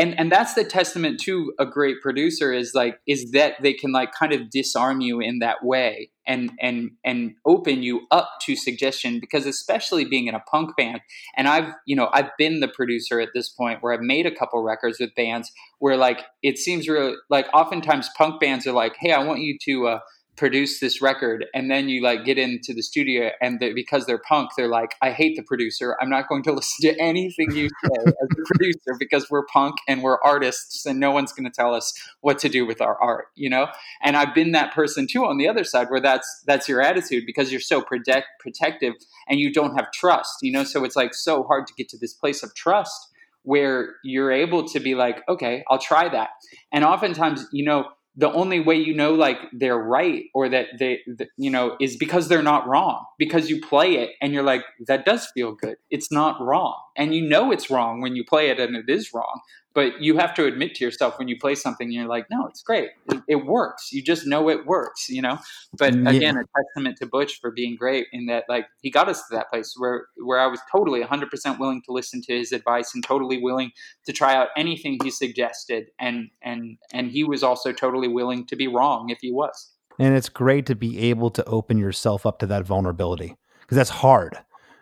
and 0.00 0.18
and 0.18 0.32
that's 0.32 0.54
the 0.54 0.64
testament 0.64 1.20
to 1.20 1.52
a 1.58 1.66
great 1.66 2.00
producer 2.00 2.52
is 2.52 2.74
like 2.74 2.98
is 3.06 3.32
that 3.32 3.54
they 3.62 3.74
can 3.74 3.92
like 3.92 4.12
kind 4.12 4.32
of 4.32 4.48
disarm 4.50 5.00
you 5.02 5.20
in 5.20 5.40
that 5.40 5.62
way 5.62 6.10
and 6.26 6.50
and 6.60 6.92
and 7.04 7.34
open 7.44 7.82
you 7.82 8.06
up 8.10 8.30
to 8.40 8.56
suggestion 8.56 9.20
because 9.20 9.44
especially 9.44 10.06
being 10.06 10.26
in 10.26 10.34
a 10.34 10.40
punk 10.50 10.74
band 10.76 11.00
and 11.36 11.46
I've 11.48 11.74
you 11.86 11.94
know 11.94 12.08
I've 12.12 12.30
been 12.38 12.60
the 12.60 12.68
producer 12.68 13.20
at 13.20 13.30
this 13.34 13.50
point 13.50 13.82
where 13.82 13.92
I've 13.92 14.00
made 14.00 14.24
a 14.24 14.34
couple 14.34 14.62
records 14.62 14.98
with 14.98 15.14
bands 15.14 15.52
where 15.80 15.98
like 15.98 16.22
it 16.42 16.56
seems 16.56 16.88
real 16.88 17.16
like 17.28 17.46
oftentimes 17.52 18.08
punk 18.16 18.40
bands 18.40 18.66
are 18.66 18.72
like 18.72 18.96
hey 18.98 19.12
I 19.12 19.22
want 19.22 19.40
you 19.40 19.58
to 19.66 19.86
uh, 19.88 19.98
produce 20.40 20.80
this 20.80 21.02
record 21.02 21.44
and 21.52 21.70
then 21.70 21.90
you 21.90 22.02
like 22.02 22.24
get 22.24 22.38
into 22.38 22.72
the 22.72 22.82
studio 22.82 23.28
and 23.42 23.60
they, 23.60 23.74
because 23.74 24.06
they're 24.06 24.22
punk 24.26 24.48
they're 24.56 24.68
like 24.68 24.94
i 25.02 25.10
hate 25.10 25.36
the 25.36 25.42
producer. 25.42 25.98
I'm 26.00 26.08
not 26.08 26.30
going 26.30 26.42
to 26.44 26.52
listen 26.58 26.90
to 26.90 26.98
anything 26.98 27.54
you 27.54 27.68
say 27.68 27.90
as 28.06 28.12
a 28.14 28.42
producer 28.46 28.96
because 28.98 29.28
we're 29.28 29.44
punk 29.44 29.74
and 29.86 30.02
we're 30.02 30.18
artists 30.24 30.86
and 30.86 30.98
no 30.98 31.10
one's 31.10 31.34
going 31.34 31.44
to 31.44 31.54
tell 31.54 31.74
us 31.74 31.92
what 32.22 32.38
to 32.38 32.48
do 32.48 32.64
with 32.64 32.80
our 32.80 32.98
art 33.02 33.26
you 33.34 33.50
know? 33.50 33.66
And 34.02 34.16
i've 34.16 34.34
been 34.34 34.52
that 34.52 34.72
person 34.72 35.06
too 35.06 35.26
on 35.26 35.36
the 35.36 35.46
other 35.46 35.62
side 35.62 35.90
where 35.90 36.00
that's 36.00 36.42
that's 36.46 36.66
your 36.70 36.80
attitude 36.80 37.24
because 37.26 37.52
you're 37.52 37.60
so 37.60 37.82
protect, 37.82 38.28
protective 38.40 38.94
and 39.28 39.38
you 39.38 39.52
don't 39.52 39.76
have 39.76 39.92
trust 39.92 40.38
you 40.40 40.50
know? 40.50 40.64
So 40.64 40.84
it's 40.84 40.96
like 40.96 41.12
so 41.12 41.42
hard 41.42 41.66
to 41.66 41.74
get 41.76 41.90
to 41.90 41.98
this 41.98 42.14
place 42.14 42.42
of 42.42 42.54
trust 42.54 43.08
where 43.42 43.96
you're 44.02 44.32
able 44.32 44.66
to 44.68 44.80
be 44.80 44.94
like 44.94 45.20
okay 45.28 45.64
i'll 45.68 45.78
try 45.78 46.08
that. 46.08 46.30
And 46.72 46.82
oftentimes 46.82 47.46
you 47.52 47.66
know 47.66 47.90
the 48.16 48.32
only 48.32 48.60
way 48.60 48.76
you 48.76 48.94
know 48.94 49.14
like 49.14 49.38
they're 49.52 49.78
right 49.78 50.24
or 50.34 50.48
that 50.48 50.66
they 50.78 51.00
you 51.36 51.50
know 51.50 51.76
is 51.80 51.96
because 51.96 52.28
they're 52.28 52.42
not 52.42 52.66
wrong. 52.66 53.04
Because 53.18 53.48
you 53.48 53.60
play 53.60 53.96
it 53.96 54.10
and 54.20 54.32
you're 54.32 54.42
like 54.42 54.62
that 54.86 55.04
does 55.04 55.26
feel 55.26 55.52
good. 55.52 55.76
It's 55.90 56.10
not 56.10 56.40
wrong. 56.40 56.76
And 56.96 57.14
you 57.14 57.26
know 57.26 57.52
it's 57.52 57.70
wrong 57.70 58.00
when 58.00 58.16
you 58.16 58.24
play 58.24 58.50
it 58.50 58.58
and 58.58 58.76
it 58.76 58.88
is 58.88 59.12
wrong 59.14 59.40
but 59.74 60.00
you 60.00 60.16
have 60.18 60.34
to 60.34 60.44
admit 60.44 60.74
to 60.74 60.84
yourself 60.84 61.18
when 61.18 61.28
you 61.28 61.38
play 61.38 61.54
something 61.54 61.90
you're 61.90 62.06
like 62.06 62.26
no 62.30 62.46
it's 62.46 62.62
great. 62.62 62.90
It, 63.10 63.22
it 63.28 63.46
works. 63.46 63.92
You 63.92 64.02
just 64.02 64.26
know 64.26 64.48
it 64.48 64.66
works 64.66 65.08
you 65.08 65.22
know? 65.22 65.38
But 65.76 65.94
mm, 65.94 66.08
again 66.08 66.36
yeah. 66.36 66.42
a 66.42 66.62
testament 66.62 66.98
to 66.98 67.06
butch 67.06 67.38
for 67.40 67.50
being 67.50 67.76
great 67.76 68.06
in 68.12 68.26
that 68.26 68.44
like 68.48 68.66
he 68.82 68.90
got 68.90 69.08
us 69.08 69.26
to 69.28 69.36
that 69.36 69.50
place 69.50 69.74
where 69.76 70.06
where 70.24 70.40
i 70.40 70.46
was 70.46 70.60
totally 70.70 71.02
100% 71.02 71.58
willing 71.58 71.82
to 71.86 71.92
listen 71.92 72.20
to 72.22 72.36
his 72.36 72.52
advice 72.52 72.94
and 72.94 73.04
totally 73.04 73.40
willing 73.40 73.70
to 74.06 74.12
try 74.12 74.34
out 74.34 74.48
anything 74.56 74.98
he 75.02 75.10
suggested 75.10 75.90
and 75.98 76.30
and 76.42 76.76
and 76.92 77.10
he 77.10 77.24
was 77.24 77.42
also 77.42 77.72
totally 77.72 78.08
willing 78.08 78.46
to 78.46 78.56
be 78.56 78.66
wrong 78.66 79.10
if 79.10 79.18
he 79.20 79.32
was. 79.32 79.70
And 79.98 80.16
it's 80.16 80.28
great 80.28 80.66
to 80.66 80.74
be 80.74 80.98
able 81.10 81.30
to 81.30 81.44
open 81.44 81.76
yourself 81.78 82.24
up 82.24 82.38
to 82.38 82.46
that 82.46 82.64
vulnerability 82.64 83.36
because 83.60 83.76
that's 83.76 83.90
hard. 83.90 84.38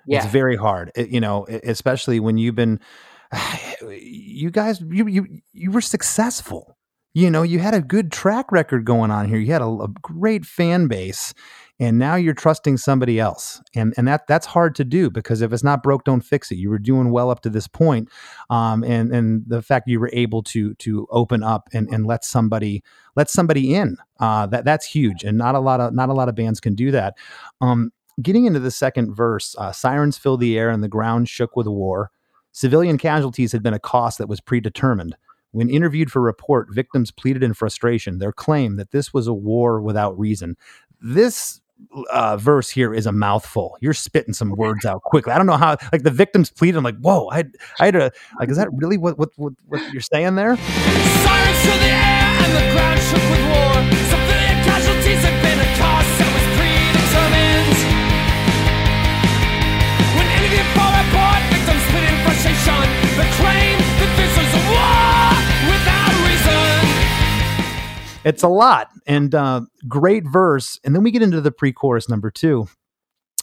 Yeah. 0.06 0.18
it's 0.22 0.32
very 0.32 0.56
hard. 0.56 0.90
It, 0.94 1.10
you 1.10 1.20
know 1.20 1.46
especially 1.48 2.20
when 2.20 2.38
you've 2.38 2.54
been 2.54 2.80
you 3.82 4.50
guys, 4.50 4.80
you 4.80 5.06
you 5.06 5.40
you 5.52 5.70
were 5.70 5.80
successful. 5.80 6.76
You 7.14 7.30
know, 7.30 7.42
you 7.42 7.58
had 7.58 7.74
a 7.74 7.80
good 7.80 8.12
track 8.12 8.52
record 8.52 8.84
going 8.84 9.10
on 9.10 9.28
here. 9.28 9.38
You 9.38 9.52
had 9.52 9.62
a, 9.62 9.66
a 9.66 9.88
great 10.02 10.44
fan 10.44 10.86
base, 10.86 11.32
and 11.80 11.98
now 11.98 12.16
you're 12.16 12.34
trusting 12.34 12.76
somebody 12.76 13.18
else, 13.18 13.60
and 13.74 13.94
and 13.96 14.06
that 14.06 14.26
that's 14.28 14.46
hard 14.46 14.74
to 14.76 14.84
do 14.84 15.10
because 15.10 15.40
if 15.40 15.52
it's 15.52 15.64
not 15.64 15.82
broke, 15.82 16.04
don't 16.04 16.20
fix 16.20 16.52
it. 16.52 16.56
You 16.56 16.70
were 16.70 16.78
doing 16.78 17.10
well 17.10 17.30
up 17.30 17.40
to 17.42 17.50
this 17.50 17.66
point, 17.66 18.08
um, 18.50 18.84
and 18.84 19.12
and 19.12 19.44
the 19.46 19.62
fact 19.62 19.88
you 19.88 20.00
were 20.00 20.10
able 20.12 20.42
to 20.44 20.74
to 20.74 21.06
open 21.10 21.42
up 21.42 21.68
and 21.72 21.88
and 21.88 22.06
let 22.06 22.24
somebody 22.24 22.82
let 23.16 23.30
somebody 23.30 23.74
in, 23.74 23.96
uh, 24.20 24.46
that 24.46 24.64
that's 24.64 24.86
huge, 24.86 25.24
and 25.24 25.38
not 25.38 25.54
a 25.54 25.60
lot 25.60 25.80
of 25.80 25.94
not 25.94 26.08
a 26.08 26.14
lot 26.14 26.28
of 26.28 26.34
bands 26.34 26.60
can 26.60 26.74
do 26.74 26.90
that. 26.90 27.14
Um, 27.60 27.90
getting 28.20 28.46
into 28.46 28.60
the 28.60 28.70
second 28.70 29.14
verse, 29.14 29.54
uh, 29.58 29.72
sirens 29.72 30.18
filled 30.18 30.40
the 30.40 30.58
air 30.58 30.70
and 30.70 30.82
the 30.82 30.88
ground 30.88 31.28
shook 31.28 31.56
with 31.56 31.66
war. 31.66 32.10
Civilian 32.58 32.98
casualties 32.98 33.52
had 33.52 33.62
been 33.62 33.72
a 33.72 33.78
cost 33.78 34.18
that 34.18 34.28
was 34.28 34.40
predetermined. 34.40 35.16
When 35.52 35.70
interviewed 35.70 36.10
for 36.10 36.20
report, 36.20 36.74
victims 36.74 37.12
pleaded 37.12 37.44
in 37.44 37.54
frustration 37.54 38.18
their 38.18 38.32
claim 38.32 38.74
that 38.78 38.90
this 38.90 39.14
was 39.14 39.28
a 39.28 39.32
war 39.32 39.80
without 39.80 40.18
reason. 40.18 40.56
This 41.00 41.60
uh, 42.10 42.36
verse 42.36 42.68
here 42.68 42.92
is 42.92 43.06
a 43.06 43.12
mouthful. 43.12 43.78
You're 43.80 43.94
spitting 43.94 44.34
some 44.34 44.50
words 44.56 44.84
out 44.84 45.02
quickly. 45.02 45.32
I 45.32 45.38
don't 45.38 45.46
know 45.46 45.56
how. 45.56 45.76
Like 45.92 46.02
the 46.02 46.10
victims 46.10 46.50
pleaded. 46.50 46.78
I'm 46.78 46.82
like, 46.82 46.98
whoa! 46.98 47.28
I, 47.30 47.44
I 47.78 47.84
had 47.84 47.94
to. 47.94 48.10
Like, 48.40 48.48
is 48.48 48.56
that 48.56 48.70
really 48.72 48.98
what 48.98 49.16
what 49.18 49.30
what, 49.36 49.52
what 49.68 49.92
you're 49.92 50.02
saying 50.02 50.34
there? 50.34 50.56
It's 68.24 68.42
a 68.42 68.48
lot 68.48 68.90
and 69.06 69.34
uh, 69.34 69.62
great 69.88 70.24
verse. 70.24 70.78
And 70.84 70.94
then 70.94 71.02
we 71.02 71.10
get 71.10 71.22
into 71.22 71.40
the 71.40 71.50
pre-chorus 71.50 72.08
number 72.08 72.30
two. 72.30 72.68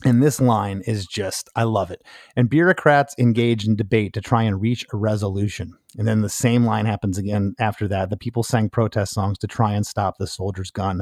And 0.06 0.22
this 0.22 0.39
line 0.39 0.84
is 0.86 1.08
just, 1.08 1.50
I 1.56 1.63
love 1.63 1.89
it. 1.89 2.04
And 2.36 2.48
bureaucrats 2.48 3.15
engage 3.18 3.65
in 3.65 3.76
debate 3.76 4.13
to 4.13 4.22
try 4.22 4.44
and 4.44 4.62
reach 4.62 4.86
a 4.94 4.98
resolution. 4.98 5.76
And 5.98 6.08
then 6.08 6.22
the 6.22 6.30
same 6.30 6.63
line 6.63 6.86
happens 6.86 7.18
again 7.18 7.56
after 7.58 7.88
that. 7.88 8.12
The 8.12 8.18
people 8.18 8.44
sang 8.44 8.70
protest 8.70 9.13
songs 9.13 9.39
to 9.39 9.48
try 9.48 9.74
and 9.74 9.86
stop 9.86 10.18
the 10.18 10.28
soldier's 10.28 10.70
gun. 10.70 11.02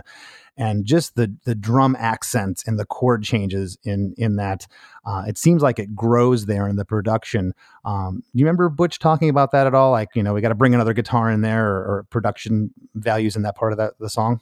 And 0.56 0.86
just 0.86 1.16
the 1.16 1.36
the 1.44 1.56
drum 1.56 1.98
accents 2.00 2.64
and 2.66 2.80
the 2.80 2.86
chord 2.86 3.24
changes 3.24 3.78
in 3.84 4.14
in 4.18 4.38
that, 4.38 4.68
uh, 5.06 5.24
it 5.28 5.38
seems 5.38 5.62
like 5.62 5.80
it 5.80 5.96
grows 5.96 6.46
there 6.46 6.68
in 6.68 6.78
the 6.78 6.86
production. 6.86 7.54
Um, 7.84 8.24
do 8.34 8.40
you 8.40 8.46
remember 8.46 8.70
Butch 8.70 9.00
talking 9.00 9.30
about 9.30 9.52
that 9.52 9.68
at 9.68 9.74
all? 9.74 9.92
Like, 9.92 10.10
you 10.16 10.24
know, 10.24 10.34
we 10.34 10.42
got 10.42 10.50
to 10.50 10.56
bring 10.56 10.76
another 10.76 10.94
guitar 10.94 11.30
in 11.30 11.42
there, 11.42 11.68
or, 11.68 11.80
or 11.80 12.06
production 12.10 12.72
values 12.96 13.36
in 13.36 13.42
that 13.42 13.56
part 13.56 13.74
of 13.74 13.80
that 13.80 13.94
the 14.00 14.10
song. 14.10 14.40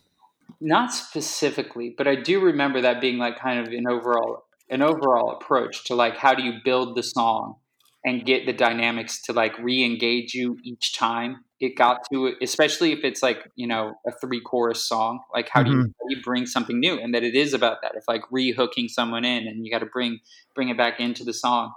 Not 0.60 0.94
specifically, 0.94 1.96
but 1.98 2.08
I 2.08 2.16
do 2.16 2.42
remember 2.42 2.82
that 2.82 3.00
being 3.02 3.18
like 3.18 3.40
kind 3.40 3.66
of 3.66 3.74
an 3.74 3.86
overall 3.90 4.44
an 4.72 4.82
overall 4.82 5.32
approach 5.32 5.84
to 5.86 5.96
like 5.96 6.18
how 6.18 6.34
do 6.34 6.44
you 6.44 6.54
build 6.64 6.96
the 6.96 7.04
song 7.04 7.56
and 8.04 8.26
get 8.26 8.46
the 8.46 8.54
dynamics 8.54 9.22
to 9.22 9.34
like 9.34 9.56
re-engage 9.60 10.34
you 10.34 10.58
each 10.64 10.94
time 10.94 11.44
it 11.62 11.78
got 11.78 12.00
to 12.12 12.34
especially 12.42 12.92
if 12.92 13.04
it's 13.04 13.22
like 13.22 13.48
you 13.56 13.68
know 13.68 13.94
a 14.08 14.12
three 14.20 14.42
chorus 14.42 14.84
song? 14.84 15.20
Like 15.34 15.48
how, 15.50 15.62
mm-hmm. 15.62 15.72
do 15.72 15.78
you, 15.78 15.84
do 15.84 16.16
you 16.16 16.22
bring 16.24 16.46
something 16.48 16.80
new? 16.80 17.00
And 17.00 17.14
that 17.14 17.24
it 17.24 17.36
is 17.36 17.54
about 17.54 17.78
that 17.84 17.94
if 17.96 18.04
like 18.08 18.24
re-hooking 18.32 18.90
someone 18.90 19.24
in 19.24 19.48
and 19.48 19.64
you 19.64 19.72
got 19.72 19.80
to 19.80 19.86
bring 19.86 20.20
bring 20.56 20.70
it 20.70 20.78
back 20.78 21.00
into 21.00 21.24
the 21.24 21.34
song. 21.34 21.72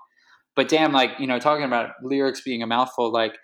But 0.56 0.68
damn 0.68 0.92
like 0.92 1.10
you 1.18 1.26
know 1.26 1.38
talking 1.38 1.64
about 1.64 1.90
lyrics 2.02 2.40
being 2.40 2.62
a 2.62 2.66
mouthful 2.66 3.12
like 3.12 3.34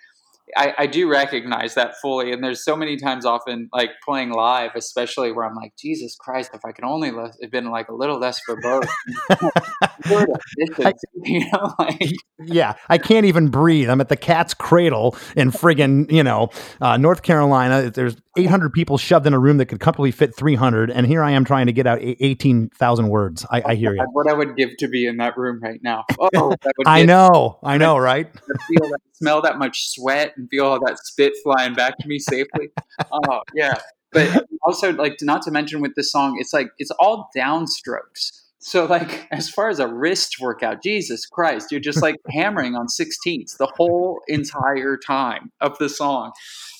I, 0.57 0.75
I, 0.79 0.87
do 0.87 1.09
recognize 1.11 1.75
that 1.75 1.95
fully. 2.01 2.33
And 2.33 2.43
there's 2.43 2.65
so 2.65 2.77
many 2.77 2.97
times 2.97 3.25
often 3.25 3.69
like 3.73 3.91
playing 4.05 4.31
live, 4.31 4.73
especially 4.75 5.33
where 5.33 5.45
I'm 5.45 5.55
like, 5.55 5.73
Jesus 5.79 6.17
Christ, 6.19 6.51
if 6.55 6.65
I 6.65 6.73
could 6.73 6.85
only 6.85 7.11
less, 7.11 7.37
have 7.43 7.51
been 7.51 7.71
like 7.71 7.89
a 7.89 7.95
little 7.95 8.19
less 8.19 8.41
verbose. 8.49 8.89
I, 9.31 10.93
you 11.25 11.51
know, 11.51 11.75
like, 11.79 12.13
yeah, 12.45 12.75
I 12.89 12.99
can't 12.99 13.27
even 13.27 13.49
breathe. 13.49 13.89
I'm 13.89 14.01
at 14.01 14.09
the 14.09 14.17
cat's 14.17 14.55
cradle 14.55 15.17
in 15.37 15.51
friggin', 15.51 16.11
you 16.11 16.23
know, 16.23 16.51
uh, 16.81 16.97
North 16.97 17.23
Carolina. 17.23 17.91
There's 17.91 18.17
800 18.37 18.73
people 18.73 18.97
shoved 18.97 19.27
in 19.27 19.35
a 19.35 19.39
room 19.39 19.59
that 19.59 19.67
could 19.67 19.81
comfortably 19.81 20.11
fit 20.11 20.35
300. 20.35 20.91
And 20.91 21.07
here 21.07 21.23
I 21.23 21.33
am 21.33 21.45
trying 21.45 21.67
to 21.67 21.73
get 21.73 21.87
out 21.87 21.99
18,000 22.01 23.09
words. 23.09 23.45
I, 23.51 23.63
I 23.67 23.75
hear 23.75 23.95
you. 23.95 24.05
What 24.13 24.31
I 24.31 24.35
would 24.35 24.57
give 24.57 24.77
to 24.79 24.89
be 24.89 25.07
in 25.07 25.17
that 25.19 25.37
room 25.37 25.61
right 25.63 25.81
now. 25.83 26.05
Oh, 26.35 26.55
I 26.87 27.05
know. 27.05 27.59
I 27.63 27.77
know, 27.77 27.97
right? 27.97 28.27
I 28.29 28.63
feel 28.65 28.91
that, 28.91 29.01
smell 29.15 29.43
that 29.43 29.59
much 29.59 29.91
sweat 29.91 30.35
and 30.41 30.49
feel 30.51 30.67
all 30.67 30.81
that 30.87 30.99
spit 30.99 31.35
flying 31.43 31.75
back 31.75 31.99
to 31.99 32.09
me 32.09 32.19
safely. 32.19 32.69
Oh, 33.13 33.41
yeah. 33.55 33.79
But 34.13 34.47
also, 34.63 34.93
like, 34.93 35.17
not 35.23 35.43
to 35.43 35.51
mention 35.51 35.81
with 35.81 35.95
this 35.95 36.13
song, 36.13 36.37
it's 36.39 36.53
like, 36.53 36.69
it's 36.79 36.91
all 36.99 37.31
downstrokes. 37.37 38.43
So, 38.59 38.85
like, 38.85 39.27
as 39.31 39.49
far 39.49 39.69
as 39.71 39.79
a 39.79 39.89
wrist 39.89 40.37
workout, 40.41 40.83
Jesus 40.83 41.25
Christ, 41.25 41.71
you're 41.71 41.81
just 41.81 42.03
like 42.03 42.17
hammering 42.29 42.75
on 42.75 42.87
16ths 42.89 43.57
the 43.57 43.73
whole 43.77 44.21
entire 44.29 44.99
time 44.99 45.51
of 45.61 45.79
the 45.79 45.89
song. 45.89 46.33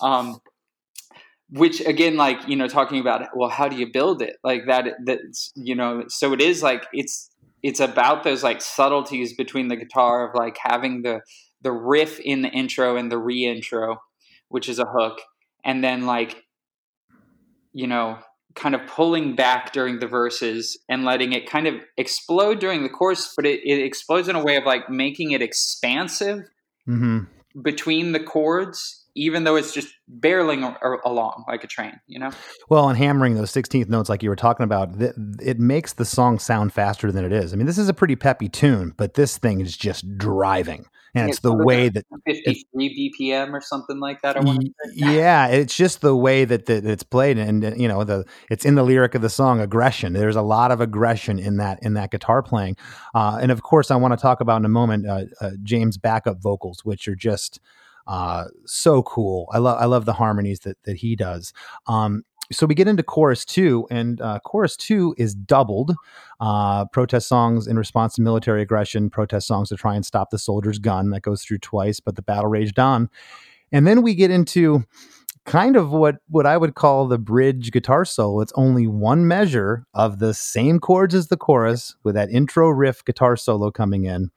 Um, 0.03 0.41
which 1.53 1.81
again 1.81 2.17
like 2.17 2.39
you 2.47 2.55
know 2.55 2.69
talking 2.69 3.01
about 3.01 3.27
well 3.35 3.49
how 3.49 3.69
do 3.69 3.77
you 3.77 3.91
build 3.93 4.23
it 4.23 4.37
like 4.45 4.67
that 4.67 4.87
that's 5.05 5.53
you 5.57 5.75
know 5.75 6.05
so 6.07 6.33
it 6.33 6.41
is 6.41 6.63
like 6.63 6.87
it's 6.93 7.29
it's 7.63 7.81
about 7.81 8.25
those 8.25 8.43
like 8.43 8.63
subtleties 8.63 9.35
between 9.35 9.69
the 9.69 9.77
guitar 9.77 10.29
of 10.29 10.35
like 10.35 10.57
having 10.63 11.03
the 11.03 11.21
the 11.63 11.73
riff 11.73 12.19
in 12.21 12.43
the 12.43 12.49
intro 12.49 12.97
and 12.97 13.11
the 13.11 13.19
re-intro, 13.19 14.01
which 14.49 14.69
is 14.69 14.79
a 14.79 14.87
hook, 14.87 15.21
and 15.65 15.83
then 15.83 16.07
like 16.07 16.45
you 17.73 17.87
know 17.87 18.19
kind 18.55 18.75
of 18.75 18.87
pulling 18.87 19.37
back 19.37 19.73
during 19.73 20.01
the 20.01 20.07
verses 20.07 20.77
and 20.89 21.05
letting 21.05 21.33
it 21.33 21.49
kind 21.49 21.67
of 21.69 21.75
explode 21.97 22.59
during 22.59 22.83
the 22.83 22.89
chorus, 22.89 23.33
but 23.37 23.47
it, 23.47 23.61
it 23.65 23.81
explodes 23.81 24.29
in 24.29 24.35
a 24.35 24.43
way 24.43 24.57
of 24.57 24.65
like 24.65 24.91
making 24.91 25.31
it 25.31 25.41
expansive 25.41 26.49
mm-hmm. 26.89 27.21
between 27.63 28.11
the 28.13 28.21
chords 28.21 29.00
even 29.21 29.45
though 29.45 29.55
it's 29.55 29.75
just 29.75 29.93
barreling 30.19 30.75
along 31.05 31.45
like 31.47 31.63
a 31.63 31.67
train, 31.67 32.01
you 32.07 32.19
know? 32.19 32.31
Well, 32.71 32.89
and 32.89 32.97
hammering 32.97 33.35
those 33.35 33.53
16th 33.53 33.91
notes, 33.91 34.09
like 34.09 34.23
you 34.23 34.31
were 34.31 34.37
talking 34.37 34.65
about, 34.65 34.95
it 34.99 35.59
makes 35.59 35.93
the 35.93 36.07
song 36.07 36.39
sound 36.39 36.73
faster 36.73 37.13
than 37.13 37.27
it 37.27 37.33
is. 37.33 37.53
I 37.53 37.57
mean, 37.57 37.67
this 37.67 37.77
is 37.77 37.91
a 37.91 37.95
pretty 37.95 38.17
peppy 38.17 38.49
tune, 38.49 38.95
but 38.97 39.15
this 39.15 39.37
thing 39.37 39.61
is 39.61 39.77
just 39.77 40.17
driving. 40.17 40.87
And 41.15 41.29
it's, 41.29 41.37
it's 41.37 41.43
the 41.43 41.55
way 41.55 41.91
that 41.91 42.07
53 42.27 43.13
BPM 43.21 43.53
or 43.53 43.61
something 43.61 43.99
like 43.99 44.23
that. 44.23 44.37
yeah, 44.95 45.49
it's 45.49 45.77
just 45.77 46.01
the 46.01 46.17
way 46.17 46.47
that, 46.47 46.65
that 46.67 46.87
it's 46.87 47.03
played, 47.03 47.37
and 47.37 47.65
you 47.79 47.89
know, 47.89 48.05
the 48.05 48.25
it's 48.49 48.65
in 48.65 48.77
the 48.77 48.85
lyric 48.85 49.17
of 49.17 49.21
the 49.21 49.29
song, 49.29 49.61
aggression. 49.61 50.13
There's 50.13 50.37
a 50.37 50.43
lot 50.43 50.71
of 50.71 50.81
aggression 50.81 51.41
in 51.41 51.57
that 51.57 51.81
in 51.83 51.95
that 51.95 52.13
guitar 52.13 52.45
playing, 52.45 52.77
uh, 53.13 53.41
and 53.43 53.51
of 53.51 53.61
course, 53.61 53.91
I 53.91 53.97
want 53.97 54.13
to 54.13 54.23
talk 54.23 54.41
about 54.41 54.59
in 54.59 54.65
a 54.65 54.69
moment 54.69 55.09
uh, 55.09 55.25
uh, 55.41 55.51
James' 55.65 55.99
backup 55.99 56.41
vocals, 56.41 56.85
which 56.85 57.09
are 57.09 57.17
just 57.17 57.59
uh, 58.11 58.47
so 58.67 59.05
cool. 59.05 59.49
I 59.53 59.59
love 59.59 59.81
I 59.81 59.85
love 59.85 60.05
the 60.05 60.13
harmonies 60.13 60.61
that 60.61 60.77
that 60.83 60.97
he 60.97 61.15
does. 61.15 61.53
Um, 61.87 62.25
so 62.51 62.67
we 62.67 62.75
get 62.75 62.89
into 62.89 63.05
chorus 63.05 63.45
two, 63.45 63.87
and 63.89 64.21
uh, 64.21 64.41
chorus 64.41 64.77
two 64.77 65.15
is 65.17 65.33
doubled 65.33 65.95
uh, 66.41 66.87
protest 66.87 67.29
songs 67.29 67.69
in 67.69 67.79
response 67.79 68.15
to 68.15 68.23
military 68.23 68.63
aggression, 68.63 69.11
protest 69.11 69.47
songs 69.47 69.69
to 69.69 69.77
try 69.77 69.95
and 69.95 70.05
stop 70.05 70.31
the 70.31 70.39
soldier's 70.41 70.81
gun. 70.81 71.11
That 71.11 71.23
goes 71.23 71.45
through 71.45 71.59
twice, 71.59 72.01
but 72.01 72.17
the 72.17 72.23
battle 72.23 72.51
raged 72.51 72.81
on. 72.81 73.09
And 73.71 73.87
then 73.87 74.03
we 74.03 74.17
get 74.17 74.33
into 74.33 74.83
kind 75.47 75.77
of 75.77 75.93
what 75.93 76.17
what 76.27 76.47
I 76.47 76.57
would 76.57 76.75
call 76.75 77.07
the 77.07 77.19
bridge 77.19 77.71
guitar 77.71 78.05
solo. 78.05 78.41
It's 78.41 78.53
only 78.57 78.89
one 78.89 79.29
measure 79.29 79.87
of 79.95 80.19
the 80.19 80.35
same 80.35 80.81
chords 80.81 81.15
as 81.15 81.29
the 81.29 81.37
chorus 81.37 81.95
with 82.03 82.17
that 82.17 82.31
intro 82.31 82.71
riff 82.71 83.05
guitar 83.05 83.37
solo 83.37 83.71
coming 83.71 84.07
in. 84.07 84.33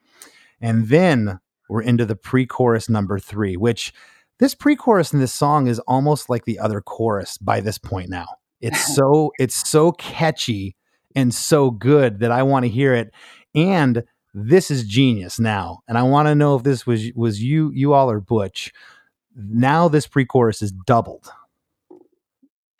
And 0.61 0.89
then 0.89 1.39
we're 1.73 1.81
into 1.81 2.05
the 2.05 2.15
pre-chorus 2.15 2.87
number 2.87 3.17
3, 3.17 3.57
which 3.57 3.91
this 4.37 4.53
pre-chorus 4.53 5.11
in 5.11 5.19
this 5.19 5.33
song 5.33 5.65
is 5.65 5.79
almost 5.79 6.29
like 6.29 6.45
the 6.45 6.59
other 6.59 6.81
chorus 6.81 7.39
by 7.39 7.61
this 7.61 7.79
point 7.79 8.11
now. 8.11 8.27
It's 8.61 8.95
so 8.95 9.31
it's 9.39 9.67
so 9.67 9.91
catchy 9.93 10.75
and 11.15 11.33
so 11.33 11.71
good 11.71 12.19
that 12.19 12.29
I 12.29 12.43
want 12.43 12.65
to 12.65 12.69
hear 12.69 12.93
it 12.93 13.11
and 13.55 14.03
this 14.35 14.69
is 14.69 14.85
genius 14.85 15.39
now. 15.39 15.79
And 15.87 15.97
I 15.97 16.03
want 16.03 16.27
to 16.27 16.35
know 16.35 16.55
if 16.55 16.61
this 16.61 16.85
was 16.85 17.11
was 17.15 17.41
you 17.41 17.71
you 17.73 17.93
all 17.93 18.09
or 18.09 18.19
Butch 18.19 18.71
now 19.35 19.87
this 19.87 20.05
pre-chorus 20.05 20.61
is 20.61 20.71
doubled. 20.71 21.27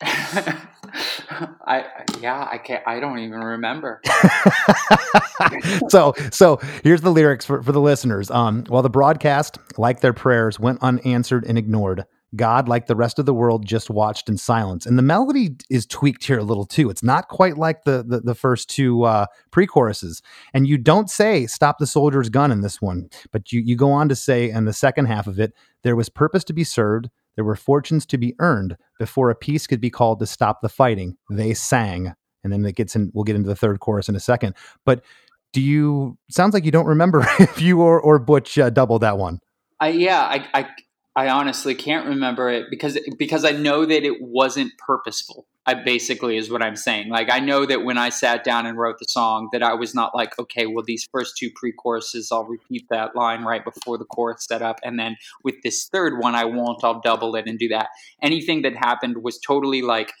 I 1.66 1.84
yeah, 2.20 2.48
I 2.50 2.58
can't 2.58 2.82
I 2.86 3.00
don't 3.00 3.18
even 3.18 3.40
remember. 3.40 4.00
so 5.88 6.14
so 6.30 6.60
here's 6.82 7.00
the 7.00 7.10
lyrics 7.10 7.44
for, 7.44 7.62
for 7.62 7.72
the 7.72 7.80
listeners. 7.80 8.30
Um 8.30 8.64
while 8.68 8.82
the 8.82 8.90
broadcast, 8.90 9.58
like 9.76 10.00
their 10.00 10.12
prayers, 10.12 10.60
went 10.60 10.78
unanswered 10.82 11.44
and 11.46 11.58
ignored, 11.58 12.04
God, 12.36 12.68
like 12.68 12.86
the 12.86 12.96
rest 12.96 13.18
of 13.18 13.26
the 13.26 13.34
world, 13.34 13.66
just 13.66 13.90
watched 13.90 14.28
in 14.28 14.36
silence. 14.36 14.86
And 14.86 14.98
the 14.98 15.02
melody 15.02 15.56
is 15.70 15.86
tweaked 15.86 16.24
here 16.24 16.38
a 16.38 16.44
little 16.44 16.66
too. 16.66 16.90
It's 16.90 17.02
not 17.02 17.28
quite 17.28 17.56
like 17.56 17.84
the 17.84 18.04
the, 18.06 18.20
the 18.20 18.34
first 18.34 18.68
two 18.68 19.04
uh, 19.04 19.26
pre-choruses. 19.50 20.22
And 20.52 20.66
you 20.66 20.78
don't 20.78 21.10
say 21.10 21.46
"Stop 21.46 21.78
the 21.78 21.86
soldier's 21.86 22.28
gun" 22.28 22.50
in 22.50 22.60
this 22.60 22.80
one, 22.80 23.08
but 23.32 23.52
you 23.52 23.60
you 23.60 23.76
go 23.76 23.90
on 23.90 24.08
to 24.08 24.16
say 24.16 24.50
in 24.50 24.64
the 24.64 24.72
second 24.72 25.06
half 25.06 25.26
of 25.26 25.38
it, 25.38 25.52
there 25.82 25.96
was 25.96 26.08
purpose 26.08 26.44
to 26.44 26.52
be 26.52 26.64
served. 26.64 27.08
There 27.36 27.44
were 27.44 27.56
fortunes 27.56 28.06
to 28.06 28.18
be 28.18 28.34
earned 28.38 28.76
before 28.98 29.30
a 29.30 29.34
peace 29.34 29.66
could 29.66 29.80
be 29.80 29.90
called 29.90 30.20
to 30.20 30.26
stop 30.26 30.60
the 30.60 30.68
fighting. 30.68 31.16
They 31.30 31.54
sang, 31.54 32.14
and 32.42 32.52
then 32.52 32.64
it 32.64 32.76
gets 32.76 32.94
in. 32.94 33.10
We'll 33.14 33.24
get 33.24 33.36
into 33.36 33.48
the 33.48 33.56
third 33.56 33.80
chorus 33.80 34.08
in 34.08 34.16
a 34.16 34.20
second. 34.20 34.54
But 34.84 35.04
do 35.52 35.60
you? 35.60 36.18
Sounds 36.30 36.54
like 36.54 36.64
you 36.64 36.70
don't 36.70 36.86
remember 36.86 37.26
if 37.38 37.60
you 37.60 37.80
or 37.80 38.00
or 38.00 38.18
Butch 38.18 38.58
uh, 38.58 38.70
doubled 38.70 39.02
that 39.02 39.18
one. 39.18 39.40
I 39.80 39.88
yeah, 39.88 40.20
I, 40.20 40.46
I 40.54 40.68
I 41.16 41.28
honestly 41.28 41.74
can't 41.74 42.06
remember 42.06 42.48
it 42.50 42.66
because 42.70 42.98
because 43.18 43.44
I 43.44 43.52
know 43.52 43.84
that 43.84 44.04
it 44.04 44.20
wasn't 44.20 44.72
purposeful. 44.78 45.46
I 45.66 45.74
basically 45.74 46.36
is 46.36 46.50
what 46.50 46.62
I'm 46.62 46.76
saying. 46.76 47.08
Like 47.08 47.30
I 47.30 47.40
know 47.40 47.64
that 47.64 47.84
when 47.84 47.96
I 47.96 48.10
sat 48.10 48.44
down 48.44 48.66
and 48.66 48.78
wrote 48.78 48.98
the 48.98 49.06
song 49.08 49.48
that 49.52 49.62
I 49.62 49.74
was 49.74 49.94
not 49.94 50.14
like, 50.14 50.38
okay, 50.38 50.66
well 50.66 50.84
these 50.86 51.08
first 51.10 51.36
two 51.36 51.50
pre-choruses 51.54 52.30
I'll 52.30 52.44
repeat 52.44 52.86
that 52.90 53.16
line 53.16 53.44
right 53.44 53.64
before 53.64 53.96
the 53.96 54.04
chorus 54.04 54.44
set 54.46 54.62
up 54.62 54.80
and 54.82 54.98
then 54.98 55.16
with 55.42 55.56
this 55.62 55.86
third 55.86 56.18
one 56.18 56.34
I 56.34 56.44
won't, 56.44 56.84
I'll 56.84 57.00
double 57.00 57.34
it 57.36 57.46
and 57.46 57.58
do 57.58 57.68
that. 57.68 57.88
Anything 58.22 58.62
that 58.62 58.76
happened 58.76 59.22
was 59.22 59.38
totally 59.38 59.80
like 59.80 60.12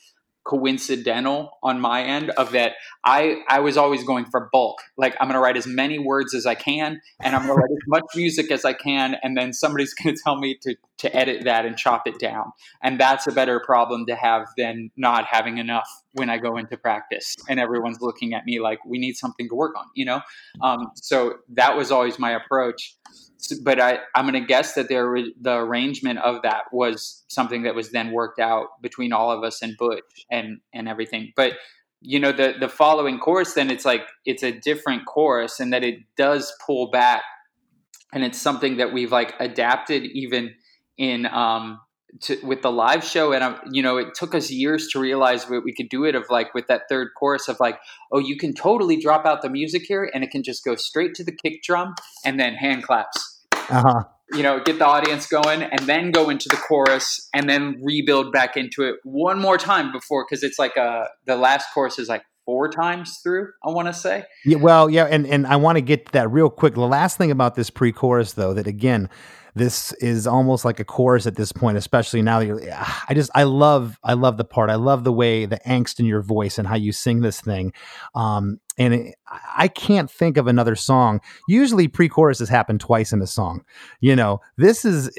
coincidental 0.44 1.58
on 1.62 1.80
my 1.80 2.02
end 2.02 2.28
of 2.30 2.52
that 2.52 2.72
I 3.02 3.38
I 3.48 3.60
was 3.60 3.76
always 3.78 4.04
going 4.04 4.26
for 4.26 4.48
bulk. 4.52 4.78
Like 4.96 5.16
I'm 5.18 5.30
to 5.30 5.38
write 5.38 5.56
as 5.56 5.66
many 5.66 5.98
words 5.98 6.34
as 6.34 6.44
I 6.44 6.54
can 6.54 7.00
and 7.22 7.34
I'm 7.34 7.46
to 7.46 7.52
write 7.52 7.70
as 7.70 7.88
much 7.88 8.04
music 8.14 8.50
as 8.50 8.64
I 8.64 8.74
can 8.74 9.16
and 9.22 9.36
then 9.36 9.52
somebody's 9.52 9.94
to 10.02 10.14
tell 10.22 10.36
me 10.36 10.58
to 10.62 10.76
to 10.98 11.14
edit 11.14 11.44
that 11.44 11.66
and 11.66 11.76
chop 11.76 12.02
it 12.06 12.18
down. 12.18 12.52
And 12.82 13.00
that's 13.00 13.26
a 13.26 13.32
better 13.32 13.60
problem 13.60 14.06
to 14.06 14.14
have 14.14 14.46
than 14.56 14.90
not 14.96 15.26
having 15.26 15.58
enough 15.58 15.88
when 16.12 16.30
I 16.30 16.38
go 16.38 16.56
into 16.56 16.76
practice 16.76 17.34
and 17.48 17.58
everyone's 17.58 18.00
looking 18.00 18.32
at 18.34 18.44
me 18.44 18.60
like 18.60 18.78
we 18.86 18.98
need 18.98 19.14
something 19.14 19.48
to 19.48 19.54
work 19.54 19.76
on, 19.76 19.86
you 19.94 20.04
know? 20.04 20.20
Um, 20.62 20.92
so 20.94 21.34
that 21.50 21.76
was 21.76 21.90
always 21.90 22.18
my 22.18 22.30
approach 22.30 22.96
but 23.62 23.80
I, 23.80 23.98
I'm 24.14 24.28
going 24.28 24.40
to 24.40 24.46
guess 24.46 24.74
that 24.74 24.88
there 24.88 25.14
the 25.40 25.56
arrangement 25.56 26.18
of 26.20 26.42
that 26.42 26.64
was 26.72 27.24
something 27.28 27.62
that 27.64 27.74
was 27.74 27.90
then 27.90 28.12
worked 28.12 28.40
out 28.40 28.68
between 28.80 29.12
all 29.12 29.30
of 29.30 29.44
us 29.44 29.62
and 29.62 29.76
Butch 29.76 30.24
and 30.30 30.60
and 30.72 30.88
everything. 30.88 31.32
But 31.36 31.54
you 32.00 32.20
know, 32.20 32.32
the 32.32 32.54
the 32.58 32.68
following 32.68 33.18
chorus, 33.18 33.54
then 33.54 33.70
it's 33.70 33.84
like 33.84 34.02
it's 34.24 34.42
a 34.42 34.52
different 34.52 35.06
chorus, 35.06 35.60
and 35.60 35.72
that 35.72 35.84
it 35.84 36.00
does 36.16 36.52
pull 36.64 36.90
back, 36.90 37.22
and 38.12 38.24
it's 38.24 38.40
something 38.40 38.76
that 38.76 38.92
we've 38.92 39.12
like 39.12 39.34
adapted 39.40 40.04
even 40.04 40.54
in 40.98 41.26
um 41.26 41.80
to, 42.20 42.38
with 42.44 42.62
the 42.62 42.70
live 42.70 43.04
show 43.04 43.32
and 43.32 43.42
I'm, 43.42 43.56
you 43.70 43.82
know 43.82 43.96
it 43.96 44.14
took 44.14 44.34
us 44.34 44.50
years 44.50 44.88
to 44.88 45.00
realize 45.00 45.48
what 45.48 45.64
we 45.64 45.74
could 45.74 45.88
do 45.88 46.04
it 46.04 46.14
of 46.14 46.24
like 46.30 46.54
with 46.54 46.66
that 46.68 46.82
third 46.88 47.08
chorus 47.18 47.48
of 47.48 47.58
like 47.58 47.78
oh 48.12 48.18
you 48.18 48.36
can 48.36 48.54
totally 48.54 48.96
drop 48.96 49.26
out 49.26 49.42
the 49.42 49.50
music 49.50 49.82
here 49.82 50.08
and 50.14 50.22
it 50.22 50.30
can 50.30 50.42
just 50.42 50.64
go 50.64 50.76
straight 50.76 51.14
to 51.14 51.24
the 51.24 51.32
kick 51.32 51.62
drum 51.62 51.94
and 52.24 52.38
then 52.38 52.54
hand 52.54 52.82
claps. 52.84 53.42
Uh-huh. 53.70 54.04
you 54.32 54.42
know, 54.42 54.60
get 54.60 54.78
the 54.78 54.84
audience 54.84 55.26
going 55.26 55.62
and 55.62 55.80
then 55.86 56.10
go 56.10 56.28
into 56.28 56.50
the 56.50 56.56
chorus 56.56 57.28
and 57.32 57.48
then 57.48 57.80
rebuild 57.82 58.30
back 58.30 58.58
into 58.58 58.82
it 58.82 58.96
one 59.04 59.40
more 59.40 59.56
time 59.56 59.90
before 59.90 60.24
because 60.28 60.42
it's 60.42 60.58
like 60.58 60.76
a 60.76 61.08
the 61.26 61.36
last 61.36 61.66
chorus 61.72 61.98
is 61.98 62.08
like 62.08 62.22
four 62.44 62.68
times 62.68 63.20
through 63.22 63.48
i 63.64 63.70
want 63.70 63.88
to 63.88 63.94
say. 63.94 64.24
Yeah 64.44 64.58
well 64.58 64.90
yeah 64.90 65.04
and 65.04 65.26
and 65.26 65.46
i 65.46 65.56
want 65.56 65.76
to 65.76 65.82
get 65.82 66.06
to 66.06 66.12
that 66.12 66.30
real 66.30 66.50
quick. 66.50 66.74
The 66.74 66.80
last 66.80 67.16
thing 67.16 67.30
about 67.30 67.54
this 67.54 67.70
pre-chorus 67.70 68.34
though 68.34 68.52
that 68.52 68.66
again 68.66 69.08
this 69.54 69.92
is 69.94 70.26
almost 70.26 70.64
like 70.64 70.80
a 70.80 70.84
chorus 70.84 71.26
at 71.26 71.36
this 71.36 71.52
point, 71.52 71.78
especially 71.78 72.22
now 72.22 72.40
that 72.40 72.46
you're. 72.46 72.60
I 73.08 73.14
just 73.14 73.30
I 73.34 73.44
love 73.44 73.98
I 74.02 74.14
love 74.14 74.36
the 74.36 74.44
part. 74.44 74.68
I 74.68 74.74
love 74.74 75.04
the 75.04 75.12
way 75.12 75.46
the 75.46 75.60
angst 75.66 76.00
in 76.00 76.06
your 76.06 76.22
voice 76.22 76.58
and 76.58 76.66
how 76.66 76.74
you 76.74 76.92
sing 76.92 77.20
this 77.20 77.40
thing. 77.40 77.72
Um, 78.14 78.58
and 78.78 78.94
it, 78.94 79.14
I 79.56 79.68
can't 79.68 80.10
think 80.10 80.36
of 80.36 80.48
another 80.48 80.74
song. 80.74 81.20
Usually, 81.48 81.86
pre-choruses 81.86 82.48
happen 82.48 82.78
twice 82.78 83.12
in 83.12 83.22
a 83.22 83.26
song. 83.26 83.64
You 84.00 84.16
know, 84.16 84.40
this 84.56 84.84
is. 84.84 85.10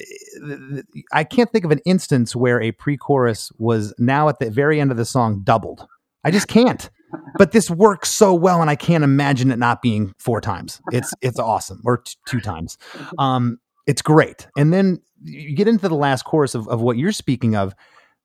I 1.13 1.23
can't 1.23 1.49
think 1.51 1.63
of 1.63 1.71
an 1.71 1.79
instance 1.85 2.35
where 2.35 2.61
a 2.61 2.71
pre-chorus 2.73 3.51
was 3.57 3.93
now 3.97 4.27
at 4.27 4.39
the 4.39 4.51
very 4.51 4.81
end 4.81 4.91
of 4.91 4.97
the 4.97 5.05
song 5.05 5.41
doubled. 5.43 5.87
I 6.25 6.31
just 6.31 6.47
can't. 6.47 6.89
but 7.37 7.51
this 7.51 7.69
works 7.69 8.09
so 8.09 8.33
well, 8.33 8.61
and 8.61 8.69
I 8.69 8.75
can't 8.75 9.03
imagine 9.03 9.51
it 9.51 9.59
not 9.59 9.81
being 9.81 10.13
four 10.17 10.41
times. 10.41 10.81
It's 10.91 11.13
it's 11.21 11.39
awesome, 11.39 11.81
or 11.85 11.99
t- 11.99 12.15
two 12.27 12.41
times. 12.41 12.77
Um, 13.17 13.59
it's 13.87 14.01
great. 14.01 14.47
And 14.57 14.73
then 14.73 15.01
you 15.21 15.55
get 15.55 15.67
into 15.67 15.87
the 15.87 15.95
last 15.95 16.23
chorus 16.23 16.55
of, 16.55 16.67
of 16.67 16.81
what 16.81 16.97
you're 16.97 17.11
speaking 17.11 17.55
of. 17.55 17.73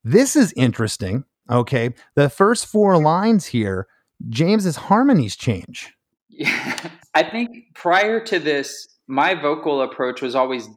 This 0.04 0.36
is 0.36 0.52
interesting. 0.56 1.24
Okay. 1.50 1.94
The 2.14 2.28
first 2.30 2.66
four 2.66 3.00
lines 3.00 3.46
here, 3.46 3.86
James's 4.28 4.76
harmonies 4.76 5.36
change. 5.36 5.94
Yeah. 6.28 6.90
I 7.14 7.24
think 7.24 7.74
prior 7.74 8.24
to 8.26 8.38
this, 8.38 8.88
my 9.06 9.34
vocal 9.34 9.82
approach 9.82 10.22
was 10.22 10.34
always 10.34 10.68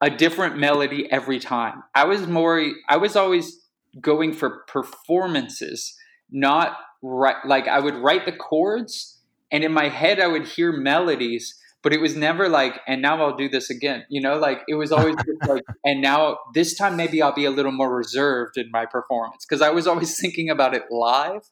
a 0.00 0.10
different 0.10 0.58
melody 0.58 1.10
every 1.10 1.38
time. 1.38 1.82
I 1.94 2.04
was 2.04 2.26
more, 2.26 2.62
I 2.88 2.98
was 2.98 3.16
always 3.16 3.66
going 4.00 4.34
for 4.34 4.64
performances, 4.68 5.96
not 6.30 6.76
right. 7.02 7.36
Like 7.46 7.68
I 7.68 7.80
would 7.80 7.94
write 7.94 8.26
the 8.26 8.32
chords, 8.32 9.18
and 9.50 9.64
in 9.64 9.72
my 9.72 9.88
head, 9.88 10.20
I 10.20 10.26
would 10.26 10.46
hear 10.46 10.72
melodies 10.72 11.58
but 11.82 11.92
it 11.92 12.00
was 12.00 12.16
never 12.16 12.48
like 12.48 12.80
and 12.86 13.00
now 13.00 13.22
i'll 13.22 13.36
do 13.36 13.48
this 13.48 13.70
again 13.70 14.04
you 14.08 14.20
know 14.20 14.38
like 14.38 14.62
it 14.68 14.74
was 14.74 14.92
always 14.92 15.16
like 15.46 15.62
and 15.84 16.00
now 16.00 16.38
this 16.54 16.76
time 16.76 16.96
maybe 16.96 17.22
i'll 17.22 17.34
be 17.34 17.44
a 17.44 17.50
little 17.50 17.72
more 17.72 17.94
reserved 17.94 18.56
in 18.56 18.68
my 18.72 18.84
performance 18.86 19.44
because 19.48 19.62
i 19.62 19.70
was 19.70 19.86
always 19.86 20.18
thinking 20.20 20.50
about 20.50 20.74
it 20.74 20.84
live. 20.90 21.42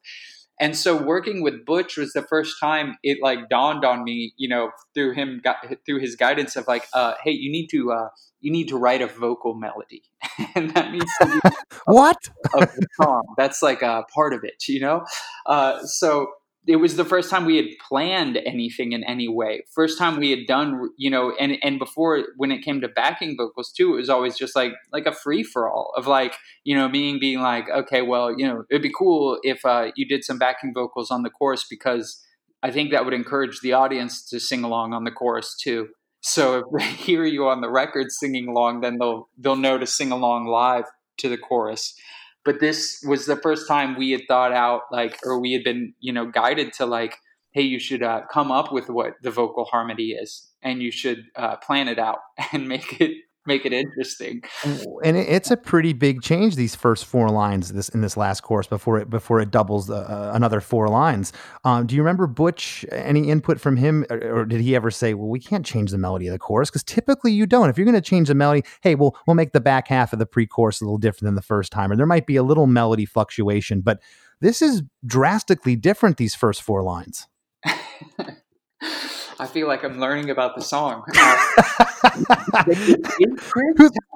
And 0.61 0.77
so 0.77 0.97
working 0.97 1.43
with 1.43 1.65
butch 1.67 1.97
was 1.97 2.13
the 2.13 2.23
first 2.23 2.57
time 2.61 2.97
it 3.03 3.19
like 3.21 3.49
dawned 3.49 3.85
on 3.85 4.05
me 4.05 4.35
you 4.37 4.49
know 4.49 4.71
through 4.95 5.15
him 5.15 5.43
through 5.85 5.99
his 5.99 6.15
guidance 6.15 6.55
of 6.55 6.69
like 6.69 6.87
uh, 6.93 7.15
hey 7.25 7.33
you 7.33 7.51
need 7.51 7.67
to 7.73 7.91
uh, 7.91 8.09
you 8.41 8.53
need 8.53 8.69
to 8.69 8.77
write 8.77 9.03
a 9.03 9.07
vocal 9.07 9.55
melody. 9.55 10.03
And 10.55 10.71
that 10.71 10.93
needs 10.93 11.11
to 11.21 11.27
be 11.27 11.51
what 11.87 12.17
a 12.55 12.69
song 13.01 13.23
that's 13.37 13.63
like 13.63 13.83
a 13.83 14.05
part 14.15 14.33
of 14.33 14.45
it 14.45 14.63
you 14.69 14.81
know? 14.81 15.05
Uh, 15.47 15.85
so 15.85 16.29
it 16.67 16.77
was 16.77 16.97
the 16.97 17.05
first 17.05 17.31
time 17.31 17.45
we 17.45 17.57
had 17.57 17.67
planned 17.87 18.39
anything 18.39 18.93
in 18.93 19.05
any 19.05 19.29
way. 19.29 19.65
First 19.71 19.99
time 19.99 20.19
we 20.19 20.31
had 20.31 20.47
done, 20.47 20.91
you 20.97 21.11
know, 21.11 21.35
and 21.39 21.59
and 21.63 21.79
before 21.79 22.25
when 22.37 22.51
it 22.51 22.63
came 22.63 22.81
to 22.81 22.89
backing 22.89 23.37
vocals 23.37 23.71
too, 23.71 23.95
it 23.95 23.97
was 23.97 24.09
always 24.09 24.37
just 24.37 24.57
like 24.57 24.73
like 24.93 25.07
a 25.07 25.13
free 25.13 25.43
for 25.43 25.69
all 25.69 25.93
of 25.97 26.07
like, 26.07 26.35
you 26.65 26.75
know, 26.75 26.89
being 26.89 27.19
being 27.21 27.41
like, 27.41 27.69
okay, 27.69 28.03
well, 28.03 28.35
you 28.37 28.47
know, 28.47 28.65
it'd 28.71 28.83
be 28.83 28.93
cool 28.97 29.39
if 29.43 29.65
uh, 29.65 29.91
you 29.95 30.07
did 30.07 30.25
some 30.25 30.39
backing 30.39 30.73
vocals 30.73 31.11
on 31.11 31.23
the 31.23 31.31
chorus 31.31 31.67
because 31.69 32.25
I 32.63 32.71
think 32.71 32.91
that 32.93 33.05
would 33.05 33.15
encourage 33.15 33.61
the 33.61 33.75
audience 33.75 34.27
to 34.31 34.41
sing 34.41 34.65
along 34.65 34.95
on 34.95 35.05
the 35.05 35.11
chorus 35.11 35.57
too. 35.57 35.89
So 36.23 36.59
if 36.73 36.79
they 36.79 36.85
hear 36.85 37.25
you 37.25 37.47
on 37.47 37.61
the 37.61 37.71
record 37.71 38.11
singing 38.11 38.49
along, 38.49 38.81
then 38.81 38.99
they'll 38.99 39.29
they'll 39.39 39.57
know 39.57 39.77
to 39.77 39.87
sing 39.87 40.13
along 40.13 40.47
live 40.47 40.85
to 41.19 41.29
the 41.29 41.39
chorus 41.39 41.95
but 42.45 42.61
this 42.61 43.03
was 43.07 43.27
the 43.27 43.37
first 43.37 43.67
time 43.67 43.97
we 43.97 44.11
had 44.11 44.23
thought 44.29 44.53
out 44.53 44.83
like 44.93 45.19
or 45.25 45.41
we 45.41 45.53
had 45.53 45.65
been 45.65 45.95
you 46.01 46.13
know 46.13 46.27
guided 46.27 46.73
to 46.73 46.87
like 46.87 47.17
hey 47.53 47.63
you 47.63 47.79
should 47.79 48.03
uh, 48.03 48.23
come 48.31 48.51
up 48.51 48.73
with 48.73 48.89
what 48.89 49.15
the 49.23 49.31
vocal 49.31 49.65
harmony 49.65 50.09
is 50.11 50.51
and 50.63 50.83
you 50.83 50.91
should 50.91 51.25
uh, 51.37 51.57
plan 51.57 51.89
it 51.89 51.99
out 51.99 52.19
and 52.53 52.69
make 52.69 53.01
it 53.01 53.13
make 53.47 53.67
it 53.67 53.73
interesting. 53.73 54.43
And 55.05 55.17
it's 55.17 55.51
a 55.51 55.57
pretty 55.57 55.93
big 55.93 56.23
change 56.23 56.57
these 56.57 56.75
first 56.75 57.05
four 57.05 57.29
lines 57.29 57.73
this 57.73 57.89
in 57.91 58.01
this 58.01 58.17
last 58.17 58.43
course 58.43 58.67
before 58.67 58.99
it 58.99 59.11
before 59.11 59.41
it 59.41 59.51
doubles 59.51 59.91
uh, 59.91 59.97
uh, 59.97 60.33
another 60.35 60.61
four 60.61 60.89
lines. 60.89 61.33
Um, 61.65 61.87
do 61.87 61.95
you 61.95 62.03
remember 62.03 62.27
Butch? 62.27 62.85
Any 62.91 63.31
input 63.31 63.61
from 63.61 63.77
him, 63.77 64.05
or, 64.11 64.41
or, 64.41 64.45
did 64.45 64.61
he 64.61 64.75
ever 64.75 64.91
say, 64.91 65.15
"Well, 65.15 65.29
we 65.29 65.41
can't 65.41 65.65
change 65.65 65.91
the 65.91 65.99
melody 65.99 66.27
of 66.27 66.33
the 66.33 66.39
chorus"? 66.39 66.71
Because 66.71 66.85
typically 66.85 67.33
you 67.33 67.47
don't. 67.47 67.69
If 67.69 67.77
you're 67.79 67.87
going 67.87 67.95
to 67.95 68.01
change 68.01 68.29
the 68.29 68.35
melody, 68.35 68.65
hey, 68.83 68.95
we'll 68.95 69.17
we'll 69.27 69.35
make 69.35 69.53
the 69.53 69.61
back 69.61 69.89
half 69.89 70.13
of 70.13 70.19
the 70.19 70.27
pre-chorus 70.27 70.81
a 70.81 70.85
little 70.85 70.99
different 70.99 71.27
than 71.27 71.35
the 71.35 71.43
first 71.43 71.73
time, 71.73 71.93
or 71.93 71.97
there 71.97 72.07
might 72.07 72.27
be 72.27 72.37
a 72.37 72.43
little 72.43 72.67
melody 72.67 73.05
fluctuation, 73.05 73.81
but 73.81 74.01
this 74.41 74.63
is 74.63 74.83
drastically 75.07 75.77
different. 75.77 76.17
These 76.17 76.35
first 76.35 76.63
four 76.63 76.83
lines. 76.83 77.27
I 79.39 79.47
feel 79.47 79.67
like 79.69 79.85
I'm 79.85 79.99
learning 79.99 80.31
about 80.31 80.55
the 80.55 80.63
song. 80.63 81.05
Uh, 82.05 82.65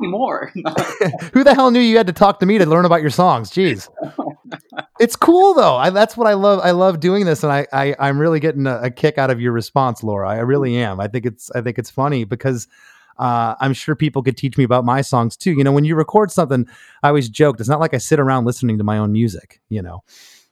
me 0.01 0.09
more. 0.09 0.53
Who 1.33 1.43
the 1.43 1.55
hell 1.55 1.71
knew 1.71 1.81
you 1.81 1.97
had 1.97 2.07
to 2.07 2.13
talk 2.13 2.39
to 2.41 2.47
me 2.47 2.59
to 2.59 2.67
learn 2.67 2.85
about 2.85 3.01
your 3.01 3.11
songs? 3.11 3.51
Jeez. 3.51 3.89
it's 5.01 5.17
cool 5.17 5.55
though. 5.55 5.77
I, 5.77 5.89
that's 5.91 6.17
what 6.17 6.27
I 6.27 6.35
love. 6.35 6.61
I 6.63 6.73
love 6.73 7.01
doing 7.01 7.25
this, 7.25 7.43
and 7.43 7.51
I, 7.51 7.67
I 7.73 8.09
am 8.09 8.19
really 8.19 8.41
getting 8.41 8.67
a, 8.67 8.79
a, 8.83 8.91
kick 8.91 9.17
out 9.17 9.31
of 9.31 9.41
your 9.41 9.53
response, 9.53 10.03
Laura. 10.03 10.29
I 10.29 10.41
really 10.41 10.77
am. 10.77 11.01
I 11.01 11.09
think 11.09 11.25
it's 11.25 11.51
I 11.53 11.63
think 11.63 11.79
it's 11.79 11.91
funny 11.91 12.25
because 12.25 12.69
uh, 13.19 13.55
I'm 13.59 13.73
sure 13.73 13.97
people 13.97 14.23
could 14.23 14.37
teach 14.37 14.59
me 14.59 14.65
about 14.65 14.85
my 14.85 15.01
songs 15.01 15.37
too. 15.37 15.53
You 15.53 15.65
know, 15.65 15.73
when 15.73 15.85
you 15.85 15.97
record 15.97 16.31
something, 16.31 16.67
I 17.03 17.09
always 17.09 17.29
joked 17.29 17.59
it's 17.59 17.69
not 17.69 17.81
like 17.81 17.95
I 17.95 17.99
sit 17.99 18.21
around 18.21 18.45
listening 18.45 18.77
to 18.79 18.85
my 18.85 18.99
own 18.99 19.13
music. 19.13 19.61
You 19.71 19.83
know. 19.83 20.05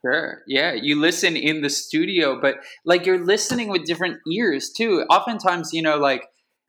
Sure. 0.05 0.42
Yeah. 0.47 0.72
You 0.72 1.01
listen 1.01 1.36
in 1.36 1.62
the 1.62 1.70
studio, 1.70 2.40
but 2.40 2.57
like 2.84 3.07
you're 3.07 3.24
listening 3.24 3.68
with 3.68 3.84
different 3.84 4.18
ears 4.32 4.70
too. 4.76 5.05
Oftentimes, 5.11 5.72
you 5.72 5.82
know, 5.82 5.97
like, 5.97 6.22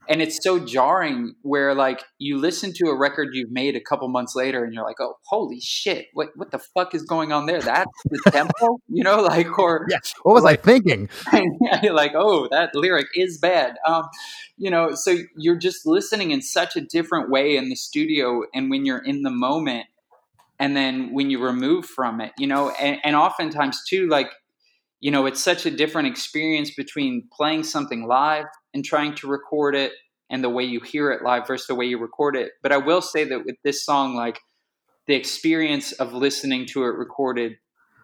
and 0.09 0.21
it's 0.21 0.39
so 0.41 0.59
jarring 0.59 1.35
where 1.41 1.75
like 1.75 2.03
you 2.17 2.37
listen 2.37 2.71
to 2.73 2.87
a 2.87 2.97
record 2.97 3.29
you've 3.33 3.51
made 3.51 3.75
a 3.75 3.81
couple 3.81 4.07
months 4.07 4.35
later 4.35 4.63
and 4.63 4.73
you're 4.73 4.83
like, 4.83 4.99
oh, 4.99 5.15
holy 5.25 5.59
shit, 5.59 6.07
what 6.13 6.29
what 6.35 6.51
the 6.51 6.59
fuck 6.59 6.95
is 6.95 7.03
going 7.03 7.31
on 7.31 7.45
there? 7.45 7.61
That's 7.61 7.91
the 8.05 8.31
tempo, 8.31 8.77
you 8.87 9.03
know, 9.03 9.21
like 9.21 9.59
or 9.59 9.85
yeah. 9.89 9.97
what 10.23 10.33
was 10.33 10.43
like, 10.43 10.59
I 10.59 10.63
thinking? 10.63 11.09
like, 11.91 12.13
oh, 12.15 12.47
that 12.51 12.73
lyric 12.73 13.07
is 13.15 13.37
bad. 13.37 13.75
Um, 13.85 14.03
you 14.57 14.71
know, 14.71 14.95
so 14.95 15.17
you're 15.35 15.59
just 15.59 15.85
listening 15.85 16.31
in 16.31 16.41
such 16.41 16.75
a 16.75 16.81
different 16.81 17.29
way 17.29 17.57
in 17.57 17.69
the 17.69 17.75
studio, 17.75 18.43
and 18.53 18.69
when 18.69 18.85
you're 18.85 19.03
in 19.03 19.23
the 19.23 19.31
moment, 19.31 19.87
and 20.59 20.75
then 20.75 21.13
when 21.13 21.29
you 21.29 21.43
remove 21.43 21.85
from 21.85 22.21
it 22.21 22.31
you 22.37 22.47
know 22.47 22.69
and, 22.71 22.99
and 23.03 23.15
oftentimes 23.15 23.81
too 23.87 24.07
like 24.07 24.31
you 24.99 25.11
know 25.11 25.25
it's 25.25 25.43
such 25.43 25.65
a 25.65 25.71
different 25.71 26.07
experience 26.07 26.71
between 26.75 27.27
playing 27.31 27.63
something 27.63 28.07
live 28.07 28.45
and 28.73 28.83
trying 28.83 29.13
to 29.15 29.27
record 29.27 29.75
it 29.75 29.91
and 30.29 30.43
the 30.43 30.49
way 30.49 30.63
you 30.63 30.79
hear 30.81 31.11
it 31.11 31.23
live 31.23 31.47
versus 31.47 31.67
the 31.67 31.75
way 31.75 31.85
you 31.85 31.97
record 31.97 32.35
it. 32.35 32.51
But 32.61 32.71
i 32.71 32.77
will 32.77 33.01
say 33.01 33.23
that 33.25 33.45
with 33.45 33.55
this 33.63 33.85
song 33.85 34.15
like 34.15 34.39
the 35.07 35.15
experience 35.15 35.93
of 35.93 36.13
listening 36.13 36.65
to 36.67 36.83
it 36.83 36.95
recorded 36.97 37.53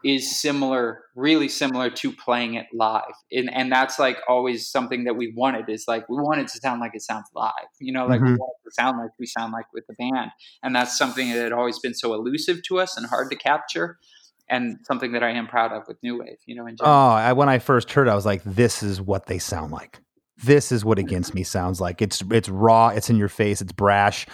is 0.03 0.35
similar, 0.35 1.03
really 1.15 1.47
similar 1.47 1.89
to 1.89 2.11
playing 2.11 2.55
it 2.55 2.67
live. 2.73 3.13
And, 3.31 3.53
and 3.53 3.71
that's 3.71 3.97
like 3.99 4.17
always 4.27 4.69
something 4.69 5.05
that 5.05 5.15
we 5.15 5.33
wanted 5.35 5.69
is 5.69 5.85
like, 5.87 6.07
we 6.09 6.17
wanted 6.17 6.47
to 6.49 6.57
sound 6.59 6.81
like 6.81 6.91
it 6.93 7.01
sounds 7.01 7.27
live, 7.33 7.51
you 7.79 7.93
know, 7.93 8.05
like 8.05 8.19
mm-hmm. 8.19 8.33
we 8.33 8.37
want 8.37 8.53
to 8.65 8.71
sound 8.71 8.97
like 8.97 9.11
we 9.17 9.25
sound 9.25 9.53
like 9.53 9.65
with 9.73 9.85
the 9.87 9.93
band. 9.93 10.31
And 10.61 10.75
that's 10.75 10.97
something 10.97 11.29
that 11.29 11.37
had 11.37 11.53
always 11.53 11.79
been 11.79 11.93
so 11.93 12.13
elusive 12.13 12.63
to 12.63 12.79
us 12.79 12.97
and 12.97 13.05
hard 13.05 13.29
to 13.31 13.37
capture. 13.37 13.97
And 14.49 14.79
something 14.83 15.13
that 15.13 15.23
I 15.23 15.31
am 15.31 15.47
proud 15.47 15.71
of 15.71 15.83
with 15.87 15.97
New 16.03 16.19
Wave, 16.19 16.37
you 16.45 16.53
know. 16.53 16.67
In 16.67 16.75
oh, 16.81 16.85
I, 16.85 17.31
when 17.31 17.47
I 17.47 17.59
first 17.59 17.89
heard, 17.91 18.07
it, 18.07 18.11
I 18.11 18.13
was 18.13 18.25
like, 18.25 18.43
"This 18.43 18.83
is 18.83 19.01
what 19.01 19.25
they 19.25 19.39
sound 19.39 19.71
like. 19.71 19.99
This 20.43 20.69
is 20.69 20.83
what 20.83 20.99
Against 20.99 21.33
Me 21.33 21.43
sounds 21.43 21.79
like. 21.79 22.01
It's 22.01 22.21
it's 22.29 22.49
raw. 22.49 22.89
It's 22.89 23.09
in 23.09 23.15
your 23.15 23.29
face. 23.29 23.61
It's 23.61 23.71
brash." 23.71 24.27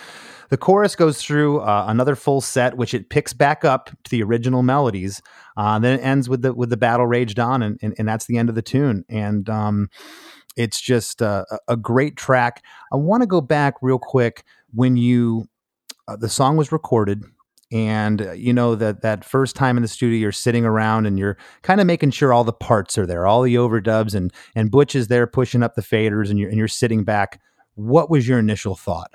The 0.49 0.57
chorus 0.57 0.95
goes 0.95 1.21
through 1.21 1.61
uh, 1.61 1.85
another 1.87 2.15
full 2.15 2.41
set, 2.41 2.75
which 2.75 2.93
it 2.93 3.09
picks 3.09 3.33
back 3.33 3.63
up 3.63 3.91
to 4.03 4.11
the 4.11 4.23
original 4.23 4.63
melodies. 4.63 5.21
Uh, 5.55 5.79
then 5.79 5.99
it 5.99 6.03
ends 6.03 6.27
with 6.27 6.41
the 6.41 6.53
with 6.53 6.69
the 6.69 6.77
battle 6.77 7.05
raged 7.05 7.39
on, 7.39 7.61
and, 7.61 7.79
and, 7.81 7.93
and 7.97 8.07
that's 8.07 8.25
the 8.25 8.37
end 8.37 8.49
of 8.49 8.55
the 8.55 8.61
tune. 8.61 9.05
And 9.09 9.49
um, 9.49 9.89
it's 10.55 10.81
just 10.81 11.21
a, 11.21 11.45
a 11.67 11.77
great 11.77 12.17
track. 12.17 12.63
I 12.91 12.97
want 12.97 13.21
to 13.21 13.27
go 13.27 13.41
back 13.41 13.75
real 13.81 13.99
quick 13.99 14.43
when 14.73 14.97
you 14.97 15.47
uh, 16.07 16.15
the 16.15 16.29
song 16.29 16.57
was 16.57 16.71
recorded 16.71 17.23
and 17.71 18.21
uh, 18.21 18.31
you 18.31 18.51
know 18.51 18.75
that 18.75 19.01
that 19.01 19.23
first 19.23 19.55
time 19.55 19.77
in 19.77 19.83
the 19.83 19.87
studio 19.87 20.17
you're 20.17 20.31
sitting 20.31 20.65
around 20.65 21.05
and 21.05 21.19
you're 21.19 21.37
kind 21.61 21.79
of 21.79 21.87
making 21.87 22.11
sure 22.11 22.33
all 22.33 22.43
the 22.43 22.51
parts 22.51 22.97
are 22.97 23.05
there 23.05 23.27
all 23.27 23.43
the 23.43 23.55
overdubs 23.55 24.15
and 24.15 24.33
and 24.55 24.71
butch 24.71 24.95
is 24.95 25.07
there 25.07 25.27
pushing 25.27 25.61
up 25.61 25.75
the 25.75 25.81
faders 25.81 26.29
and 26.29 26.39
you're 26.39 26.49
and 26.49 26.57
you're 26.57 26.67
sitting 26.67 27.03
back 27.03 27.39
what 27.75 28.09
was 28.09 28.27
your 28.27 28.39
initial 28.39 28.75
thought 28.75 29.11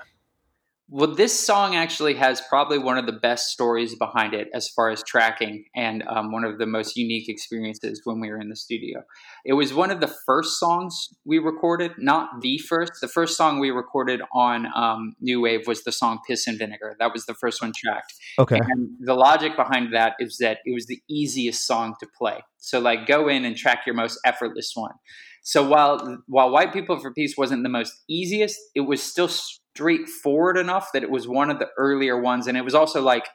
well, 0.87 1.13
this 1.13 1.37
song 1.37 1.75
actually 1.75 2.13
has 2.13 2.41
probably 2.41 2.77
one 2.77 2.99
of 2.99 3.07
the 3.07 3.11
best 3.11 3.49
stories 3.49 3.95
behind 3.95 4.35
it 4.35 4.49
as 4.53 4.69
far 4.69 4.91
as 4.91 5.01
tracking 5.03 5.65
and 5.75 6.03
um, 6.07 6.31
one 6.31 6.43
of 6.43 6.59
the 6.59 6.67
most 6.67 6.95
unique 6.95 7.27
experiences 7.27 8.01
when 8.03 8.19
we 8.19 8.29
were 8.29 8.39
in 8.39 8.49
the 8.49 8.55
studio. 8.55 9.03
It 9.43 9.53
was 9.53 9.73
one 9.73 9.89
of 9.89 9.99
the 9.99 10.13
first 10.27 10.59
songs 10.59 11.09
we 11.25 11.39
recorded, 11.39 11.93
not 11.97 12.41
the 12.41 12.59
first. 12.59 12.93
The 13.01 13.07
first 13.07 13.35
song 13.35 13.59
we 13.59 13.71
recorded 13.71 14.21
on 14.31 14.67
um, 14.75 15.15
New 15.19 15.41
Wave 15.41 15.65
was 15.65 15.83
the 15.83 15.91
song 15.91 16.19
Piss 16.27 16.45
and 16.45 16.59
Vinegar. 16.59 16.95
That 16.99 17.11
was 17.13 17.25
the 17.25 17.33
first 17.33 17.63
one 17.63 17.73
tracked. 17.75 18.13
Okay. 18.37 18.59
And 18.59 18.89
the 18.99 19.15
logic 19.15 19.55
behind 19.55 19.91
that 19.93 20.13
is 20.19 20.37
that 20.39 20.59
it 20.65 20.73
was 20.73 20.85
the 20.85 21.01
easiest 21.09 21.65
song 21.65 21.95
to 21.99 22.07
play. 22.15 22.43
So, 22.57 22.79
like, 22.79 23.07
go 23.07 23.27
in 23.27 23.43
and 23.43 23.57
track 23.57 23.87
your 23.87 23.95
most 23.95 24.19
effortless 24.23 24.71
one. 24.75 24.93
So 25.41 25.63
while 25.63 26.17
while 26.25 26.49
White 26.49 26.73
People 26.73 26.99
for 26.99 27.13
Peace 27.13 27.35
wasn't 27.37 27.61
the 27.61 27.69
most 27.69 27.93
easiest, 28.09 28.59
it 28.73 28.81
was 28.81 29.01
still 29.01 29.29
straightforward 29.75 30.57
enough 30.57 30.91
that 30.93 31.03
it 31.03 31.09
was 31.09 31.27
one 31.27 31.49
of 31.49 31.59
the 31.59 31.67
earlier 31.77 32.19
ones. 32.19 32.47
And 32.47 32.57
it 32.57 32.63
was 32.63 32.75
also 32.75 33.01
like 33.01 33.27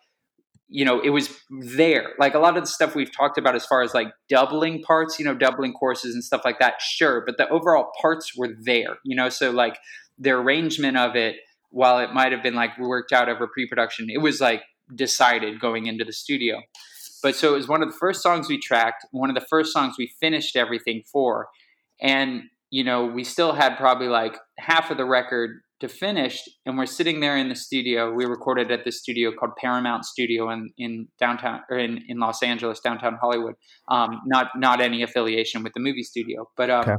you 0.72 0.84
know 0.84 1.00
it 1.00 1.10
was 1.10 1.36
there. 1.50 2.12
Like 2.18 2.34
a 2.34 2.38
lot 2.38 2.56
of 2.56 2.62
the 2.62 2.70
stuff 2.70 2.94
we've 2.94 3.14
talked 3.14 3.38
about 3.38 3.54
as 3.54 3.66
far 3.66 3.82
as 3.82 3.92
like 3.92 4.08
doubling 4.28 4.82
parts 4.82 5.18
you 5.18 5.24
know 5.24 5.34
doubling 5.34 5.72
courses 5.72 6.14
and 6.14 6.24
stuff 6.24 6.42
like 6.44 6.58
that 6.60 6.80
sure 6.80 7.22
but 7.26 7.36
the 7.36 7.48
overall 7.48 7.90
parts 8.00 8.36
were 8.36 8.50
there 8.62 8.96
you 9.04 9.16
know? 9.16 9.28
So 9.28 9.50
like 9.50 9.78
the 10.18 10.30
arrangement 10.30 10.96
of 10.96 11.16
it 11.16 11.36
while 11.70 11.98
it 11.98 12.12
might 12.12 12.32
have 12.32 12.42
been 12.42 12.54
like 12.54 12.78
worked 12.78 13.12
out 13.12 13.28
over 13.28 13.48
pre-production 13.48 14.08
it 14.08 14.18
was 14.18 14.40
like 14.40 14.62
decided 14.94 15.60
going 15.60 15.86
into 15.86 16.04
the 16.04 16.12
studio. 16.12 16.60
But 17.22 17.36
so 17.36 17.52
it 17.52 17.56
was 17.56 17.68
one 17.68 17.82
of 17.82 17.90
the 17.90 17.96
first 17.98 18.22
songs 18.22 18.48
we 18.48 18.58
tracked 18.58 19.04
one 19.10 19.28
of 19.28 19.34
the 19.34 19.46
first 19.50 19.72
songs 19.72 19.96
we 19.98 20.14
finished 20.20 20.56
everything 20.56 21.02
for 21.12 21.48
and 22.00 22.44
you 22.70 22.84
know 22.84 23.06
we 23.06 23.24
still 23.24 23.52
had 23.52 23.76
probably 23.76 24.08
like 24.08 24.38
half 24.58 24.92
of 24.92 24.96
the 24.96 25.04
record 25.04 25.62
to 25.80 25.88
finish 25.88 26.42
and 26.66 26.76
we're 26.78 26.86
sitting 26.86 27.20
there 27.20 27.36
in 27.36 27.48
the 27.48 27.54
studio. 27.54 28.12
We 28.12 28.24
recorded 28.24 28.70
at 28.70 28.84
this 28.84 28.98
studio 29.00 29.32
called 29.38 29.52
paramount 29.56 30.04
studio 30.04 30.50
in, 30.50 30.70
in 30.78 31.08
downtown 31.18 31.60
or 31.70 31.78
in, 31.78 32.00
in 32.08 32.18
los 32.18 32.42
angeles 32.42 32.80
downtown 32.80 33.18
hollywood. 33.20 33.54
Um, 33.88 34.20
not 34.26 34.48
not 34.56 34.80
any 34.80 35.02
affiliation 35.02 35.62
with 35.62 35.72
the 35.72 35.80
movie 35.80 36.02
studio 36.02 36.48
but 36.56 36.70
um, 36.70 36.80
okay. 36.82 36.94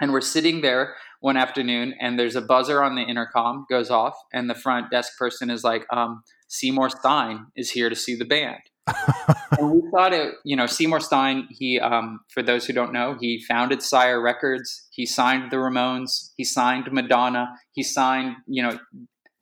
and 0.00 0.12
we're 0.12 0.20
sitting 0.20 0.60
there 0.60 0.94
one 1.20 1.36
afternoon 1.36 1.94
and 2.00 2.18
there's 2.18 2.36
a 2.36 2.42
buzzer 2.42 2.82
on 2.82 2.94
the 2.94 3.02
intercom 3.02 3.66
goes 3.68 3.90
off 3.90 4.14
and 4.32 4.48
the 4.48 4.54
front 4.54 4.90
desk 4.90 5.18
person 5.18 5.50
is 5.50 5.64
like 5.64 5.84
um, 5.92 6.22
seymour 6.48 6.90
stein 6.90 7.46
is 7.56 7.70
here 7.70 7.88
to 7.88 7.96
see 7.96 8.14
the 8.14 8.24
band 8.24 8.60
and 9.58 9.70
we 9.70 9.82
thought 9.90 10.12
it, 10.12 10.34
you 10.44 10.56
know, 10.56 10.66
Seymour 10.66 11.00
Stein, 11.00 11.48
he, 11.50 11.80
um, 11.80 12.20
for 12.28 12.42
those 12.42 12.66
who 12.66 12.72
don't 12.72 12.92
know, 12.92 13.16
he 13.18 13.42
founded 13.42 13.82
Sire 13.82 14.20
Records. 14.20 14.86
He 14.90 15.06
signed 15.06 15.50
the 15.50 15.56
Ramones. 15.56 16.32
He 16.36 16.44
signed 16.44 16.92
Madonna. 16.92 17.56
He 17.72 17.82
signed, 17.82 18.36
you 18.46 18.62
know, 18.62 18.78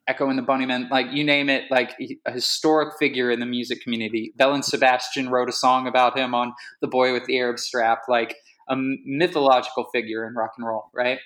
Echo 0.09 0.29
and 0.29 0.39
the 0.39 0.43
Bunnymen, 0.43 0.91
like 0.91 1.07
you 1.13 1.23
name 1.23 1.49
it, 1.49 1.71
like 1.71 1.97
a 2.27 2.33
historic 2.33 2.99
figure 2.99 3.31
in 3.31 3.39
the 3.39 3.47
music 3.47 3.83
community. 3.83 4.33
Belle 4.37 4.55
and 4.55 4.65
Sebastian 4.65 5.29
wrote 5.29 5.49
a 5.49 5.53
song 5.53 5.87
about 5.87 6.19
him 6.19 6.35
on 6.35 6.53
The 6.81 6.89
Boy 6.89 7.13
with 7.13 7.25
the 7.27 7.39
Arab 7.39 7.59
Strap, 7.59 8.03
like 8.09 8.37
a 8.69 8.77
mythological 8.77 9.87
figure 9.93 10.27
in 10.27 10.35
rock 10.35 10.53
and 10.59 10.67
roll, 10.67 10.91
right? 10.93 11.19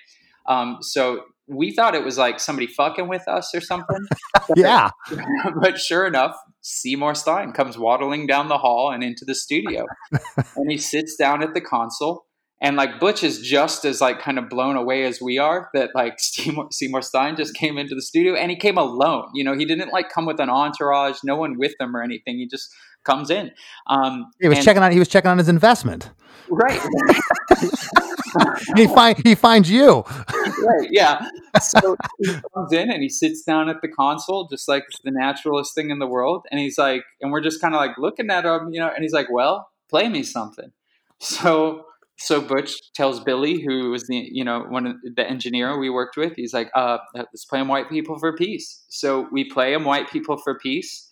Um, 0.47 0.77
so 0.81 1.23
we 1.47 1.73
thought 1.73 1.95
it 1.95 2.03
was 2.03 2.17
like 2.17 2.39
somebody 2.39 2.67
fucking 2.67 3.07
with 3.07 3.27
us 3.27 3.53
or 3.55 3.61
something. 3.61 4.05
yeah. 4.55 4.89
but 5.61 5.79
sure 5.79 6.05
enough, 6.05 6.35
Seymour 6.67 7.15
Stein 7.15 7.53
comes 7.53 7.77
waddling 7.77 8.27
down 8.27 8.49
the 8.49 8.57
hall 8.57 8.91
and 8.91 9.01
into 9.01 9.23
the 9.23 9.35
studio. 9.35 9.85
and 10.55 10.69
he 10.69 10.77
sits 10.77 11.15
down 11.15 11.41
at 11.41 11.53
the 11.53 11.61
console. 11.61 12.25
And 12.59 12.75
like 12.75 12.99
Butch 12.99 13.23
is 13.23 13.39
just 13.39 13.85
as 13.85 14.01
like 14.01 14.19
kind 14.19 14.37
of 14.37 14.49
blown 14.49 14.75
away 14.75 15.03
as 15.03 15.21
we 15.21 15.37
are 15.37 15.69
that 15.73 15.91
like 15.95 16.15
Seymour, 16.19 16.67
Seymour 16.71 17.01
Stein 17.03 17.37
just 17.37 17.55
came 17.55 17.77
into 17.77 17.95
the 17.95 18.01
studio 18.01 18.35
and 18.35 18.51
he 18.51 18.57
came 18.57 18.77
alone. 18.77 19.29
You 19.33 19.45
know, 19.45 19.55
he 19.55 19.63
didn't 19.63 19.93
like 19.93 20.09
come 20.09 20.25
with 20.25 20.41
an 20.41 20.49
entourage, 20.49 21.19
no 21.23 21.37
one 21.37 21.57
with 21.57 21.73
him 21.79 21.95
or 21.95 22.01
anything. 22.01 22.37
He 22.37 22.47
just 22.47 22.67
comes 23.07 23.31
in. 23.31 23.51
Um, 23.87 24.27
he 24.39 24.47
was 24.47 24.59
and, 24.59 24.65
checking 24.65 24.83
on. 24.83 24.91
He 24.91 24.99
was 24.99 25.07
checking 25.07 25.31
on 25.31 25.37
his 25.39 25.49
investment. 25.49 26.11
Right. 26.49 26.79
he 28.75 28.87
find 28.87 29.17
he 29.25 29.35
finds 29.35 29.69
you. 29.69 30.03
right. 30.03 30.89
Yeah. 30.91 31.27
So 31.61 31.97
he 32.19 32.35
comes 32.53 32.71
in 32.71 32.91
and 32.91 33.01
he 33.01 33.09
sits 33.09 33.41
down 33.41 33.69
at 33.69 33.77
the 33.81 33.87
console, 33.87 34.47
just 34.47 34.67
like 34.67 34.83
the 35.03 35.11
naturalist 35.11 35.73
thing 35.73 35.89
in 35.89 35.99
the 35.99 36.07
world. 36.07 36.45
And 36.51 36.59
he's 36.59 36.77
like, 36.77 37.01
and 37.21 37.31
we're 37.31 37.41
just 37.41 37.59
kind 37.61 37.73
of 37.73 37.79
like 37.79 37.97
looking 37.97 38.29
at 38.29 38.45
him, 38.45 38.69
you 38.71 38.79
know. 38.79 38.89
And 38.93 39.01
he's 39.01 39.13
like, 39.13 39.27
"Well, 39.31 39.69
play 39.89 40.09
me 40.09 40.23
something." 40.23 40.71
So 41.19 41.85
so 42.19 42.41
Butch 42.41 42.73
tells 42.93 43.19
Billy, 43.19 43.61
who 43.61 43.91
was 43.91 44.07
the 44.07 44.27
you 44.31 44.43
know 44.43 44.65
one 44.69 44.87
of 44.87 44.95
the 45.15 45.27
engineer 45.27 45.77
we 45.77 45.89
worked 45.89 46.17
with, 46.17 46.33
he's 46.35 46.53
like, 46.53 46.69
uh, 46.75 46.97
"Let's 47.13 47.45
play 47.45 47.59
him 47.59 47.67
White 47.67 47.89
People 47.89 48.17
for 48.19 48.35
Peace." 48.35 48.83
So 48.89 49.27
we 49.31 49.49
play 49.49 49.73
him 49.73 49.85
White 49.85 50.09
People 50.09 50.37
for 50.37 50.57
Peace. 50.57 51.11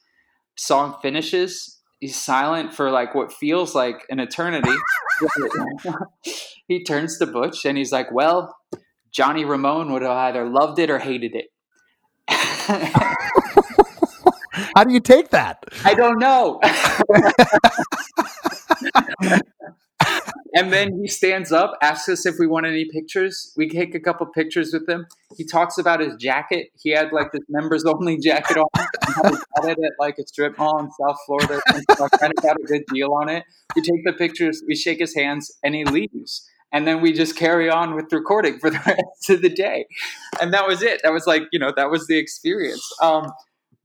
Song 0.57 0.95
finishes. 1.01 1.74
He's 1.99 2.15
silent 2.15 2.73
for 2.73 2.91
like 2.91 3.15
what 3.15 3.31
feels 3.31 3.73
like 3.73 4.05
an 4.09 4.19
eternity. 4.19 4.75
he 6.67 6.83
turns 6.83 7.17
to 7.19 7.25
Butch 7.25 7.65
and 7.65 7.77
he's 7.77 7.91
like, 7.91 8.11
"Well, 8.11 8.55
Johnny 9.11 9.45
Ramone 9.45 9.91
would 9.93 10.01
have 10.01 10.11
either 10.11 10.49
loved 10.49 10.79
it 10.79 10.89
or 10.89 10.99
hated 10.99 11.35
it." 11.35 11.45
How 14.75 14.83
do 14.83 14.93
you 14.93 14.99
take 14.99 15.29
that? 15.29 15.63
I 15.83 15.93
don't 15.93 16.19
know. 16.19 16.59
and 20.55 20.71
then 20.71 20.97
he 21.01 21.07
stands 21.09 21.51
up, 21.51 21.73
asks 21.81 22.07
us 22.07 22.25
if 22.25 22.35
we 22.39 22.47
want 22.47 22.65
any 22.65 22.85
pictures. 22.85 23.53
We 23.57 23.69
take 23.69 23.93
a 23.93 23.99
couple 23.99 24.25
pictures 24.27 24.71
with 24.71 24.87
him. 24.87 25.05
He 25.35 25.43
talks 25.43 25.77
about 25.77 25.99
his 25.99 26.15
jacket. 26.15 26.67
He 26.81 26.91
had 26.91 27.11
like 27.11 27.33
this 27.33 27.43
members 27.49 27.83
only 27.83 28.17
jacket 28.23 28.57
on. 28.57 28.67
He 29.05 29.21
got 29.21 29.69
it 29.69 29.77
at 29.83 29.91
like 29.99 30.17
a 30.17 30.25
strip 30.25 30.57
mall 30.57 30.79
in 30.79 30.89
South 30.91 31.17
Florida. 31.25 31.61
I 31.67 32.07
kind 32.17 32.33
of 32.35 32.41
got 32.41 32.55
a 32.55 32.63
good 32.65 32.85
deal 32.87 33.11
on 33.13 33.27
it. 33.27 33.43
We 33.75 33.81
take 33.81 34.05
the 34.05 34.13
pictures, 34.13 34.63
we 34.65 34.75
shake 34.75 34.99
his 34.99 35.13
hands, 35.13 35.51
and 35.61 35.75
he 35.75 35.83
leaves. 35.83 36.49
And 36.71 36.87
then 36.87 37.01
we 37.01 37.11
just 37.11 37.35
carry 37.35 37.69
on 37.69 37.93
with 37.93 38.11
recording 38.13 38.59
for 38.59 38.69
the 38.69 38.77
rest 38.85 39.29
of 39.29 39.41
the 39.41 39.49
day. 39.49 39.85
And 40.41 40.53
that 40.53 40.67
was 40.67 40.81
it. 40.81 41.01
That 41.03 41.11
was 41.11 41.27
like, 41.27 41.43
you 41.51 41.59
know, 41.59 41.73
that 41.75 41.89
was 41.89 42.07
the 42.07 42.17
experience. 42.17 42.89
Um, 43.01 43.31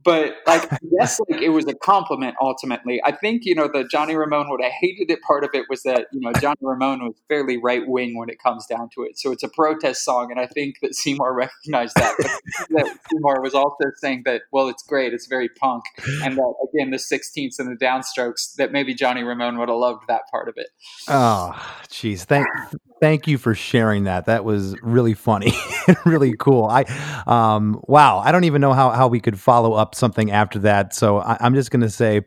but 0.05 0.35
like 0.47 0.73
I 0.73 0.79
guess 0.99 1.21
like 1.29 1.41
it 1.41 1.51
was 1.51 1.67
a 1.67 1.75
compliment 1.75 2.37
ultimately. 2.41 3.01
I 3.05 3.13
think 3.13 3.43
you 3.45 3.55
know 3.55 3.69
the 3.73 3.85
Johnny 3.85 4.15
Ramone 4.15 4.49
what 4.49 4.65
I 4.65 4.69
hated 4.69 5.11
it 5.11 5.21
part 5.23 5.45
of 5.45 5.51
it 5.55 5.67
was 5.69 5.83
that 5.83 6.07
you 6.13 6.21
know 6.21 6.33
Johnny 6.41 6.61
Ramone 6.61 7.05
was 7.05 7.15
fairly 7.29 7.57
right 7.57 7.87
wing 7.87 8.17
when 8.17 8.29
it 8.29 8.43
comes 8.43 8.67
down 8.67 8.89
to 8.95 9.03
it. 9.03 9.19
So 9.19 9.33
it's 9.33 9.43
a 9.43 9.49
protest 9.49 10.05
song, 10.05 10.31
and 10.31 10.41
I 10.41 10.47
think 10.47 10.77
that 10.83 10.95
Seymour 10.95 11.35
recognized 11.35 11.95
that. 11.97 12.17
that 12.71 12.99
Seymour 13.11 13.41
was 13.43 13.55
also 13.55 13.85
saying 13.97 14.23
that 14.27 14.43
well, 14.53 14.69
it's 14.69 14.83
great, 14.83 15.13
it's 15.13 15.27
very 15.27 15.49
punk, 15.49 15.85
and 16.23 16.37
that 16.37 16.55
again 16.73 16.91
the 16.91 16.99
Sixteenths 16.99 17.59
and 17.59 17.71
the 17.71 17.85
downstrokes 17.85 18.55
that 18.57 18.73
maybe 18.73 18.95
Johnny 18.95 19.23
Ramone 19.23 19.59
would 19.59 19.69
have 19.69 19.79
loved 19.79 20.05
that 20.09 20.23
part 20.31 20.49
of 20.49 20.55
it. 20.57 20.69
Oh, 21.09 21.53
jeez, 21.89 22.25
thank 22.25 22.47
thank 23.01 23.27
you 23.27 23.39
for 23.39 23.55
sharing 23.55 24.05
that. 24.05 24.27
That 24.27 24.45
was 24.45 24.77
really 24.83 25.15
funny, 25.15 25.53
really 26.05 26.35
cool. 26.39 26.65
I 26.65 26.85
um 27.27 27.81
wow, 27.89 28.19
I 28.19 28.33
don't 28.33 28.45
even 28.45 28.61
know 28.61 28.73
how 28.73 28.91
how 28.91 29.09
we 29.09 29.21
could 29.21 29.39
follow 29.39 29.73
up 29.73 29.95
something 29.95 30.31
after 30.31 30.59
that. 30.61 30.95
So 30.95 31.19
I, 31.19 31.45
am 31.45 31.55
just 31.55 31.71
going 31.71 31.83
to 31.83 31.91
say 31.91 32.23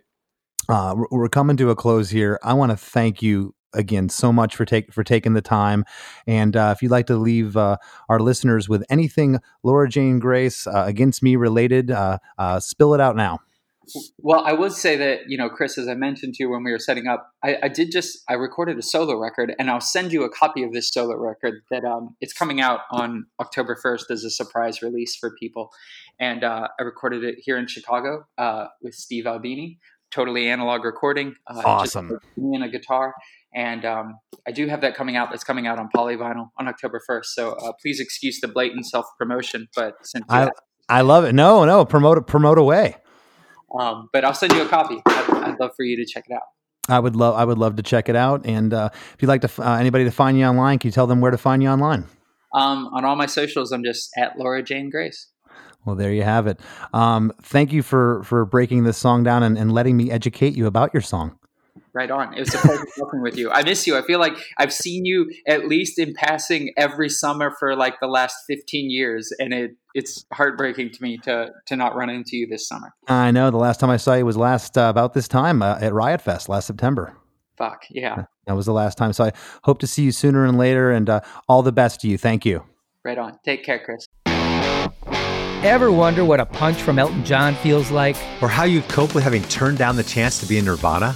uh, 0.70 0.96
we're 1.12 1.30
coming 1.30 1.58
to 1.58 1.70
a 1.70 1.76
close 1.76 2.10
here. 2.10 2.40
I 2.44 2.54
want 2.54 2.72
to 2.72 2.78
thank 2.78 3.22
you 3.22 3.54
again 3.74 4.08
so 4.10 4.32
much 4.32 4.56
for 4.56 4.66
take 4.66 4.94
for 4.94 5.04
taking 5.04 5.34
the 5.34 5.42
time. 5.42 5.84
And 6.28 6.56
uh, 6.56 6.74
if 6.76 6.82
you'd 6.82 6.92
like 6.92 7.08
to 7.08 7.18
leave 7.18 7.58
uh, 7.58 7.78
our 8.10 8.20
listeners 8.20 8.70
with 8.70 8.84
anything 8.90 9.40
Laura 9.64 9.90
Jane 9.90 10.20
Grace 10.20 10.68
uh, 10.68 10.84
against 10.88 11.24
me 11.24 11.36
related, 11.36 11.92
uh, 11.92 12.20
uh, 12.38 12.60
spill 12.60 12.94
it 12.94 13.02
out 13.02 13.16
now. 13.16 13.40
Well, 14.18 14.44
I 14.46 14.54
would 14.54 14.72
say 14.72 14.96
that 14.98 15.30
you 15.30 15.38
know, 15.38 15.50
Chris, 15.50 15.78
as 15.78 15.88
I 15.88 15.96
mentioned 15.96 16.36
to 16.36 16.44
you 16.44 16.50
when 16.50 16.64
we 16.64 16.72
were 16.72 16.80
setting 16.80 17.08
up, 17.08 17.32
I, 17.44 17.58
I, 17.64 17.68
did 17.68 17.92
just 17.92 18.20
I 18.30 18.34
recorded 18.34 18.78
a 18.78 18.82
solo 18.82 19.20
record, 19.20 19.54
and 19.60 19.70
I'll 19.70 19.82
send 19.82 20.12
you 20.12 20.24
a 20.24 20.30
copy 20.30 20.64
of 20.64 20.72
this 20.72 20.90
solo 20.90 21.16
record. 21.18 21.62
That 21.70 21.84
um, 21.84 22.16
it's 22.22 22.34
coming 22.34 22.62
out 22.62 22.82
on 22.92 23.26
October 23.40 23.78
first 23.82 24.10
as 24.12 24.24
a 24.24 24.30
surprise 24.30 24.82
release 24.82 25.16
for 25.16 25.36
people, 25.40 25.70
and 26.20 26.44
uh, 26.44 26.68
I 26.80 26.84
recorded 26.84 27.24
it 27.24 27.36
here 27.40 27.58
in 27.58 27.68
Chicago 27.68 28.26
uh, 28.38 28.68
with 28.82 28.96
Steve 28.96 29.28
Albini, 29.28 29.80
totally 30.12 30.48
analog 30.50 30.86
recording. 30.86 31.36
Uh, 31.48 31.62
awesome. 31.66 32.20
me 32.38 32.56
and 32.56 32.64
a 32.64 32.70
guitar, 32.70 33.14
and 33.54 33.86
um, 33.86 34.16
I 34.48 34.52
do 34.52 34.68
have 34.68 34.82
that 34.82 34.96
coming 34.96 35.16
out. 35.16 35.30
That's 35.30 35.44
coming 35.44 35.68
out 35.68 35.80
on 35.80 35.90
polyvinyl 35.96 36.50
on 36.58 36.68
October 36.68 37.02
first. 37.06 37.36
So 37.36 37.52
uh, 37.54 37.74
please 37.82 38.00
excuse 38.00 38.40
the 38.40 38.48
blatant 38.48 38.86
self 38.86 39.06
promotion, 39.18 39.68
but 39.76 39.96
since 40.04 40.26
I, 40.30 40.50
I 40.90 41.02
love 41.02 41.26
it. 41.26 41.34
No, 41.34 41.66
no, 41.66 41.86
promote 41.86 42.26
promote 42.28 42.58
away. 42.58 42.98
Um, 43.80 44.10
but 44.14 44.24
I'll 44.24 44.34
send 44.34 44.54
you 44.54 44.62
a 44.62 44.68
copy. 44.68 45.02
I'd, 45.06 45.30
I'd, 45.30 45.60
love 45.60 45.72
for 45.76 45.84
you 45.84 45.98
to 45.98 46.06
check 46.06 46.26
it 46.30 46.34
out. 46.34 46.44
I 46.90 47.00
would 47.00 47.16
love 47.16 47.36
I 47.36 47.46
would 47.46 47.58
love 47.58 47.78
to 47.78 47.84
check 47.84 48.10
it 48.10 48.16
out. 48.16 48.46
And 48.46 48.74
uh, 48.74 48.90
if 48.94 49.22
you'd 49.22 49.28
like 49.28 49.42
to 49.42 49.50
uh, 49.62 49.78
anybody 49.78 50.04
to 50.04 50.12
find 50.12 50.38
you 50.38 50.46
online, 50.46 50.80
can 50.80 50.90
you 50.90 50.92
tell 50.92 51.08
them 51.08 51.22
where 51.22 51.32
to 51.32 51.38
find 51.38 51.64
you 51.64 51.70
online? 51.70 52.06
Um, 52.54 52.88
on 52.94 53.04
all 53.04 53.16
my 53.16 53.26
socials, 53.26 53.72
I'm 53.72 53.84
just 53.84 54.12
at 54.18 54.38
Laura 54.38 54.62
Jane 54.62 54.90
Grace. 54.90 55.30
Well, 55.86 55.96
there 55.96 56.14
you 56.14 56.24
have 56.24 56.48
it. 56.48 56.60
Um, 56.94 57.32
thank 57.42 57.74
you 57.74 57.82
for 57.82 58.24
for 58.24 58.46
breaking 58.46 58.84
this 58.84 58.98
song 58.98 59.24
down 59.24 59.44
and, 59.44 59.58
and 59.58 59.72
letting 59.72 59.98
me 59.98 60.12
educate 60.12 60.56
you 60.56 60.68
about 60.68 60.94
your 60.94 61.02
song. 61.02 61.38
Right 61.96 62.10
on. 62.10 62.34
It 62.34 62.40
was 62.40 62.56
a 62.56 62.58
pleasure 62.58 62.86
talking 62.98 63.22
with 63.22 63.38
you. 63.38 63.52
I 63.52 63.62
miss 63.62 63.86
you. 63.86 63.96
I 63.96 64.02
feel 64.02 64.20
like 64.20 64.34
I've 64.58 64.74
seen 64.74 65.06
you 65.06 65.32
at 65.46 65.68
least 65.68 66.00
in 66.00 66.16
passing 66.16 66.74
every 66.76 67.08
summer 67.08 67.56
for 67.60 67.76
like 67.76 68.00
the 68.00 68.08
last 68.08 68.36
15 68.48 68.90
years, 68.90 69.32
and 69.38 69.54
it 69.54 69.76
it's 69.94 70.26
heartbreaking 70.34 70.90
to 70.92 71.04
me 71.04 71.18
to 71.20 71.52
to 71.68 71.76
not 71.76 71.96
run 71.96 72.10
into 72.10 72.36
you 72.36 72.48
this 72.48 72.68
summer. 72.68 72.94
I 73.08 73.30
know. 73.30 73.52
The 73.52 73.58
last 73.58 73.80
time 73.80 73.92
I 73.92 73.98
saw 73.98 74.16
you 74.16 74.26
was 74.26 74.38
last 74.38 74.76
uh, 74.76 74.90
about 74.90 75.14
this 75.14 75.28
time 75.28 75.62
uh, 75.62 75.78
at 75.80 75.94
Riot 75.94 76.22
Fest 76.22 76.50
last 76.50 76.66
September. 76.66 77.16
Fuck 77.58 77.86
yeah. 77.92 78.26
That 78.48 78.56
was 78.56 78.66
the 78.66 78.74
last 78.74 78.98
time. 78.98 79.14
So 79.14 79.26
I 79.26 79.32
hope 79.64 79.80
to 79.80 79.88
see 79.88 80.04
you 80.04 80.12
sooner 80.12 80.46
and 80.46 80.58
later, 80.58 80.92
and 80.92 81.08
uh, 81.10 81.22
all 81.48 81.62
the 81.62 81.72
best 81.72 82.02
to 82.02 82.08
you. 82.08 82.18
Thank 82.18 82.44
you. 82.44 82.64
Right 83.06 83.20
on. 83.20 83.38
Take 83.46 83.64
care, 83.64 83.80
Chris. 83.84 84.08
Ever 85.64 85.92
wonder 85.92 86.26
what 86.26 86.40
a 86.40 86.46
punch 86.46 86.82
from 86.82 87.00
Elton 87.00 87.24
John 87.24 87.56
feels 87.56 87.92
like? 87.92 88.18
Or 88.42 88.50
how 88.50 88.64
you'd 88.64 88.88
cope 88.90 89.16
with 89.16 89.24
having 89.24 89.44
turned 89.44 89.78
down 89.78 89.96
the 89.96 90.04
chance 90.04 90.40
to 90.40 90.46
be 90.46 90.58
in 90.58 90.66
Nirvana? 90.66 91.16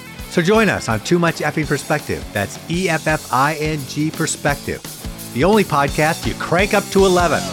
So 0.31 0.41
join 0.41 0.69
us 0.69 0.87
on 0.87 1.01
Too 1.01 1.19
Much 1.19 1.39
Effing 1.39 1.67
Perspective. 1.67 2.25
That's 2.31 2.57
E 2.71 2.87
F 2.87 3.05
F 3.05 3.33
I 3.33 3.55
N 3.55 3.79
G 3.89 4.09
Perspective, 4.09 4.81
the 5.33 5.43
only 5.43 5.65
podcast 5.65 6.25
you 6.25 6.33
crank 6.35 6.73
up 6.73 6.85
to 6.91 7.05
11. 7.05 7.43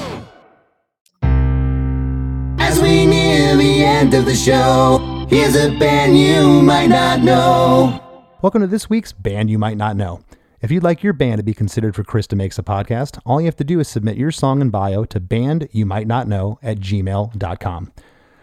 As 2.60 2.80
we 2.80 3.04
near 3.04 3.56
the 3.56 3.82
end 3.84 4.14
of 4.14 4.26
the 4.26 4.34
show, 4.34 5.26
here's 5.28 5.56
a 5.56 5.76
band 5.76 6.16
you 6.16 6.62
might 6.62 6.86
not 6.86 7.20
know. 7.20 8.00
Welcome 8.42 8.60
to 8.60 8.68
this 8.68 8.88
week's 8.88 9.10
Band 9.10 9.50
You 9.50 9.58
Might 9.58 9.76
Not 9.76 9.96
Know. 9.96 10.20
If 10.60 10.70
you'd 10.70 10.84
like 10.84 11.02
your 11.02 11.12
band 11.12 11.38
to 11.38 11.42
be 11.42 11.54
considered 11.54 11.96
for 11.96 12.04
Chris 12.04 12.28
DeMakes 12.28 12.60
a 12.60 12.62
Podcast, 12.62 13.20
all 13.26 13.40
you 13.40 13.46
have 13.46 13.56
to 13.56 13.64
do 13.64 13.80
is 13.80 13.88
submit 13.88 14.16
your 14.16 14.30
song 14.30 14.60
and 14.60 14.70
bio 14.70 15.04
to 15.06 15.18
bandyoumightnotknow 15.18 16.58
at 16.62 16.78
gmail.com. 16.78 17.92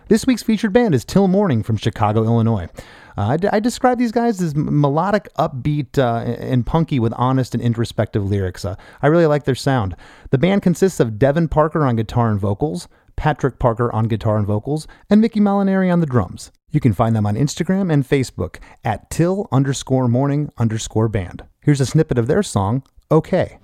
This 0.07 0.27
week's 0.27 0.43
featured 0.43 0.73
band 0.73 0.93
is 0.93 1.05
Till 1.05 1.29
Morning 1.29 1.63
from 1.63 1.77
Chicago, 1.77 2.23
Illinois. 2.25 2.67
Uh, 3.17 3.37
I, 3.51 3.59
describe 3.59 3.97
these 3.97 4.11
guys 4.11 4.41
as 4.41 4.55
melodic, 4.55 5.29
upbeat, 5.37 5.97
uh, 5.97 6.29
and 6.39 6.65
punky 6.65 6.99
with 6.99 7.13
honest 7.15 7.53
and 7.53 7.63
introspective 7.63 8.29
lyrics. 8.29 8.65
Uh, 8.65 8.75
I 9.01 9.07
really 9.07 9.25
like 9.25 9.45
their 9.45 9.55
sound. 9.55 9.95
The 10.31 10.37
band 10.37 10.61
consists 10.63 10.99
of 10.99 11.17
Devin 11.17 11.47
Parker 11.47 11.85
on 11.85 11.95
guitar 11.95 12.29
and 12.29 12.39
vocals, 12.39 12.87
Patrick 13.15 13.59
Parker 13.59 13.93
on 13.93 14.05
guitar 14.05 14.37
and 14.37 14.45
vocals, 14.45 14.87
and 15.09 15.21
Mickey 15.21 15.39
Molinari 15.39 15.91
on 15.91 16.01
the 16.01 16.05
drums. 16.05 16.51
You 16.71 16.81
can 16.81 16.93
find 16.93 17.15
them 17.15 17.25
on 17.25 17.35
Instagram 17.35 17.91
and 17.91 18.05
Facebook 18.07 18.57
at 18.83 19.09
till 19.09 19.47
underscore 19.51 20.09
morning 20.09 20.51
underscore 20.57 21.07
band. 21.07 21.43
Here's 21.61 21.79
a 21.79 21.85
snippet 21.85 22.17
of 22.17 22.27
their 22.27 22.43
song, 22.43 22.83
Okay. 23.11 23.59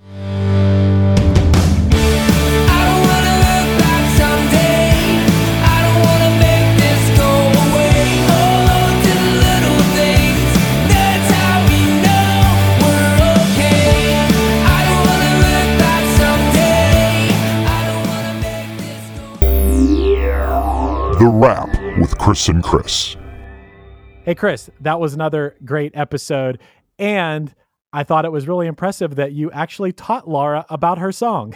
Wrap 21.42 21.76
with 21.98 22.16
Chris 22.18 22.46
and 22.46 22.62
Chris. 22.62 23.16
Hey, 24.24 24.36
Chris, 24.36 24.70
that 24.80 25.00
was 25.00 25.12
another 25.12 25.56
great 25.64 25.90
episode. 25.92 26.60
And 27.00 27.52
I 27.92 28.04
thought 28.04 28.24
it 28.24 28.30
was 28.30 28.46
really 28.46 28.68
impressive 28.68 29.16
that 29.16 29.32
you 29.32 29.50
actually 29.50 29.90
taught 29.92 30.28
Laura 30.28 30.64
about 30.70 30.98
her 30.98 31.10
song. 31.10 31.52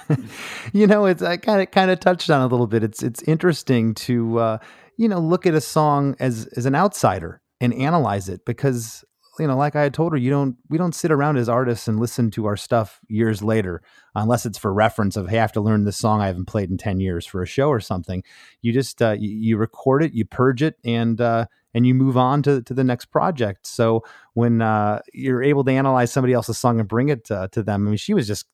you 0.74 0.86
know, 0.86 1.06
it's 1.06 1.22
I 1.22 1.38
kind 1.38 1.62
of 1.62 1.70
kind 1.70 1.90
of 1.90 1.98
touched 1.98 2.28
on 2.28 2.42
a 2.42 2.46
little 2.46 2.66
bit. 2.66 2.84
It's 2.84 3.02
it's 3.02 3.22
interesting 3.22 3.94
to 3.94 4.38
uh, 4.38 4.58
you 4.98 5.08
know 5.08 5.18
look 5.18 5.46
at 5.46 5.54
a 5.54 5.62
song 5.62 6.14
as 6.20 6.44
as 6.54 6.66
an 6.66 6.74
outsider 6.74 7.40
and 7.58 7.72
analyze 7.72 8.28
it 8.28 8.44
because 8.44 9.02
you 9.38 9.46
know, 9.46 9.56
like 9.56 9.76
I 9.76 9.82
had 9.82 9.94
told 9.94 10.12
her, 10.12 10.18
you 10.18 10.30
don't 10.30 10.56
we 10.68 10.78
don't 10.78 10.94
sit 10.94 11.10
around 11.10 11.36
as 11.36 11.48
artists 11.48 11.88
and 11.88 12.00
listen 12.00 12.30
to 12.32 12.46
our 12.46 12.56
stuff 12.56 13.00
years 13.08 13.42
later, 13.42 13.82
unless 14.14 14.46
it's 14.46 14.58
for 14.58 14.72
reference 14.72 15.16
of 15.16 15.28
hey, 15.28 15.38
I 15.38 15.40
have 15.40 15.52
to 15.52 15.60
learn 15.60 15.84
this 15.84 15.96
song 15.96 16.20
I 16.20 16.26
haven't 16.26 16.46
played 16.46 16.70
in 16.70 16.78
ten 16.78 17.00
years 17.00 17.26
for 17.26 17.42
a 17.42 17.46
show 17.46 17.68
or 17.68 17.80
something. 17.80 18.22
You 18.62 18.72
just 18.72 19.02
uh, 19.02 19.16
you, 19.18 19.56
record 19.56 20.02
it, 20.02 20.12
you 20.12 20.24
purge 20.24 20.62
it, 20.62 20.76
and 20.84 21.20
uh, 21.20 21.46
and 21.74 21.86
you 21.86 21.94
move 21.94 22.16
on 22.16 22.42
to, 22.44 22.62
to 22.62 22.74
the 22.74 22.84
next 22.84 23.06
project. 23.06 23.66
So 23.66 24.02
when 24.34 24.62
uh, 24.62 25.00
you're 25.12 25.42
able 25.42 25.64
to 25.64 25.72
analyze 25.72 26.10
somebody 26.10 26.32
else's 26.32 26.58
song 26.58 26.80
and 26.80 26.88
bring 26.88 27.10
it 27.10 27.30
uh, 27.30 27.48
to 27.48 27.62
them, 27.62 27.86
I 27.86 27.90
mean, 27.90 27.96
she 27.98 28.14
was 28.14 28.26
just 28.26 28.46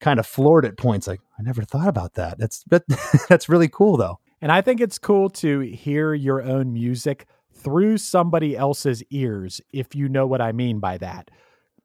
kind 0.00 0.18
of 0.18 0.26
floored 0.26 0.64
at 0.64 0.76
points 0.76 1.06
like 1.06 1.20
I 1.38 1.42
never 1.42 1.62
thought 1.62 1.88
about 1.88 2.14
that. 2.14 2.38
That's 2.38 2.64
that, 2.64 2.84
that's 3.28 3.48
really 3.48 3.68
cool 3.68 3.96
though. 3.96 4.18
And 4.40 4.50
I 4.50 4.60
think 4.60 4.80
it's 4.80 4.98
cool 4.98 5.30
to 5.30 5.60
hear 5.60 6.14
your 6.14 6.42
own 6.42 6.72
music 6.72 7.26
through 7.62 7.98
somebody 7.98 8.56
else's 8.56 9.02
ears, 9.10 9.60
if 9.72 9.94
you 9.94 10.08
know 10.08 10.26
what 10.26 10.40
I 10.40 10.52
mean 10.52 10.80
by 10.80 10.98
that. 10.98 11.30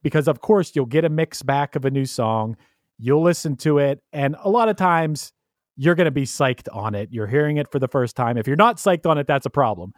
Because, 0.03 0.27
of 0.27 0.41
course, 0.41 0.71
you'll 0.75 0.85
get 0.85 1.05
a 1.05 1.09
mix 1.09 1.41
back 1.41 1.75
of 1.75 1.85
a 1.85 1.91
new 1.91 2.05
song, 2.05 2.55
you'll 2.97 3.23
listen 3.23 3.55
to 3.57 3.77
it, 3.79 4.01
and 4.13 4.35
a 4.43 4.49
lot 4.49 4.69
of 4.69 4.75
times 4.75 5.33
you're 5.77 5.95
going 5.95 6.05
to 6.05 6.11
be 6.11 6.23
psyched 6.23 6.67
on 6.73 6.95
it. 6.95 7.09
You're 7.11 7.27
hearing 7.27 7.57
it 7.57 7.71
for 7.71 7.79
the 7.79 7.87
first 7.87 8.15
time. 8.15 8.37
If 8.37 8.47
you're 8.47 8.55
not 8.55 8.77
psyched 8.77 9.05
on 9.05 9.17
it, 9.17 9.27
that's 9.27 9.45
a 9.45 9.51
problem. 9.51 9.93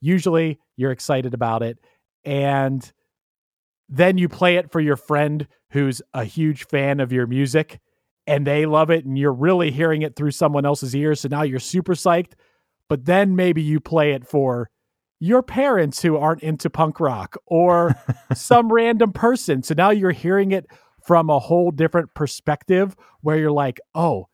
Usually 0.00 0.60
you're 0.76 0.92
excited 0.92 1.34
about 1.34 1.62
it. 1.62 1.78
And 2.24 2.90
then 3.88 4.16
you 4.16 4.28
play 4.28 4.56
it 4.56 4.70
for 4.70 4.80
your 4.80 4.96
friend 4.96 5.46
who's 5.70 6.00
a 6.14 6.24
huge 6.24 6.66
fan 6.66 7.00
of 7.00 7.12
your 7.12 7.26
music 7.26 7.80
and 8.26 8.46
they 8.46 8.64
love 8.64 8.90
it 8.90 9.04
and 9.04 9.18
you're 9.18 9.32
really 9.32 9.70
hearing 9.70 10.02
it 10.02 10.16
through 10.16 10.30
someone 10.30 10.64
else's 10.64 10.94
ears. 10.94 11.20
So 11.20 11.28
now 11.28 11.42
you're 11.42 11.58
super 11.58 11.94
psyched. 11.94 12.32
But 12.88 13.04
then 13.04 13.34
maybe 13.34 13.62
you 13.62 13.80
play 13.80 14.12
it 14.12 14.26
for 14.26 14.70
your 15.24 15.42
parents 15.42 16.02
who 16.02 16.16
aren't 16.18 16.42
into 16.42 16.68
punk 16.68 17.00
rock 17.00 17.36
or 17.46 17.94
some 18.34 18.70
random 18.70 19.10
person. 19.12 19.62
So 19.62 19.72
now 19.74 19.88
you're 19.90 20.10
hearing 20.10 20.52
it 20.52 20.66
from 21.06 21.30
a 21.30 21.38
whole 21.38 21.70
different 21.70 22.12
perspective 22.14 22.94
where 23.22 23.38
you're 23.38 23.50
like, 23.50 23.80
oh, 23.94 24.28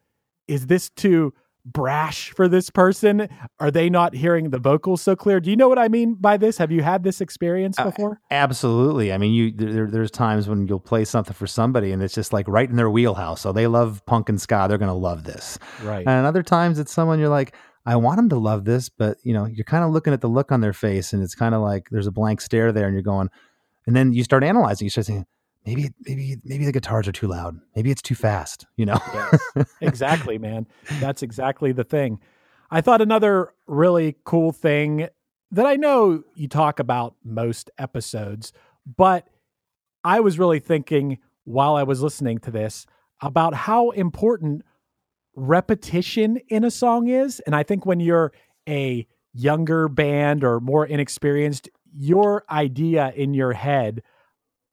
is 0.49 0.67
this 0.67 0.91
too 0.91 1.33
brash 1.65 2.31
for 2.33 2.49
this 2.49 2.71
person? 2.71 3.29
Are 3.61 3.71
they 3.71 3.89
not 3.89 4.15
hearing 4.15 4.51
the 4.51 4.59
vocals 4.59 5.01
so 5.03 5.15
clear? 5.15 5.39
Do 5.39 5.51
you 5.51 5.57
know 5.57 5.69
what 5.69 5.79
I 5.79 5.87
mean 5.89 6.15
by 6.15 6.37
this? 6.37 6.59
Have 6.59 6.73
you 6.73 6.83
had 6.83 7.05
this 7.05 7.21
experience 7.21 7.79
Uh, 7.79 7.85
before? 7.85 8.21
Absolutely. 8.31 9.13
I 9.13 9.19
mean, 9.19 9.33
you 9.33 9.53
there, 9.53 9.87
there's 9.89 10.11
times 10.11 10.49
when 10.49 10.67
you'll 10.67 10.81
play 10.81 11.05
something 11.05 11.35
for 11.35 11.47
somebody 11.47 11.93
and 11.93 12.03
it's 12.03 12.15
just 12.15 12.33
like 12.33 12.49
right 12.49 12.69
in 12.69 12.75
their 12.77 12.91
wheelhouse. 12.91 13.43
So 13.43 13.53
they 13.53 13.67
love 13.69 14.05
punk 14.07 14.29
and 14.29 14.41
ska, 14.41 14.67
they're 14.69 14.79
going 14.79 14.89
to 14.89 14.95
love 14.95 15.23
this. 15.25 15.59
right. 15.85 16.05
And 16.07 16.27
other 16.27 16.43
times 16.43 16.79
it's 16.81 16.93
someone 16.93 17.21
you're 17.21 17.29
like, 17.29 17.55
I 17.87 17.97
want 17.97 18.17
them 18.17 18.29
to 18.31 18.39
love 18.39 18.65
this, 18.65 18.89
but 18.89 19.19
you 19.23 19.33
know, 19.33 19.47
you're 19.47 19.65
kind 19.65 19.85
of 19.85 19.91
looking 19.91 20.13
at 20.13 20.21
the 20.21 20.29
look 20.29 20.53
on 20.53 20.61
their 20.61 20.73
face 20.73 21.13
and 21.13 21.23
it's 21.23 21.35
kind 21.35 21.55
of 21.55 21.63
like 21.63 21.89
there's 21.91 22.07
a 22.07 22.13
blank 22.13 22.41
stare 22.41 22.73
there 22.73 22.87
and 22.87 22.95
you're 22.95 23.03
going, 23.03 23.31
and 23.87 23.97
then 23.97 24.13
you 24.13 24.23
start 24.25 24.45
analyzing, 24.45 24.87
you 24.87 24.91
start 24.91 25.07
saying, 25.07 25.27
maybe, 25.67 25.91
maybe, 26.07 26.37
maybe 26.45 26.65
the 26.65 26.73
guitars 26.73 27.09
are 27.09 27.13
too 27.13 27.27
loud. 27.27 27.59
Maybe 27.75 27.91
it's 27.91 28.03
too 28.03 28.15
fast, 28.15 28.67
you 28.77 28.87
know? 28.87 28.99
exactly, 29.81 30.39
man. 30.39 30.67
That's 31.01 31.23
exactly 31.23 31.73
the 31.73 31.85
thing. 31.85 32.21
I 32.71 32.81
thought 32.81 33.01
another 33.01 33.53
really 33.67 34.17
cool 34.25 34.53
thing 34.53 35.09
that 35.51 35.67
I 35.67 35.77
know 35.77 36.23
you 36.35 36.49
talk 36.49 36.79
about 36.79 37.17
most 37.25 37.71
episodes, 37.79 38.53
but 38.97 39.27
I 40.05 40.21
was 40.21 40.39
really 40.39 40.61
thinking 40.61 41.19
while 41.45 41.75
I 41.75 41.83
was 41.83 42.03
listening 42.03 42.39
to 42.39 42.51
this 42.51 42.87
about 43.21 43.55
how 43.55 43.91
important 43.91 44.63
repetition 45.35 46.39
in 46.49 46.65
a 46.65 46.71
song 46.71 47.09
is. 47.09 47.41
And 47.41 47.55
I 47.55 47.63
think 47.63 47.87
when 47.87 48.01
you're 48.01 48.33
a 48.69 49.07
younger 49.33 49.89
band 49.89 50.45
or 50.45 50.61
more 50.61 50.87
inexperienced, 50.87 51.69
your 51.93 52.45
idea 52.51 53.13
in 53.17 53.35
your 53.35 53.53
head 53.53 54.03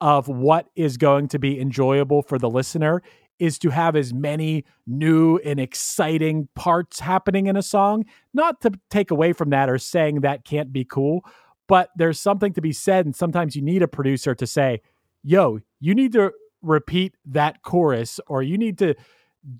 of 0.00 0.28
what 0.28 0.68
is 0.76 0.96
going 0.96 1.28
to 1.28 1.38
be 1.38 1.60
enjoyable 1.60 2.22
for 2.22 2.38
the 2.38 2.50
listener 2.50 3.02
is 3.38 3.58
to 3.58 3.70
have 3.70 3.94
as 3.94 4.12
many 4.12 4.64
new 4.86 5.38
and 5.38 5.60
exciting 5.60 6.48
parts 6.54 7.00
happening 7.00 7.46
in 7.46 7.56
a 7.56 7.62
song. 7.62 8.04
Not 8.34 8.60
to 8.62 8.72
take 8.90 9.10
away 9.10 9.32
from 9.32 9.50
that 9.50 9.68
or 9.68 9.78
saying 9.78 10.20
that 10.20 10.44
can't 10.44 10.72
be 10.72 10.84
cool, 10.84 11.24
but 11.68 11.90
there's 11.96 12.20
something 12.20 12.52
to 12.54 12.60
be 12.60 12.72
said. 12.72 13.06
And 13.06 13.14
sometimes 13.14 13.54
you 13.54 13.62
need 13.62 13.82
a 13.82 13.88
producer 13.88 14.34
to 14.34 14.46
say, 14.46 14.80
yo, 15.22 15.60
you 15.80 15.94
need 15.94 16.12
to 16.12 16.32
repeat 16.62 17.14
that 17.26 17.62
chorus 17.62 18.18
or 18.26 18.42
you 18.42 18.58
need 18.58 18.78
to 18.78 18.94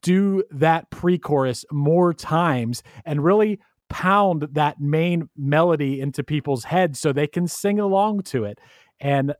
do 0.00 0.42
that 0.50 0.90
pre 0.90 1.18
chorus 1.18 1.64
more 1.70 2.12
times 2.12 2.82
and 3.04 3.24
really 3.24 3.60
pound 3.88 4.48
that 4.52 4.80
main 4.80 5.28
melody 5.36 6.00
into 6.00 6.22
people's 6.22 6.64
heads 6.64 7.00
so 7.00 7.12
they 7.12 7.26
can 7.26 7.46
sing 7.46 7.80
along 7.80 8.22
to 8.22 8.44
it. 8.44 8.60
And 9.00 9.34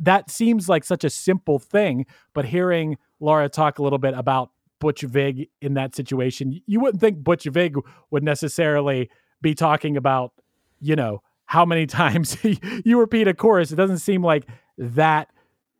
that 0.00 0.30
seems 0.30 0.68
like 0.68 0.84
such 0.84 1.04
a 1.04 1.10
simple 1.10 1.58
thing, 1.58 2.06
but 2.34 2.44
hearing 2.44 2.96
Laura 3.20 3.48
talk 3.48 3.78
a 3.78 3.82
little 3.82 3.98
bit 3.98 4.14
about 4.14 4.50
Butch 4.78 5.02
Vig 5.02 5.48
in 5.60 5.74
that 5.74 5.94
situation, 5.96 6.60
you 6.66 6.80
wouldn't 6.80 7.00
think 7.00 7.18
Butch 7.18 7.44
Vig 7.44 7.76
would 8.10 8.22
necessarily 8.22 9.10
be 9.40 9.54
talking 9.54 9.96
about, 9.96 10.32
you 10.80 10.94
know, 10.94 11.22
how 11.46 11.64
many 11.64 11.86
times 11.86 12.36
you 12.42 13.00
repeat 13.00 13.26
a 13.26 13.34
chorus. 13.34 13.72
It 13.72 13.76
doesn't 13.76 13.98
seem 13.98 14.22
like 14.22 14.46
that 14.76 15.30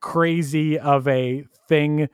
crazy 0.01 0.79
of 0.79 1.07
a 1.07 1.45
thing 1.69 2.09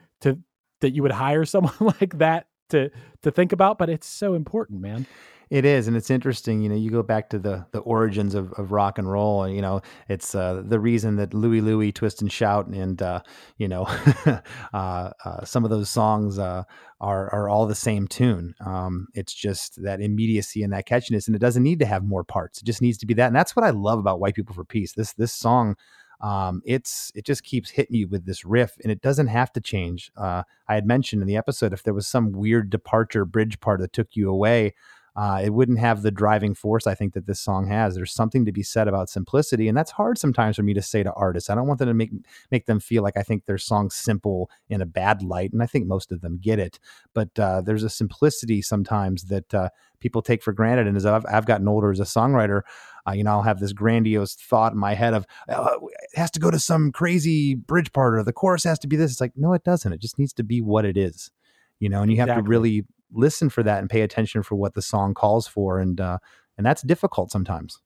that 0.81 0.91
you 0.95 1.03
would 1.03 1.13
hire 1.13 1.45
someone 1.45 1.75
like 1.81 2.19
that 2.19 2.47
to 2.71 2.91
to 3.23 3.31
think 3.31 3.53
about, 3.53 3.79
but 3.79 3.91
it's 3.91 4.07
so 4.07 4.35
important, 4.35 4.81
man. 4.81 5.07
It 5.51 5.65
is, 5.65 5.87
and 5.89 5.97
it's 5.97 6.11
interesting. 6.11 6.63
You 6.63 6.71
know, 6.71 6.75
you 6.75 6.91
go 6.91 7.03
back 7.03 7.31
to 7.31 7.39
the 7.39 7.67
the 7.73 7.81
origins 7.81 8.35
of, 8.35 8.53
of 8.55 8.73
rock 8.73 8.99
and 8.99 9.11
roll. 9.11 9.45
And, 9.45 9.55
you 9.55 9.61
know, 9.61 9.83
it's 10.09 10.35
uh, 10.35 10.63
the 10.65 10.81
reason 10.81 11.17
that 11.17 11.35
Louie 11.35 11.61
Louie, 11.61 11.93
Twist 11.93 12.23
and 12.23 12.33
Shout, 12.33 12.67
and 12.67 13.01
uh, 13.03 13.21
you 13.59 13.69
know, 13.69 13.85
uh, 14.73 15.11
uh, 15.25 15.45
some 15.45 15.65
of 15.65 15.71
those 15.71 15.91
songs 15.91 16.39
uh, 16.39 16.65
are 17.01 17.33
are 17.33 17.49
all 17.49 17.67
the 17.67 17.75
same 17.75 18.09
tune. 18.09 18.55
Um, 18.65 19.09
it's 19.15 19.35
just 19.35 19.83
that 19.83 20.01
immediacy 20.01 20.63
and 20.63 20.73
that 20.73 20.89
catchiness, 20.89 21.27
and 21.27 21.37
it 21.37 21.41
doesn't 21.41 21.63
need 21.63 21.79
to 21.81 21.87
have 21.87 22.03
more 22.05 22.25
parts. 22.25 22.61
It 22.61 22.65
just 22.65 22.83
needs 22.83 22.99
to 22.99 23.07
be 23.07 23.15
that, 23.15 23.27
and 23.27 23.37
that's 23.37 23.55
what 23.55 23.65
I 23.65 23.71
love 23.71 23.99
about 23.99 24.21
White 24.21 24.35
People 24.35 24.55
for 24.55 24.65
Peace. 24.65 24.93
This 24.93 25.13
this 25.13 25.33
song. 25.33 25.77
Um, 26.25 26.63
it's 26.65 27.13
it 27.15 27.27
just 27.27 27.45
keeps 27.45 27.69
hitting 27.69 27.97
you 27.97 28.09
with 28.09 28.25
this 28.25 28.47
riff, 28.47 28.79
and 28.83 28.91
it 28.91 29.03
doesn't 29.03 29.27
have 29.27 29.53
to 29.53 29.61
change. 29.61 30.11
Uh, 30.17 30.45
I 30.67 30.75
had 30.75 30.87
mentioned 30.87 31.21
in 31.21 31.29
the 31.29 31.37
episode 31.37 31.75
if 31.75 31.83
there 31.83 31.93
was 31.93 32.07
some 32.07 32.33
weird 32.33 32.71
departure 32.71 33.27
bridge 33.27 33.61
part 33.61 33.81
that 33.81 33.93
took 33.93 34.17
you 34.17 34.31
away, 34.31 34.73
uh, 35.17 35.41
it 35.45 35.51
wouldn't 35.51 35.79
have 35.79 36.03
the 36.03 36.11
driving 36.11 36.55
force 36.55 36.87
I 36.87 36.95
think 36.95 37.15
that 37.15 37.27
this 37.27 37.39
song 37.39 37.69
has. 37.69 37.95
There's 37.95 38.13
something 38.13 38.45
to 38.47 38.53
be 38.53 38.63
said 38.65 38.89
about 38.89 39.09
simplicity, 39.09 39.69
and 39.69 39.77
that's 39.77 39.93
hard 39.93 40.19
sometimes 40.19 40.57
for 40.57 40.63
me 40.63 40.75
to 40.75 40.83
say 40.83 41.03
to 41.03 41.13
artists. 41.13 41.51
I 41.51 41.55
don't 41.55 41.69
want 41.69 41.79
them 41.79 41.89
to 41.89 41.95
make 41.95 42.11
make 42.51 42.67
them 42.67 42.81
feel 42.81 43.03
like 43.03 43.17
I 43.17 43.23
think 43.23 43.47
their 43.47 43.59
song's 43.59 43.95
simple 43.95 44.51
in 44.69 44.81
a 44.81 44.87
bad 44.87 45.23
light, 45.23 45.53
and 45.53 45.63
I 45.63 45.67
think 45.67 45.87
most 45.87 46.11
of 46.11 46.21
them 46.21 46.39
get 46.43 46.59
it. 46.59 46.81
But 47.15 47.39
uh, 47.39 47.61
there's 47.61 47.85
a 47.85 47.91
simplicity 47.91 48.61
sometimes 48.61 49.25
that 49.25 49.55
uh, 49.55 49.69
people 50.01 50.21
take 50.21 50.43
for 50.43 50.53
granted. 50.53 50.87
And 50.89 50.97
as 50.97 51.07
I've, 51.07 51.25
I've 51.31 51.47
gotten 51.47 51.69
older 51.69 51.93
as 51.93 52.01
a 52.01 52.05
songwriter, 52.05 52.63
uh, 53.07 53.13
you 53.13 53.23
know, 53.23 53.31
I'll 53.31 53.43
have 53.43 53.61
this 53.61 53.73
grandiose 53.73 54.35
thought 54.35 54.73
in 54.73 54.79
my 54.79 54.95
head 54.95 55.15
of 55.15 55.27
oh, 55.49 55.89
it 56.13 56.19
has 56.19 56.31
to 56.33 56.41
go 56.41 56.51
to 56.51 56.59
some 56.59 56.91
crazy 56.91 57.55
bridge 57.55 57.93
part 57.93 58.15
or 58.15 58.23
the 58.25 58.33
chorus 58.33 58.65
has 58.65 58.79
to 58.81 58.89
be 58.89 58.97
this. 58.97 59.13
It's 59.13 59.21
like 59.21 59.33
no, 59.37 59.53
it 59.53 59.63
doesn't. 59.63 59.93
It 59.93 60.01
just 60.01 60.19
needs 60.19 60.33
to 60.35 60.43
be 60.43 60.61
what 60.61 60.85
it 60.85 60.97
is, 60.97 61.31
you 61.79 61.89
know. 61.89 62.03
And 62.03 62.11
you 62.11 62.19
have 62.19 62.29
Exactly. 62.29 62.43
to 62.43 62.49
really 62.49 62.85
listen 63.13 63.51
for 63.51 63.63
that 63.63 63.81
and 63.81 63.91
pay 63.91 64.03
attention 64.03 64.43
for 64.43 64.55
what 64.55 64.75
the 64.75 64.83
song 64.83 65.15
calls 65.15 65.47
for, 65.47 65.79
and 65.79 66.01
uh, 66.01 66.19
and 66.57 66.67
that's 66.67 66.83
difficult 66.83 67.31
sometimes. 67.31 67.81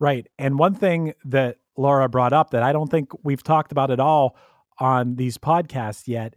Right. 0.00 0.26
And 0.38 0.58
one 0.58 0.74
thing 0.74 1.14
that 1.24 1.58
Laura 1.76 2.08
brought 2.08 2.32
up 2.32 2.50
that 2.50 2.62
I 2.62 2.72
don't 2.72 2.90
think 2.90 3.10
we've 3.22 3.42
talked 3.42 3.72
about 3.72 3.90
at 3.90 4.00
all 4.00 4.36
on 4.78 5.16
these 5.16 5.38
podcasts 5.38 6.08
yet 6.08 6.34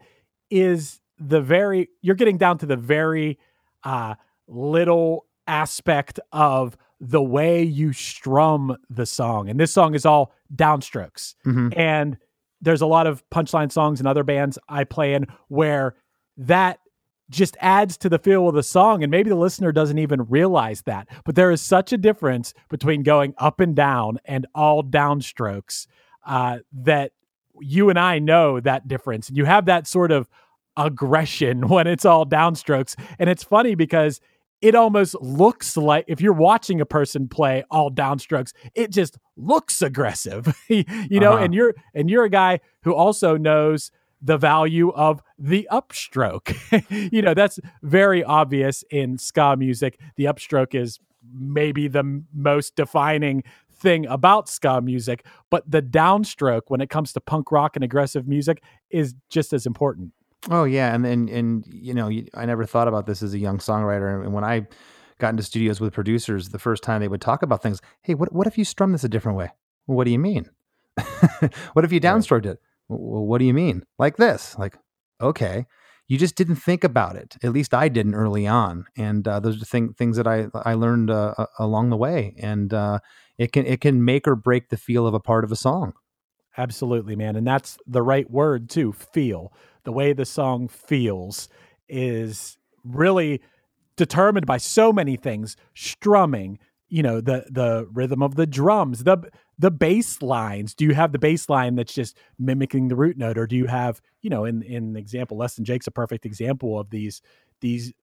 is 0.49 0.99
the 1.19 1.41
very, 1.41 1.89
you're 2.01 2.15
getting 2.15 2.37
down 2.37 2.59
to 2.59 2.65
the 2.65 2.77
very 2.77 3.39
uh, 3.83 4.15
little 4.47 5.25
aspect 5.47 6.19
of 6.31 6.77
the 6.99 7.21
way 7.21 7.63
you 7.63 7.93
strum 7.93 8.77
the 8.89 9.05
song. 9.05 9.49
And 9.49 9.59
this 9.59 9.71
song 9.71 9.95
is 9.95 10.05
all 10.05 10.33
downstrokes. 10.55 11.35
Mhm. 11.45 11.73
And 11.77 12.17
there's 12.61 12.81
a 12.81 12.87
lot 12.87 13.07
of 13.07 13.27
punchline 13.29 13.71
songs 13.71 13.99
and 13.99 14.07
other 14.07 14.23
bands 14.23 14.57
I 14.69 14.83
play 14.83 15.13
in 15.13 15.27
where 15.47 15.95
that 16.37 16.79
just 17.29 17.57
adds 17.59 17.97
to 17.97 18.09
the 18.09 18.19
feel 18.19 18.47
of 18.47 18.55
the 18.55 18.63
song 18.63 19.03
and 19.03 19.11
maybe 19.11 19.29
the 19.29 19.35
listener 19.35 19.71
doesn't 19.71 19.97
even 19.99 20.23
realize 20.23 20.81
that. 20.83 21.07
But 21.25 21.35
there 21.35 21.51
is 21.51 21.61
such 21.61 21.91
a 21.91 21.97
difference 21.97 22.53
between 22.69 23.03
going 23.03 23.33
up 23.37 23.59
and 23.59 23.75
down 23.75 24.19
and 24.25 24.45
all 24.55 24.83
downstrokes 24.83 25.87
uh, 26.25 26.59
that 26.71 27.11
you 27.59 27.89
and 27.89 27.97
i 27.99 28.19
know 28.19 28.59
that 28.59 28.87
difference. 28.87 29.27
And 29.29 29.37
you 29.37 29.45
have 29.45 29.65
that 29.65 29.87
sort 29.87 30.11
of 30.11 30.29
aggression 30.77 31.67
when 31.69 31.87
it's 31.87 32.05
all 32.05 32.25
downstrokes. 32.25 32.95
And 33.19 33.29
it's 33.29 33.43
funny 33.43 33.75
because 33.75 34.21
it 34.61 34.73
almost 34.73 35.15
looks 35.21 35.77
like 35.77 36.05
if 36.07 36.19
you're 36.19 36.33
watching 36.33 36.81
a 36.81 36.85
person 36.85 37.27
play 37.27 37.63
all 37.69 37.91
downstrokes 37.91 38.53
it 38.73 38.89
just 38.91 39.17
looks 39.35 39.81
aggressive. 39.81 40.55
You 40.69 41.19
know 41.19 41.33
Uh-huh. 41.33 41.43
and 41.43 41.53
you're 41.53 41.75
and 41.93 42.09
you're 42.09 42.23
a 42.23 42.29
guy 42.29 42.59
who 42.83 42.93
also 42.95 43.37
knows 43.37 43.91
the 44.21 44.37
value 44.37 44.91
of 44.91 45.21
the 45.37 45.67
upstroke. 45.71 46.55
you 47.11 47.21
know, 47.21 47.33
that's 47.33 47.59
very 47.83 48.23
obvious 48.23 48.83
in 48.89 49.17
ska 49.17 49.55
music. 49.57 49.99
The 50.15 50.25
upstroke 50.25 50.75
is 50.75 50.99
maybe 51.33 51.87
the 51.87 51.99
m- 51.99 52.27
most 52.33 52.75
defining 52.75 53.43
thing 53.73 54.07
about 54.07 54.49
ska 54.49 54.81
music, 54.81 55.25
but 55.49 55.69
the 55.69 55.81
downstroke 55.81 56.63
when 56.67 56.81
it 56.81 56.89
comes 56.89 57.13
to 57.13 57.21
punk 57.21 57.51
rock 57.51 57.75
and 57.75 57.83
aggressive 57.83 58.27
music 58.27 58.63
is 58.89 59.13
just 59.29 59.53
as 59.53 59.65
important. 59.65 60.13
Oh 60.49 60.63
yeah, 60.63 60.93
and 60.93 61.05
and 61.05 61.29
and 61.29 61.65
you 61.67 61.93
know, 61.93 62.09
I 62.33 62.45
never 62.45 62.65
thought 62.65 62.87
about 62.87 63.05
this 63.05 63.21
as 63.21 63.33
a 63.33 63.39
young 63.39 63.57
songwriter, 63.57 64.23
and 64.23 64.33
when 64.33 64.43
I 64.43 64.67
got 65.19 65.29
into 65.29 65.43
studios 65.43 65.79
with 65.81 65.93
producers, 65.93 66.49
the 66.49 66.59
first 66.59 66.83
time 66.83 67.01
they 67.01 67.07
would 67.07 67.21
talk 67.21 67.41
about 67.41 67.61
things, 67.61 67.81
hey, 68.03 68.13
what 68.13 68.31
what 68.31 68.47
if 68.47 68.57
you 68.57 68.63
strum 68.63 68.91
this 68.91 69.03
a 69.03 69.09
different 69.09 69.37
way? 69.37 69.51
Well, 69.87 69.97
what 69.97 70.05
do 70.05 70.11
you 70.11 70.19
mean? 70.19 70.49
what 71.73 71.85
if 71.85 71.91
you 71.91 71.99
downstroked 71.99 72.45
it? 72.45 72.59
Well, 72.89 73.25
what 73.25 73.39
do 73.39 73.45
you 73.45 73.53
mean? 73.53 73.83
Like 73.99 74.17
this? 74.17 74.57
Like 74.57 74.77
okay, 75.21 75.65
you 76.07 76.17
just 76.17 76.35
didn't 76.35 76.55
think 76.57 76.83
about 76.83 77.15
it. 77.15 77.35
At 77.43 77.51
least 77.51 77.73
I 77.73 77.89
didn't 77.89 78.15
early 78.15 78.47
on, 78.47 78.85
and 78.97 79.27
uh, 79.27 79.39
those 79.39 79.61
are 79.61 79.65
thing, 79.65 79.93
things 79.93 80.17
that 80.17 80.27
I 80.27 80.47
I 80.53 80.73
learned 80.73 81.09
uh, 81.09 81.33
along 81.59 81.89
the 81.89 81.97
way, 81.97 82.35
and 82.39 82.73
uh, 82.73 82.99
it 83.37 83.51
can 83.51 83.65
it 83.65 83.81
can 83.81 84.03
make 84.03 84.27
or 84.27 84.35
break 84.35 84.69
the 84.69 84.77
feel 84.77 85.05
of 85.07 85.13
a 85.13 85.19
part 85.19 85.43
of 85.43 85.51
a 85.51 85.55
song. 85.55 85.93
Absolutely, 86.57 87.15
man, 87.15 87.35
and 87.35 87.45
that's 87.45 87.77
the 87.85 88.01
right 88.01 88.29
word 88.31 88.69
too. 88.69 88.91
Feel 88.91 89.53
the 89.83 89.91
way 89.91 90.11
the 90.13 90.25
song 90.25 90.67
feels 90.67 91.49
is 91.87 92.57
really 92.83 93.41
determined 93.95 94.47
by 94.47 94.57
so 94.57 94.91
many 94.91 95.15
things: 95.17 95.55
strumming, 95.75 96.57
you 96.89 97.03
know, 97.03 97.21
the 97.21 97.45
the 97.51 97.87
rhythm 97.93 98.23
of 98.23 98.35
the 98.35 98.47
drums, 98.47 99.03
the 99.03 99.17
the 99.59 99.71
bass 99.71 100.21
lines. 100.21 100.75
Do 100.75 100.85
you 100.85 100.93
have 100.93 101.11
the 101.11 101.19
bass 101.19 101.49
line 101.49 101.75
that's 101.75 101.93
just 101.93 102.17
mimicking 102.37 102.87
the 102.87 102.95
root 102.95 103.17
note, 103.17 103.37
or 103.37 103.47
do 103.47 103.55
you 103.55 103.65
have, 103.65 104.01
you 104.21 104.29
know, 104.29 104.45
in 104.45 104.61
in 104.63 104.95
example, 104.95 105.37
Less 105.37 105.55
Than 105.55 105.65
Jake's 105.65 105.87
a 105.87 105.91
perfect 105.91 106.25
example 106.25 106.79
of 106.79 106.89
these 106.89 107.21
these 107.61 107.93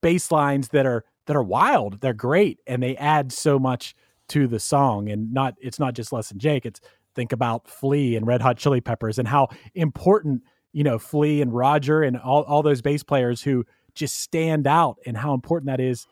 bass 0.00 0.30
lines 0.30 0.68
that 0.68 0.86
are 0.86 1.04
that 1.26 1.36
are 1.36 1.42
wild. 1.42 2.00
They're 2.00 2.14
great, 2.14 2.60
and 2.66 2.82
they 2.82 2.96
add 2.96 3.32
so 3.32 3.58
much 3.58 3.94
to 4.28 4.46
the 4.46 4.60
song. 4.60 5.10
And 5.10 5.32
not 5.32 5.54
it's 5.60 5.78
not 5.78 5.94
just 5.94 6.12
Less 6.12 6.28
Than 6.30 6.38
Jake. 6.38 6.64
It's 6.64 6.80
think 7.14 7.32
about 7.32 7.68
Flea 7.68 8.16
and 8.16 8.26
Red 8.26 8.40
Hot 8.40 8.56
Chili 8.56 8.80
Peppers 8.80 9.18
and 9.18 9.28
how 9.28 9.48
important 9.74 10.42
you 10.72 10.84
know 10.84 10.98
Flea 10.98 11.42
and 11.42 11.52
Roger 11.54 12.02
and 12.02 12.16
all 12.16 12.42
all 12.42 12.62
those 12.62 12.82
bass 12.82 13.02
players 13.02 13.42
who 13.42 13.64
just 13.94 14.20
stand 14.20 14.66
out 14.66 14.98
and 15.06 15.16
how 15.16 15.34
important 15.34 15.68
that 15.68 15.80
is 15.80 16.06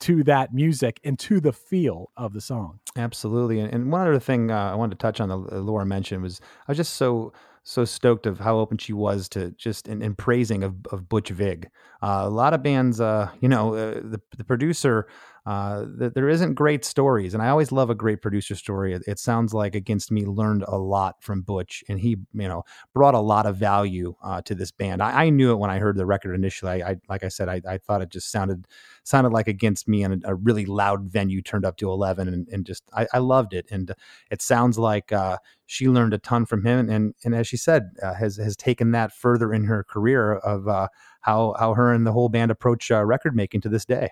to 0.00 0.24
that 0.24 0.52
music 0.52 1.00
and 1.04 1.18
to 1.18 1.40
the 1.40 1.52
feel 1.52 2.10
of 2.16 2.32
the 2.32 2.40
song. 2.40 2.80
Absolutely. 2.96 3.60
And, 3.60 3.72
and 3.72 3.92
one 3.92 4.06
other 4.06 4.18
thing 4.18 4.50
uh, 4.50 4.72
I 4.72 4.74
wanted 4.74 4.98
to 4.98 5.02
touch 5.02 5.20
on 5.20 5.28
that 5.28 5.62
Laura 5.62 5.86
mentioned 5.86 6.22
was 6.22 6.40
I 6.66 6.72
was 6.72 6.76
just 6.76 6.94
so 6.94 7.32
so 7.64 7.84
stoked 7.84 8.26
of 8.26 8.38
how 8.38 8.58
open 8.58 8.76
she 8.76 8.92
was 8.92 9.26
to 9.30 9.50
just 9.52 9.88
in, 9.88 10.02
in 10.02 10.14
praising 10.14 10.62
of, 10.62 10.74
of 10.92 11.08
Butch 11.08 11.30
Vig. 11.30 11.70
Uh, 12.02 12.22
a 12.24 12.28
lot 12.28 12.52
of 12.52 12.62
bands, 12.62 13.00
uh, 13.00 13.30
you 13.40 13.48
know, 13.48 13.74
uh, 13.74 13.94
the, 13.94 14.20
the 14.36 14.44
producer 14.44 15.08
uh, 15.46 15.84
that 15.96 16.14
there 16.14 16.30
isn't 16.30 16.54
great 16.54 16.86
stories, 16.86 17.34
and 17.34 17.42
I 17.42 17.50
always 17.50 17.70
love 17.70 17.90
a 17.90 17.94
great 17.94 18.22
producer 18.22 18.54
story. 18.54 18.94
It, 18.94 19.02
it, 19.06 19.18
sounds 19.18 19.52
like 19.52 19.74
Against 19.74 20.10
Me 20.10 20.24
learned 20.24 20.64
a 20.66 20.78
lot 20.78 21.16
from 21.22 21.42
Butch, 21.42 21.84
and 21.86 22.00
he, 22.00 22.16
you 22.32 22.48
know, 22.48 22.62
brought 22.94 23.14
a 23.14 23.20
lot 23.20 23.44
of 23.44 23.56
value 23.56 24.14
uh, 24.22 24.40
to 24.42 24.54
this 24.54 24.70
band. 24.70 25.02
I, 25.02 25.26
I, 25.26 25.30
knew 25.30 25.52
it 25.52 25.56
when 25.56 25.68
I 25.68 25.78
heard 25.78 25.98
the 25.98 26.06
record 26.06 26.34
initially. 26.34 26.82
I, 26.82 26.92
I 26.92 26.96
like 27.10 27.24
I 27.24 27.28
said, 27.28 27.50
I, 27.50 27.60
I, 27.68 27.76
thought 27.76 28.00
it 28.00 28.08
just 28.08 28.30
sounded 28.30 28.66
sounded 29.02 29.34
like 29.34 29.46
Against 29.46 29.86
Me, 29.86 30.02
and 30.02 30.24
a, 30.24 30.30
a 30.30 30.34
really 30.34 30.64
loud 30.64 31.04
venue 31.04 31.42
turned 31.42 31.66
up 31.66 31.76
to 31.76 31.90
eleven, 31.90 32.26
and, 32.26 32.48
and 32.48 32.64
just 32.64 32.82
I, 32.94 33.18
loved 33.18 33.52
it. 33.52 33.66
And 33.70 33.92
it 34.30 34.40
sounds 34.40 34.78
like 34.78 35.12
uh, 35.12 35.36
she 35.66 35.88
learned 35.88 36.14
a 36.14 36.18
ton 36.18 36.46
from 36.46 36.64
him, 36.64 36.88
and 36.88 37.14
and 37.22 37.34
as 37.34 37.46
she 37.46 37.58
said, 37.58 37.90
uh, 38.02 38.14
has 38.14 38.38
has 38.38 38.56
taken 38.56 38.92
that 38.92 39.12
further 39.12 39.52
in 39.52 39.64
her 39.64 39.84
career 39.84 40.36
of 40.36 40.68
uh, 40.68 40.88
how 41.20 41.54
how 41.58 41.74
her 41.74 41.92
and 41.92 42.06
the 42.06 42.12
whole 42.12 42.30
band 42.30 42.50
approach 42.50 42.90
uh, 42.90 43.04
record 43.04 43.36
making 43.36 43.60
to 43.60 43.68
this 43.68 43.84
day. 43.84 44.08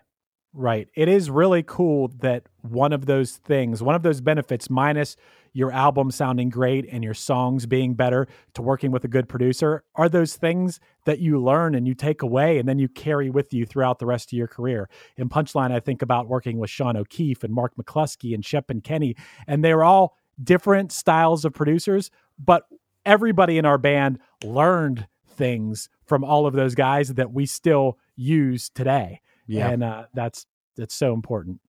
Right. 0.54 0.88
It 0.94 1.08
is 1.08 1.30
really 1.30 1.62
cool 1.62 2.08
that 2.20 2.46
one 2.60 2.92
of 2.92 3.06
those 3.06 3.36
things, 3.36 3.82
one 3.82 3.94
of 3.94 4.02
those 4.02 4.20
benefits, 4.20 4.68
minus 4.68 5.16
your 5.54 5.72
album 5.72 6.10
sounding 6.10 6.50
great 6.50 6.86
and 6.92 7.02
your 7.02 7.14
songs 7.14 7.64
being 7.64 7.94
better 7.94 8.26
to 8.54 8.62
working 8.62 8.90
with 8.90 9.02
a 9.04 9.08
good 9.08 9.30
producer, 9.30 9.82
are 9.94 10.10
those 10.10 10.36
things 10.36 10.78
that 11.06 11.20
you 11.20 11.42
learn 11.42 11.74
and 11.74 11.88
you 11.88 11.94
take 11.94 12.20
away 12.20 12.58
and 12.58 12.68
then 12.68 12.78
you 12.78 12.86
carry 12.86 13.30
with 13.30 13.54
you 13.54 13.64
throughout 13.64 13.98
the 13.98 14.04
rest 14.04 14.30
of 14.30 14.36
your 14.36 14.46
career. 14.46 14.90
In 15.16 15.30
Punchline, 15.30 15.72
I 15.72 15.80
think 15.80 16.02
about 16.02 16.28
working 16.28 16.58
with 16.58 16.68
Sean 16.68 16.98
O'Keefe 16.98 17.42
and 17.42 17.54
Mark 17.54 17.72
McCluskey 17.76 18.34
and 18.34 18.44
Shep 18.44 18.68
and 18.68 18.84
Kenny, 18.84 19.16
and 19.46 19.64
they're 19.64 19.84
all 19.84 20.16
different 20.42 20.92
styles 20.92 21.46
of 21.46 21.54
producers, 21.54 22.10
but 22.38 22.64
everybody 23.06 23.56
in 23.56 23.64
our 23.64 23.78
band 23.78 24.18
learned 24.44 25.06
things 25.26 25.88
from 26.04 26.24
all 26.24 26.46
of 26.46 26.52
those 26.52 26.74
guys 26.74 27.14
that 27.14 27.32
we 27.32 27.46
still 27.46 27.98
use 28.16 28.68
today. 28.68 29.20
Yeah. 29.46 29.70
And 29.70 29.82
uh, 29.82 30.04
that's 30.14 30.46
that's 30.76 30.94
so 30.94 31.12
important. 31.12 31.60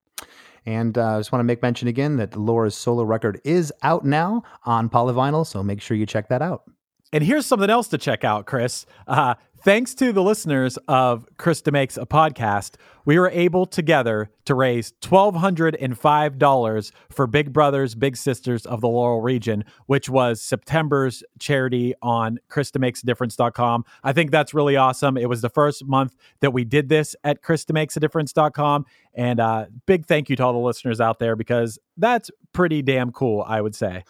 And 0.66 0.98
uh, 0.98 1.16
I 1.16 1.20
just 1.20 1.32
want 1.32 1.42
to 1.42 1.46
make 1.46 1.62
mention 1.62 1.88
again 1.88 2.16
that 2.18 2.38
Laura's 2.38 2.76
solo 2.76 3.04
record 3.04 3.42
is 3.44 3.74
out 3.82 4.06
now 4.06 4.44
on 4.66 4.90
Polyvinyl, 4.90 5.46
so 5.46 5.62
make 5.62 5.82
sure 5.82 5.98
you 5.98 6.06
check 6.06 6.30
that 6.30 6.42
out. 6.42 6.64
And 7.12 7.24
here's 7.24 7.46
something 7.46 7.70
else 7.70 7.90
to 7.90 7.98
check 7.98 8.24
out, 8.24 8.46
Chris. 8.46 8.86
Uh, 9.06 9.36
thanks 9.64 9.94
to 9.96 10.12
the 10.12 10.22
listeners 10.22 10.78
of 10.88 11.26
Chris 11.38 11.62
DeMakes 11.62 11.98
a 12.02 12.06
Podcast, 12.06 12.76
we 13.06 13.18
were 13.18 13.30
able 13.30 13.66
together 13.66 14.30
to 14.46 14.56
raise 14.56 14.94
$1,205 15.02 16.92
for 17.10 17.28
Big 17.28 17.54
Brothers, 17.54 17.96
Big 17.96 18.18
Sisters 18.18 18.66
of 18.66 18.82
the 18.82 18.88
Laurel 18.88 19.22
region, 19.22 19.64
which 19.86 20.10
was 20.10 20.42
September's 20.42 21.24
charity 21.40 21.94
on 22.02 22.40
ChrisDeMakesADifference.com. 22.50 23.86
I 24.04 24.14
think 24.14 24.32
that's 24.32 24.54
really 24.54 24.76
awesome. 24.76 25.18
It 25.18 25.30
was 25.30 25.42
the 25.42 25.50
first 25.50 25.86
month 25.86 26.16
that 26.42 26.52
we 26.52 26.66
did 26.66 26.90
this 26.90 27.16
at 27.24 27.42
ChrisDeMakesADifference.com. 27.42 28.86
And 29.14 29.40
uh, 29.40 29.66
big 29.86 30.06
thank 30.06 30.30
you 30.30 30.36
to 30.36 30.44
all 30.44 30.54
the 30.54 30.60
listeners 30.60 31.00
out 31.00 31.20
there 31.20 31.36
because 31.36 31.80
that's 31.98 32.30
pretty 32.52 32.82
damn 32.82 33.12
cool, 33.12 33.44
I 33.48 33.62
would 33.62 33.76
say. 33.76 34.04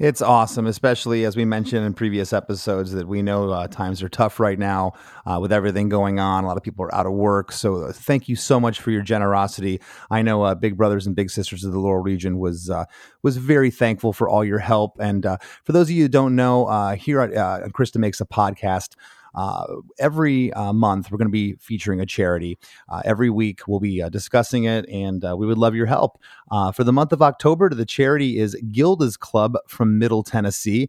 It's 0.00 0.22
awesome, 0.22 0.66
especially 0.66 1.26
as 1.26 1.36
we 1.36 1.44
mentioned 1.44 1.84
in 1.84 1.92
previous 1.92 2.32
episodes 2.32 2.92
that 2.92 3.06
we 3.06 3.20
know 3.20 3.50
uh, 3.50 3.68
times 3.68 4.02
are 4.02 4.08
tough 4.08 4.40
right 4.40 4.58
now 4.58 4.94
uh, 5.26 5.38
with 5.42 5.52
everything 5.52 5.90
going 5.90 6.18
on. 6.18 6.42
A 6.42 6.46
lot 6.46 6.56
of 6.56 6.62
people 6.62 6.86
are 6.86 6.94
out 6.94 7.04
of 7.04 7.12
work. 7.12 7.52
So 7.52 7.82
uh, 7.82 7.92
thank 7.92 8.26
you 8.26 8.34
so 8.34 8.58
much 8.58 8.80
for 8.80 8.92
your 8.92 9.02
generosity. 9.02 9.78
I 10.10 10.22
know 10.22 10.42
uh, 10.42 10.54
Big 10.54 10.78
Brothers 10.78 11.06
and 11.06 11.14
Big 11.14 11.28
Sisters 11.28 11.64
of 11.64 11.72
the 11.72 11.78
Laurel 11.78 12.02
region 12.02 12.38
was 12.38 12.70
uh, 12.70 12.86
was 13.22 13.36
very 13.36 13.70
thankful 13.70 14.14
for 14.14 14.26
all 14.26 14.42
your 14.42 14.60
help. 14.60 14.96
And 14.98 15.26
uh, 15.26 15.36
for 15.64 15.72
those 15.72 15.88
of 15.88 15.90
you 15.90 16.04
who 16.04 16.08
don't 16.08 16.34
know, 16.34 16.94
here 16.98 17.20
at 17.20 17.72
Chris 17.74 17.90
DeMakes 17.90 18.22
a 18.22 18.24
Podcast, 18.24 18.94
uh, 19.34 19.66
every 19.98 20.52
uh, 20.52 20.72
month, 20.72 21.10
we're 21.10 21.18
going 21.18 21.28
to 21.28 21.32
be 21.32 21.54
featuring 21.54 22.00
a 22.00 22.06
charity. 22.06 22.58
Uh, 22.88 23.02
every 23.04 23.30
week, 23.30 23.66
we'll 23.68 23.80
be 23.80 24.02
uh, 24.02 24.08
discussing 24.08 24.64
it, 24.64 24.88
and 24.88 25.24
uh, 25.24 25.36
we 25.36 25.46
would 25.46 25.58
love 25.58 25.74
your 25.74 25.86
help. 25.86 26.20
For 26.74 26.84
the 26.84 26.92
month 26.92 27.12
of 27.12 27.22
October, 27.22 27.68
the 27.70 27.86
charity 27.86 28.38
is 28.38 28.56
Gilda's 28.72 29.16
Club 29.16 29.56
from 29.66 29.98
Middle 29.98 30.22
Tennessee. 30.22 30.88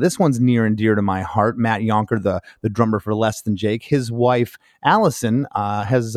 this 0.00 0.18
one's 0.18 0.40
near 0.40 0.64
and 0.64 0.76
dear 0.76 0.94
to 0.94 1.02
my 1.02 1.22
heart. 1.22 1.58
Matt 1.58 1.80
Yonker, 1.80 2.22
the, 2.22 2.40
the 2.60 2.70
drummer 2.70 3.00
for 3.00 3.14
Less 3.14 3.42
Than 3.42 3.56
Jake, 3.56 3.82
his 3.82 4.12
wife, 4.12 4.58
Allison, 4.84 5.46
has 5.54 6.16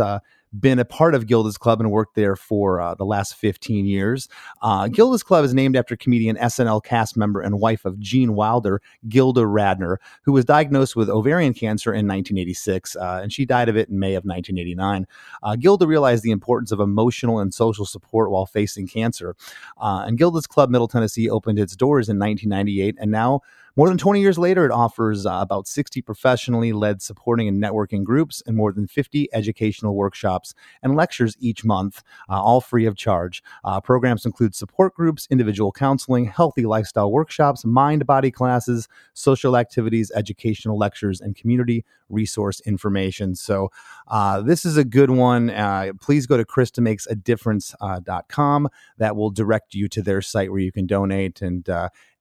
been 0.59 0.79
a 0.79 0.85
part 0.85 1.15
of 1.15 1.27
Gilda's 1.27 1.57
Club 1.57 1.79
and 1.79 1.91
worked 1.91 2.15
there 2.15 2.35
for 2.35 2.79
uh, 2.79 2.95
the 2.95 3.05
last 3.05 3.35
15 3.35 3.85
years. 3.85 4.27
Uh, 4.61 4.87
Gilda's 4.87 5.23
Club 5.23 5.43
is 5.43 5.53
named 5.53 5.75
after 5.75 5.95
comedian 5.95 6.35
SNL 6.37 6.83
cast 6.83 7.17
member 7.17 7.41
and 7.41 7.59
wife 7.59 7.85
of 7.85 7.99
Gene 7.99 8.35
Wilder, 8.35 8.81
Gilda 9.07 9.41
Radner, 9.41 9.97
who 10.23 10.31
was 10.31 10.45
diagnosed 10.45 10.95
with 10.95 11.09
ovarian 11.09 11.53
cancer 11.53 11.91
in 11.91 12.07
1986, 12.07 12.95
uh, 12.95 13.19
and 13.21 13.33
she 13.33 13.45
died 13.45 13.69
of 13.69 13.77
it 13.77 13.89
in 13.89 13.99
May 13.99 14.15
of 14.15 14.23
1989. 14.23 15.07
Uh, 15.43 15.55
Gilda 15.55 15.87
realized 15.87 16.23
the 16.23 16.31
importance 16.31 16.71
of 16.71 16.79
emotional 16.79 17.39
and 17.39 17.53
social 17.53 17.85
support 17.85 18.31
while 18.31 18.45
facing 18.45 18.87
cancer. 18.87 19.35
Uh, 19.77 20.03
and 20.07 20.17
Gilda's 20.17 20.47
Club 20.47 20.69
Middle 20.69 20.87
Tennessee 20.87 21.29
opened 21.29 21.59
its 21.59 21.75
doors 21.75 22.09
in 22.09 22.17
1998, 22.19 22.95
and 22.99 23.11
now 23.11 23.41
more 23.77 23.89
than 23.89 23.97
20 23.97 24.21
years 24.21 24.37
later, 24.37 24.65
it 24.65 24.71
offers 24.71 25.25
uh, 25.25 25.39
about 25.41 25.67
60 25.67 26.01
professionally 26.01 26.71
led 26.71 27.01
supporting 27.01 27.49
and 27.49 27.61
networking 27.61 28.05
groups 28.05 28.41
and 28.47 28.55
more 28.55 28.71
than 28.71 28.87
50 28.87 29.27
educational 29.33 29.95
workshops 29.95 30.53
and 30.81 30.95
lectures 30.95 31.35
each 31.41 31.65
month, 31.65 32.01
uh, 32.29 32.41
all 32.41 32.61
free 32.61 32.85
of 32.85 32.95
charge. 32.95 33.43
Uh, 33.65 33.81
programs 33.81 34.25
include 34.25 34.55
support 34.55 34.95
groups, 34.95 35.27
individual 35.29 35.73
counseling, 35.73 36.23
healthy 36.23 36.65
lifestyle 36.65 37.11
workshops, 37.11 37.65
mind 37.65 38.05
body 38.05 38.31
classes, 38.31 38.87
social 39.13 39.57
activities, 39.57 40.09
educational 40.15 40.77
lectures, 40.77 41.19
and 41.19 41.35
community 41.35 41.83
resource 42.07 42.61
information. 42.61 43.35
So, 43.35 43.71
uh, 44.07 44.41
this 44.41 44.63
is 44.63 44.77
a 44.77 44.85
good 44.85 45.09
one. 45.09 45.49
Uh, 45.49 45.91
please 45.99 46.27
go 46.27 46.37
to 46.37 46.45
ChrisDeMakesADifference.com. 46.45 48.65
Uh, 48.65 48.69
that 48.97 49.17
will 49.17 49.31
direct 49.31 49.73
you 49.73 49.89
to 49.89 50.01
their 50.01 50.21
site 50.21 50.49
where 50.49 50.61
you 50.61 50.71
can 50.71 50.85
donate, 50.85 51.41
and 51.41 51.67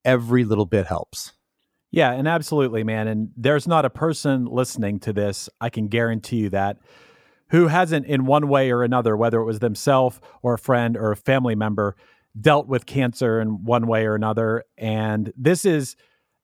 every 0.05 0.44
little 0.44 0.66
bit 0.66 0.86
helps. 0.86 1.32
Yeah, 1.95 2.11
and 2.11 2.26
absolutely, 2.26 2.82
man. 2.82 3.07
And 3.07 3.30
there's 3.36 3.68
not 3.68 3.84
a 3.84 3.90
person 3.90 4.47
listening 4.47 4.99
to 5.01 5.12
this, 5.12 5.49
I 5.61 5.70
can 5.70 5.86
guarantee 5.86 6.38
you 6.38 6.51
that, 6.51 6.78
who 7.51 7.68
hasn't, 7.68 8.07
in 8.07 8.26
one 8.26 8.49
way 8.49 8.72
or 8.72 8.82
another, 8.82 9.16
whether 9.16 9.38
it 9.38 9.45
was 9.45 9.61
themselves 9.61 10.18
or 10.42 10.55
a 10.55 10.59
friend 10.59 10.97
or 10.97 11.12
a 11.12 11.16
family 11.16 11.55
member, 11.55 11.95
dealt 12.40 12.66
with 12.66 12.84
cancer 12.86 13.40
in 13.40 13.62
one 13.62 13.86
way 13.86 14.07
or 14.07 14.16
another. 14.16 14.64
And 14.76 15.32
this 15.36 15.64
is 15.64 15.95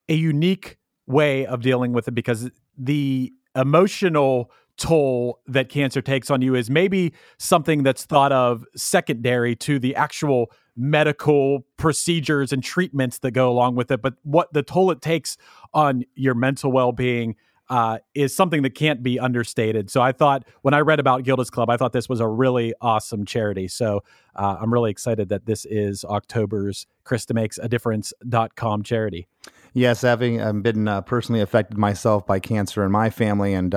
a 0.09 0.15
unique 0.15 0.79
way 1.09 1.47
of 1.47 1.63
dealing 1.63 1.93
with 1.93 2.07
it 2.07 2.15
because 2.15 2.49
the 2.79 3.33
emotional 3.57 4.53
toll 4.77 5.41
that 5.49 5.69
cancer 5.69 6.01
takes 6.01 6.31
on 6.31 6.43
you 6.43 6.55
is 6.55 6.71
maybe 6.71 7.13
something 7.39 7.83
that's 7.83 8.05
thought 8.05 8.31
of 8.31 8.65
secondary 8.77 9.57
to 9.57 9.81
the 9.81 9.97
actual 9.97 10.53
medical 10.81 11.67
procedures 11.77 12.53
and 12.53 12.65
treatments 12.65 13.19
that 13.19 13.33
go 13.33 13.51
along 13.51 13.77
with 13.77 13.91
it, 13.91 14.01
but 14.01 14.15
what 14.23 14.53
the 14.53 14.63
toll 14.63 14.91
it 14.91 15.03
takes 15.03 15.37
on 15.75 16.05
your 16.15 16.35
mental 16.35 16.73
well 16.73 16.93
being. 16.93 17.37
Uh, 17.69 17.99
is 18.17 18.35
something 18.35 18.63
that 18.63 18.75
can't 18.75 19.01
be 19.01 19.21
understated. 19.21 19.91
So 19.91 20.03
I 20.03 20.11
thought 20.11 20.43
when 20.63 20.75
I 20.75 20.81
read 20.81 20.99
about 20.99 21.23
Gilda's 21.23 21.51
Club, 21.51 21.71
I 21.71 21.77
thought 21.77 21.93
this 21.93 22.09
was 22.09 22.19
a 22.19 22.27
really 22.27 22.75
awesome 22.81 23.25
charity. 23.25 23.69
So 23.69 24.03
uh, 24.35 24.57
I'm 24.61 24.73
really 24.73 24.91
excited 24.91 25.29
that 25.29 25.47
this 25.47 25.65
is 25.67 26.05
October's 26.05 26.89
Chris 27.05 27.27
DeMakes 27.27 27.61
a 27.63 27.69
Difference.com 27.69 28.83
charity. 28.83 29.29
Yes, 29.73 30.03
having 30.03 30.41
um, 30.41 30.63
been 30.63 30.89
uh, 30.89 31.03
personally 31.03 31.41
affected 31.41 31.79
myself 31.79 32.27
by 32.27 32.41
cancer 32.41 32.85
in 32.85 32.91
my 32.91 33.09
family, 33.09 33.55
and 33.55 33.73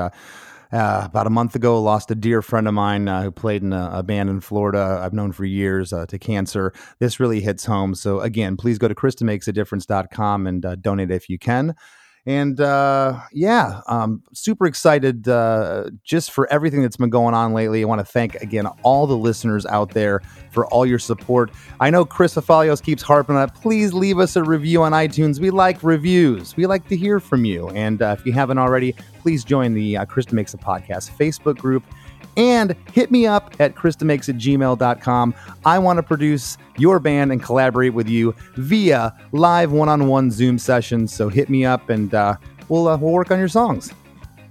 uh, 0.73 1.03
about 1.05 1.27
a 1.27 1.29
month 1.29 1.55
ago, 1.55 1.79
lost 1.79 2.09
a 2.09 2.15
dear 2.15 2.41
friend 2.41 2.67
of 2.67 2.73
mine 2.73 3.07
uh, 3.07 3.21
who 3.21 3.31
played 3.31 3.61
in 3.61 3.71
a, 3.73 3.91
a, 3.93 4.03
band 4.03 4.29
in 4.29 4.41
Florida. 4.41 4.99
I've 5.03 5.13
known 5.13 5.31
for 5.31 5.45
years 5.45 5.93
uh, 5.93 6.07
to 6.07 6.17
cancer. 6.17 6.73
This 6.99 7.19
really 7.19 7.41
hits 7.41 7.65
home. 7.65 7.93
So 7.93 8.21
again, 8.21 8.57
please 8.57 8.79
go 8.79 8.87
to 8.87 8.95
ChrisDeMakesADifference.com 8.95 10.47
and 10.47 10.65
uh, 10.65 10.75
donate 10.75 11.11
if 11.11 11.29
you 11.29 11.37
can. 11.37 11.75
And 12.25 12.61
uh, 12.61 13.19
yeah, 13.33 13.81
um, 13.87 14.23
super 14.33 14.65
excited 14.65 15.27
uh, 15.27 15.89
just 16.03 16.31
for 16.31 16.51
everything 16.51 16.81
that's 16.81 16.95
been 16.95 17.09
going 17.09 17.33
on 17.33 17.53
lately. 17.53 17.81
I 17.81 17.85
want 17.85 17.99
to 17.99 18.05
thank 18.05 18.35
again 18.35 18.65
all 18.83 19.07
the 19.07 19.17
listeners 19.17 19.65
out 19.65 19.89
there 19.89 20.21
for 20.51 20.65
all 20.67 20.85
your 20.85 20.99
support. 20.99 21.51
I 21.81 21.89
know 21.89 22.05
Chris 22.05 22.35
Fafalios 22.35 22.81
keeps 22.81 23.01
harping 23.01 23.35
on 23.35 23.49
it. 23.49 23.53
Please 23.55 23.93
leave 23.93 24.19
us 24.19 24.37
a 24.37 24.43
review 24.43 24.83
on 24.83 24.93
iTunes. 24.93 25.39
We 25.41 25.49
like 25.49 25.83
reviews. 25.83 26.55
We 26.55 26.65
like 26.65 26.87
to 26.87 26.95
hear 26.95 27.19
from 27.19 27.43
you. 27.43 27.67
And 27.69 28.01
uh, 28.01 28.15
if 28.17 28.25
you 28.25 28.31
haven't 28.31 28.57
already, 28.57 28.95
please 29.19 29.43
join 29.43 29.73
the 29.73 29.97
uh, 29.97 30.05
Chris 30.05 30.25
DeMakes 30.25 30.53
a 30.53 30.57
Podcast 30.57 31.11
Facebook 31.17 31.57
group 31.57 31.83
and 32.37 32.75
hit 32.91 33.11
me 33.11 33.25
up 33.27 33.55
at 33.59 33.75
ChrisDeMakes 33.75 34.29
at 34.29 34.35
gmail.com. 34.35 35.35
I 35.65 35.79
want 35.79 35.97
to 35.97 36.03
produce 36.03 36.57
your 36.77 36.99
band 36.99 37.31
and 37.31 37.41
collaborate 37.41 37.93
with 37.93 38.09
you 38.09 38.35
via 38.55 39.13
live 39.31 39.71
one 39.71 39.89
on 39.89 40.07
one 40.07 40.31
Zoom 40.31 40.57
sessions. 40.57 41.13
So 41.13 41.29
hit 41.29 41.49
me 41.49 41.65
up 41.65 41.89
and 41.89 42.13
uh, 42.13 42.35
we'll, 42.69 42.87
uh, 42.87 42.97
we'll 42.97 43.11
work 43.13 43.31
on 43.31 43.39
your 43.39 43.47
songs. 43.47 43.93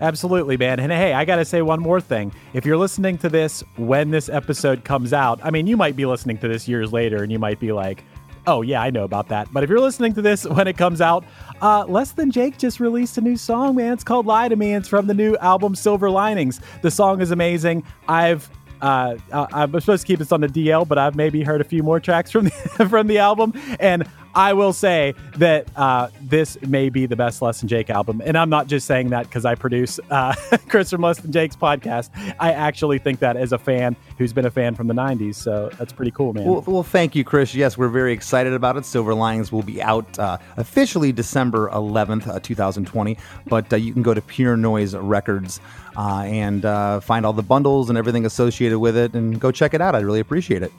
Absolutely, 0.00 0.56
man. 0.56 0.80
And 0.80 0.90
hey, 0.90 1.12
I 1.12 1.24
got 1.24 1.36
to 1.36 1.44
say 1.44 1.62
one 1.62 1.80
more 1.80 2.00
thing. 2.00 2.32
If 2.54 2.66
you're 2.66 2.76
listening 2.76 3.18
to 3.18 3.28
this 3.28 3.62
when 3.76 4.10
this 4.10 4.28
episode 4.28 4.82
comes 4.82 5.12
out, 5.12 5.38
I 5.44 5.50
mean, 5.50 5.68
you 5.68 5.76
might 5.76 5.94
be 5.94 6.06
listening 6.06 6.38
to 6.38 6.48
this 6.48 6.66
years 6.66 6.92
later 6.92 7.22
and 7.22 7.30
you 7.30 7.38
might 7.38 7.60
be 7.60 7.70
like, 7.70 8.02
oh, 8.48 8.62
yeah, 8.62 8.82
I 8.82 8.90
know 8.90 9.04
about 9.04 9.28
that. 9.28 9.48
But 9.52 9.62
if 9.62 9.70
you're 9.70 9.80
listening 9.80 10.12
to 10.14 10.22
this 10.22 10.44
when 10.44 10.66
it 10.66 10.76
comes 10.76 11.00
out, 11.00 11.24
uh, 11.62 11.84
Less 11.86 12.12
Than 12.12 12.30
Jake 12.30 12.58
just 12.58 12.80
released 12.80 13.16
a 13.16 13.20
new 13.20 13.36
song, 13.36 13.76
man. 13.76 13.92
It's 13.92 14.04
called 14.04 14.26
Lie 14.26 14.48
to 14.48 14.56
Me. 14.56 14.74
It's 14.74 14.88
from 14.88 15.06
the 15.06 15.14
new 15.14 15.36
album 15.36 15.74
Silver 15.74 16.10
Linings. 16.10 16.60
The 16.82 16.90
song 16.90 17.20
is 17.22 17.30
amazing. 17.30 17.84
I've 18.08 18.50
uh, 18.82 19.16
I'm 19.32 19.70
supposed 19.80 20.02
to 20.02 20.06
keep 20.08 20.18
this 20.18 20.32
on 20.32 20.40
the 20.40 20.48
DL, 20.48 20.86
but 20.88 20.98
I've 20.98 21.14
maybe 21.14 21.44
heard 21.44 21.60
a 21.60 21.64
few 21.64 21.84
more 21.84 22.00
tracks 22.00 22.32
from 22.32 22.46
the, 22.46 22.50
from 22.90 23.06
the 23.06 23.18
album, 23.18 23.52
and 23.78 24.04
I 24.34 24.52
will 24.54 24.72
say 24.72 25.14
that 25.36 25.68
uh, 25.76 26.08
this 26.22 26.60
may 26.62 26.88
be 26.88 27.06
the 27.06 27.16
best 27.16 27.42
Less 27.42 27.60
Than 27.60 27.68
Jake 27.68 27.90
album. 27.90 28.22
And 28.24 28.36
I'm 28.36 28.48
not 28.48 28.66
just 28.66 28.86
saying 28.86 29.10
that 29.10 29.24
because 29.24 29.44
I 29.44 29.54
produce 29.54 30.00
uh, 30.10 30.34
Chris 30.68 30.90
from 30.90 31.02
Less 31.02 31.18
Than 31.18 31.32
Jake's 31.32 31.56
podcast. 31.56 32.10
I 32.40 32.52
actually 32.52 32.98
think 32.98 33.18
that 33.20 33.36
as 33.36 33.52
a 33.52 33.58
fan 33.58 33.94
who's 34.16 34.32
been 34.32 34.46
a 34.46 34.50
fan 34.50 34.74
from 34.74 34.86
the 34.86 34.94
90s. 34.94 35.34
So 35.34 35.70
that's 35.78 35.92
pretty 35.92 36.12
cool, 36.12 36.32
man. 36.32 36.46
Well, 36.46 36.64
well 36.66 36.82
thank 36.82 37.14
you, 37.14 37.24
Chris. 37.24 37.54
Yes, 37.54 37.76
we're 37.76 37.88
very 37.88 38.12
excited 38.12 38.52
about 38.54 38.76
it. 38.76 38.86
Silver 38.86 39.14
Linings 39.14 39.52
will 39.52 39.62
be 39.62 39.82
out 39.82 40.18
uh, 40.18 40.38
officially 40.56 41.12
December 41.12 41.68
11th, 41.70 42.28
uh, 42.28 42.40
2020. 42.40 43.18
But 43.46 43.72
uh, 43.72 43.76
you 43.76 43.92
can 43.92 44.02
go 44.02 44.14
to 44.14 44.22
Pure 44.22 44.56
Noise 44.56 44.94
Records. 44.94 45.60
Uh, 45.94 46.22
and 46.22 46.62
find 47.04 47.26
all 47.26 47.34
the 47.34 47.42
bundles 47.42 47.90
and 47.90 47.98
everything 47.98 48.24
associated 48.24 48.78
with 48.78 48.96
it 48.96 49.12
and 49.12 49.38
go 49.38 49.50
check 49.52 49.74
it 49.74 49.82
out. 49.82 49.94
I'd 49.94 50.06
really 50.06 50.20
appreciate 50.20 50.62
it. 50.62 50.72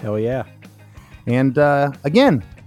Hell 0.00 0.20
yeah. 0.20 0.44
And 1.26 1.58
again, 2.04 2.44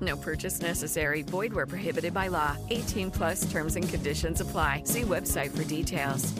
No 0.00 0.16
purchase 0.16 0.60
necessary. 0.60 1.22
Void 1.22 1.52
where 1.52 1.66
prohibited 1.66 2.14
by 2.14 2.28
law. 2.28 2.56
18 2.70 3.10
plus 3.10 3.50
terms 3.50 3.76
and 3.76 3.88
conditions 3.88 4.40
apply. 4.40 4.82
See 4.84 5.02
website 5.02 5.50
for 5.50 5.64
details. 5.64 6.32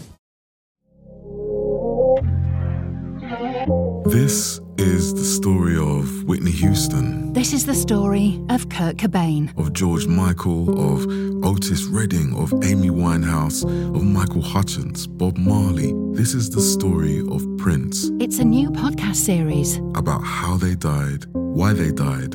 This 4.06 4.60
is 4.76 5.14
the 5.14 5.24
story 5.24 5.76
of 5.76 6.24
Whitney 6.24 6.50
Houston. 6.50 7.32
This 7.32 7.52
is 7.52 7.64
the 7.64 7.74
story 7.74 8.40
of 8.48 8.68
Kurt 8.68 8.96
Cobain. 8.96 9.56
Of 9.56 9.72
George 9.72 10.06
Michael, 10.06 10.94
of 10.94 11.06
Otis 11.44 11.84
Redding, 11.84 12.34
of 12.34 12.52
Amy 12.64 12.90
Winehouse, 12.90 13.62
of 13.62 14.02
Michael 14.02 14.42
Hutchence, 14.42 15.06
Bob 15.06 15.38
Marley. 15.38 15.92
This 16.12 16.34
is 16.34 16.50
the 16.50 16.60
story 16.60 17.20
of 17.30 17.46
Prince. 17.56 18.10
It's 18.18 18.40
a 18.40 18.44
new 18.44 18.70
podcast 18.70 19.16
series 19.16 19.76
about 19.94 20.24
how 20.24 20.56
they 20.56 20.74
died, 20.74 21.26
why 21.32 21.72
they 21.72 21.92
died 21.92 22.34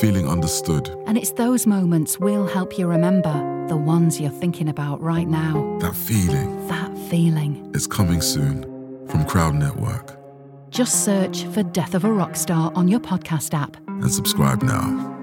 feeling 0.00 0.28
understood. 0.28 0.88
And 1.06 1.16
it's 1.16 1.32
those 1.32 1.66
moments 1.66 2.18
we'll 2.18 2.46
help 2.46 2.78
you 2.78 2.86
remember 2.86 3.32
the 3.68 3.76
ones 3.76 4.20
you're 4.20 4.30
thinking 4.30 4.68
about 4.68 5.00
right 5.00 5.28
now. 5.28 5.78
That 5.80 5.94
feeling. 5.94 6.66
That 6.68 6.96
feeling. 7.10 7.70
It's 7.74 7.86
coming 7.86 8.20
soon 8.20 8.62
from 9.08 9.24
Crowd 9.24 9.54
Network. 9.54 10.18
Just 10.70 11.04
search 11.04 11.44
for 11.44 11.62
Death 11.62 11.94
of 11.94 12.04
a 12.04 12.12
Rock 12.12 12.36
Star 12.36 12.72
on 12.74 12.88
your 12.88 13.00
podcast 13.00 13.54
app 13.54 13.76
and 13.88 14.12
subscribe 14.12 14.62
now. 14.62 15.15